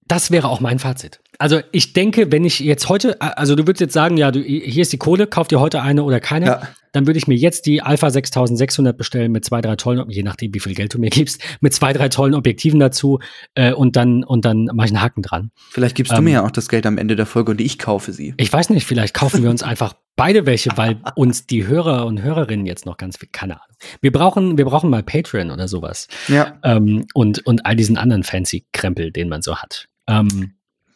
Das 0.08 0.32
wäre 0.32 0.48
auch 0.48 0.62
mein 0.62 0.80
Fazit. 0.80 1.20
Also 1.40 1.60
ich 1.72 1.94
denke, 1.94 2.32
wenn 2.32 2.46
ich 2.46 2.60
jetzt 2.60 2.90
heute, 2.90 3.22
also 3.22 3.56
du 3.56 3.64
würdest 3.68 3.82
jetzt 3.82 3.94
sagen, 3.94 4.18
ja, 4.18 4.32
du, 4.32 4.40
hier 4.42 4.82
ist 4.82 4.92
die 4.94 4.98
Kohle, 4.98 5.28
kauf 5.28 5.48
dir 5.48 5.60
heute 5.60 5.82
eine 5.82 6.04
oder 6.04 6.20
keine, 6.20 6.46
Ja. 6.46 6.62
dann 6.94 7.06
würde 7.06 7.20
ich 7.20 7.28
mir 7.28 7.36
jetzt 7.36 7.66
die 7.68 7.82
Alpha 7.84 8.10
6600 8.10 8.98
bestellen 8.98 9.32
mit 9.32 9.46
zwei, 9.46 9.62
drei 9.62 9.76
tollen, 9.76 10.10
je 10.10 10.24
nachdem, 10.24 10.54
wie 10.56 10.60
viel 10.60 10.74
Geld 10.74 10.94
du 10.96 11.00
mir 11.00 11.10
gibst, 11.12 11.42
mit 11.62 11.74
zwei, 11.74 11.94
drei 11.94 12.10
tollen 12.10 12.34
Objektiven 12.34 12.80
dazu 12.80 13.20
äh, 13.54 13.72
und 13.72 13.96
dann 13.96 14.24
und 14.24 14.46
dann 14.46 14.66
mache 14.74 14.88
ich 14.88 14.92
einen 14.94 15.02
Haken 15.02 15.22
dran. 15.22 15.52
Vielleicht 15.70 15.96
gibst 15.96 16.12
du 16.12 16.18
Ähm, 16.18 16.24
mir 16.24 16.32
ja 16.32 16.46
auch 16.46 16.52
das 16.52 16.70
Geld 16.70 16.86
am 16.88 16.98
Ende 16.98 17.16
der 17.16 17.26
Folge 17.28 17.52
und 17.52 17.62
ich 17.62 17.78
kaufe 17.78 18.14
sie. 18.14 18.34
Ich 18.38 18.52
weiß 18.52 18.72
nicht, 18.72 18.88
vielleicht 18.88 19.14
kaufen 19.14 19.44
wir 19.44 19.50
uns 19.52 19.62
einfach 19.62 19.94
beide 20.16 20.48
welche, 20.48 20.72
weil 20.76 21.00
uns 21.16 21.46
die 21.46 21.68
Hörer 21.68 22.08
und 22.08 22.24
Hörerinnen 22.24 22.66
jetzt 22.66 22.88
noch 22.88 22.98
ganz 22.98 23.18
viel, 23.18 23.30
keine 23.32 23.62
Ahnung. 23.62 23.76
Wir 24.02 24.12
brauchen, 24.12 24.58
wir 24.58 24.66
brauchen 24.66 24.90
mal 24.90 25.04
Patreon 25.04 25.52
oder 25.52 25.68
sowas 25.68 26.08
Ja, 26.28 26.56
ähm, 26.64 27.06
und 27.14 27.46
und 27.46 27.66
all 27.68 27.76
diesen 27.76 27.98
anderen 27.98 28.24
fancy 28.24 28.66
Krempel, 28.74 29.12
den 29.12 29.30
man 29.30 29.44
so 29.44 29.58
hat. 29.58 29.88
Ähm, 30.10 30.54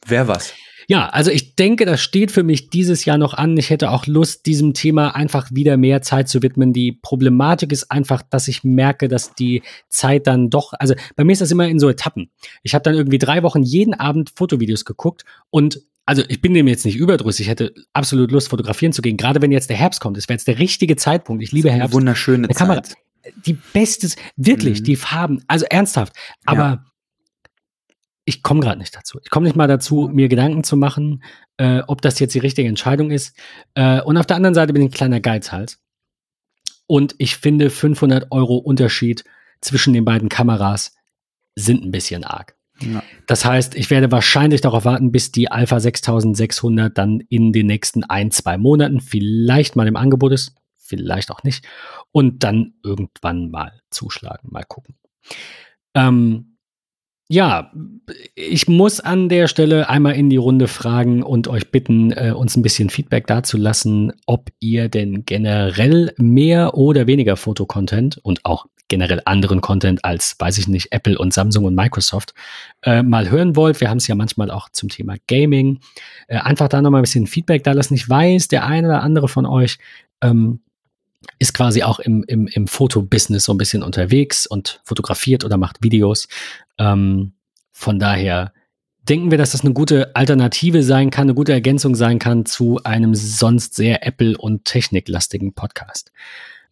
wer 0.07 0.27
was. 0.27 0.53
Ja, 0.87 1.07
also 1.09 1.31
ich 1.31 1.55
denke, 1.55 1.85
das 1.85 2.01
steht 2.01 2.31
für 2.31 2.43
mich 2.43 2.69
dieses 2.69 3.05
Jahr 3.05 3.17
noch 3.17 3.33
an. 3.33 3.55
Ich 3.55 3.69
hätte 3.69 3.91
auch 3.91 4.07
Lust, 4.07 4.45
diesem 4.45 4.73
Thema 4.73 5.15
einfach 5.15 5.49
wieder 5.51 5.77
mehr 5.77 6.01
Zeit 6.01 6.27
zu 6.27 6.41
widmen. 6.41 6.73
Die 6.73 6.91
Problematik 6.91 7.71
ist 7.71 7.91
einfach, 7.91 8.21
dass 8.23 8.47
ich 8.47 8.63
merke, 8.63 9.07
dass 9.07 9.33
die 9.35 9.61
Zeit 9.89 10.27
dann 10.27 10.49
doch, 10.49 10.73
also 10.79 10.95
bei 11.15 11.23
mir 11.23 11.31
ist 11.33 11.41
das 11.41 11.51
immer 11.51 11.67
in 11.67 11.79
so 11.79 11.87
Etappen. 11.87 12.29
Ich 12.63 12.73
habe 12.73 12.83
dann 12.83 12.95
irgendwie 12.95 13.19
drei 13.19 13.43
Wochen 13.43 13.61
jeden 13.63 13.93
Abend 13.93 14.31
Fotovideos 14.35 14.83
geguckt 14.83 15.23
und 15.49 15.81
also 16.05 16.23
ich 16.27 16.41
bin 16.41 16.53
dem 16.55 16.67
jetzt 16.67 16.83
nicht 16.83 16.97
überdrüssig, 16.97 17.45
ich 17.45 17.49
hätte 17.49 17.73
absolut 17.93 18.31
Lust, 18.31 18.49
fotografieren 18.49 18.91
zu 18.91 19.03
gehen. 19.03 19.17
Gerade 19.17 19.41
wenn 19.41 19.51
jetzt 19.51 19.69
der 19.69 19.77
Herbst 19.77 20.01
kommt, 20.01 20.17
es 20.17 20.27
wäre 20.27 20.35
jetzt 20.35 20.47
der 20.47 20.57
richtige 20.59 20.95
Zeitpunkt. 20.97 21.43
Ich 21.43 21.51
liebe 21.53 21.71
Herbst. 21.71 21.93
wunderschöne. 21.93 22.49
Zeit. 22.49 22.95
Die 23.45 23.53
beste, 23.71 24.09
wirklich, 24.35 24.79
Mhm. 24.79 24.83
die 24.83 24.95
Farben, 24.95 25.43
also 25.47 25.65
ernsthaft. 25.69 26.13
Aber 26.43 26.59
Ja. 26.59 26.85
Ich 28.31 28.43
komme 28.43 28.61
gerade 28.61 28.79
nicht 28.79 28.95
dazu. 28.95 29.19
Ich 29.21 29.29
komme 29.29 29.45
nicht 29.45 29.57
mal 29.57 29.67
dazu, 29.67 30.09
mir 30.11 30.29
Gedanken 30.29 30.63
zu 30.63 30.77
machen, 30.77 31.21
äh, 31.57 31.81
ob 31.87 32.01
das 32.01 32.17
jetzt 32.19 32.33
die 32.33 32.39
richtige 32.39 32.69
Entscheidung 32.69 33.11
ist. 33.11 33.37
Äh, 33.73 34.01
und 34.01 34.15
auf 34.15 34.25
der 34.25 34.37
anderen 34.37 34.55
Seite 34.55 34.71
bin 34.71 34.83
ich 34.83 34.87
ein 34.87 34.93
kleiner 34.93 35.19
Geizhals. 35.19 35.81
Und 36.87 37.13
ich 37.17 37.35
finde, 37.35 37.69
500 37.69 38.31
Euro 38.31 38.55
Unterschied 38.55 39.25
zwischen 39.59 39.93
den 39.93 40.05
beiden 40.05 40.29
Kameras 40.29 40.95
sind 41.55 41.83
ein 41.83 41.91
bisschen 41.91 42.23
arg. 42.23 42.55
Ja. 42.79 43.03
Das 43.27 43.43
heißt, 43.43 43.75
ich 43.75 43.89
werde 43.89 44.11
wahrscheinlich 44.11 44.61
darauf 44.61 44.85
warten, 44.85 45.11
bis 45.11 45.33
die 45.33 45.51
Alpha 45.51 45.81
6600 45.81 46.97
dann 46.97 47.19
in 47.27 47.51
den 47.51 47.67
nächsten 47.67 48.05
ein, 48.05 48.31
zwei 48.31 48.57
Monaten 48.57 49.01
vielleicht 49.01 49.75
mal 49.75 49.87
im 49.87 49.97
Angebot 49.97 50.31
ist, 50.31 50.55
vielleicht 50.77 51.31
auch 51.31 51.43
nicht, 51.43 51.65
und 52.13 52.43
dann 52.43 52.75
irgendwann 52.81 53.51
mal 53.51 53.81
zuschlagen, 53.89 54.49
mal 54.51 54.63
gucken. 54.63 54.95
Ähm, 55.93 56.50
ja, 57.31 57.71
ich 58.35 58.67
muss 58.67 58.99
an 58.99 59.29
der 59.29 59.47
Stelle 59.47 59.87
einmal 59.87 60.15
in 60.15 60.29
die 60.29 60.35
Runde 60.35 60.67
fragen 60.67 61.23
und 61.23 61.47
euch 61.47 61.71
bitten, 61.71 62.11
äh, 62.11 62.33
uns 62.35 62.57
ein 62.57 62.61
bisschen 62.61 62.89
Feedback 62.89 63.25
dazulassen, 63.25 64.11
ob 64.25 64.49
ihr 64.59 64.89
denn 64.89 65.23
generell 65.25 66.13
mehr 66.17 66.75
oder 66.75 67.07
weniger 67.07 67.37
Fotocontent 67.37 68.19
und 68.21 68.43
auch 68.43 68.65
generell 68.89 69.21
anderen 69.23 69.61
Content 69.61 70.03
als, 70.03 70.35
weiß 70.39 70.57
ich 70.57 70.67
nicht, 70.67 70.91
Apple 70.91 71.17
und 71.17 71.33
Samsung 71.33 71.63
und 71.63 71.73
Microsoft 71.73 72.33
äh, 72.81 73.01
mal 73.01 73.31
hören 73.31 73.55
wollt. 73.55 73.79
Wir 73.79 73.89
haben 73.89 73.99
es 73.99 74.07
ja 74.07 74.15
manchmal 74.15 74.51
auch 74.51 74.67
zum 74.67 74.89
Thema 74.89 75.15
Gaming. 75.27 75.79
Äh, 76.27 76.39
einfach 76.39 76.67
da 76.67 76.81
nochmal 76.81 76.99
ein 76.99 77.03
bisschen 77.03 77.27
Feedback 77.27 77.63
da 77.63 77.71
lassen. 77.71 77.93
Ich 77.93 78.09
weiß, 78.09 78.49
der 78.49 78.65
eine 78.65 78.89
oder 78.89 79.03
andere 79.03 79.29
von 79.29 79.45
euch 79.45 79.77
ähm, 80.21 80.59
ist 81.39 81.53
quasi 81.53 81.83
auch 81.83 81.99
im, 81.99 82.23
im, 82.27 82.47
im 82.47 82.67
Fotobusiness 82.67 83.45
so 83.45 83.53
ein 83.53 83.57
bisschen 83.57 83.83
unterwegs 83.83 84.47
und 84.47 84.81
fotografiert 84.83 85.43
oder 85.43 85.57
macht 85.57 85.83
Videos. 85.83 86.27
Ähm, 86.77 87.33
von 87.71 87.99
daher 87.99 88.53
denken 89.07 89.31
wir, 89.31 89.37
dass 89.37 89.51
das 89.51 89.61
eine 89.61 89.73
gute 89.73 90.15
Alternative 90.15 90.83
sein 90.83 91.09
kann, 91.09 91.23
eine 91.23 91.33
gute 91.33 91.53
Ergänzung 91.53 91.95
sein 91.95 92.19
kann 92.19 92.45
zu 92.45 92.79
einem 92.83 93.15
sonst 93.15 93.75
sehr 93.75 94.05
Apple- 94.05 94.37
und 94.37 94.65
techniklastigen 94.65 95.53
Podcast. 95.53 96.11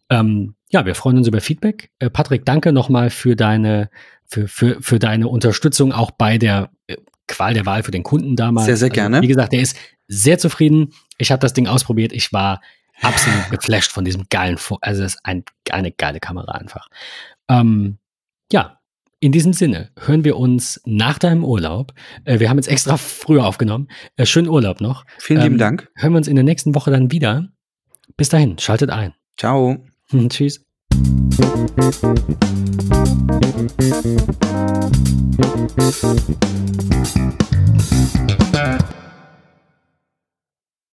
Ähm, 0.08 0.54
ja, 0.70 0.86
wir 0.86 0.94
freuen 0.94 1.18
uns 1.18 1.28
über 1.28 1.40
Feedback. 1.40 1.90
Äh, 1.98 2.10
Patrick, 2.10 2.44
danke 2.44 2.72
nochmal 2.72 3.10
für 3.10 3.36
deine, 3.36 3.90
für, 4.26 4.48
für, 4.48 4.80
für 4.80 4.98
deine 4.98 5.28
Unterstützung 5.28 5.92
auch 5.92 6.10
bei 6.10 6.38
der 6.38 6.70
äh, 6.86 6.96
Qual 7.26 7.54
der 7.54 7.64
Wahl 7.64 7.84
für 7.84 7.92
den 7.92 8.02
Kunden 8.02 8.34
damals. 8.34 8.66
Sehr, 8.66 8.76
sehr 8.76 8.90
gerne. 8.90 9.22
wie 9.22 9.28
gesagt, 9.28 9.52
der 9.52 9.60
ist 9.60 9.76
sehr 10.08 10.38
zufrieden. 10.38 10.92
Ich 11.16 11.30
habe 11.30 11.40
das 11.40 11.52
Ding 11.52 11.68
ausprobiert. 11.68 12.12
Ich 12.12 12.32
war 12.32 12.60
absolut 13.02 13.50
geflasht 13.50 13.92
von 13.92 14.04
diesem 14.04 14.26
geilen, 14.28 14.58
Fo 14.58 14.78
also 14.80 15.02
das 15.02 15.14
ist 15.14 15.20
ein, 15.24 15.44
eine 15.70 15.92
geile 15.92 16.20
Kamera 16.20 16.52
einfach. 16.52 16.88
Ähm, 17.48 17.98
ja, 18.52 18.80
in 19.20 19.32
diesem 19.32 19.52
Sinne 19.52 19.90
hören 19.98 20.24
wir 20.24 20.36
uns 20.36 20.80
nach 20.86 21.18
deinem 21.18 21.44
Urlaub. 21.44 21.92
Äh, 22.24 22.40
wir 22.40 22.48
haben 22.48 22.56
jetzt 22.56 22.68
extra 22.68 22.96
früher 22.96 23.46
aufgenommen. 23.46 23.88
Äh, 24.16 24.24
schönen 24.24 24.48
Urlaub 24.48 24.80
noch. 24.80 25.04
Vielen 25.18 25.42
lieben 25.42 25.58
Dank. 25.58 25.90
Hören 25.94 26.12
wir 26.14 26.18
uns 26.18 26.28
in 26.28 26.36
der 26.36 26.44
nächsten 26.44 26.74
Woche 26.74 26.90
dann 26.90 27.12
wieder. 27.12 27.48
Bis 28.16 28.30
dahin, 28.30 28.58
schaltet 28.58 28.90
ein. 28.90 29.14
Ciao. 29.36 29.84
Tschüss. 30.28 30.64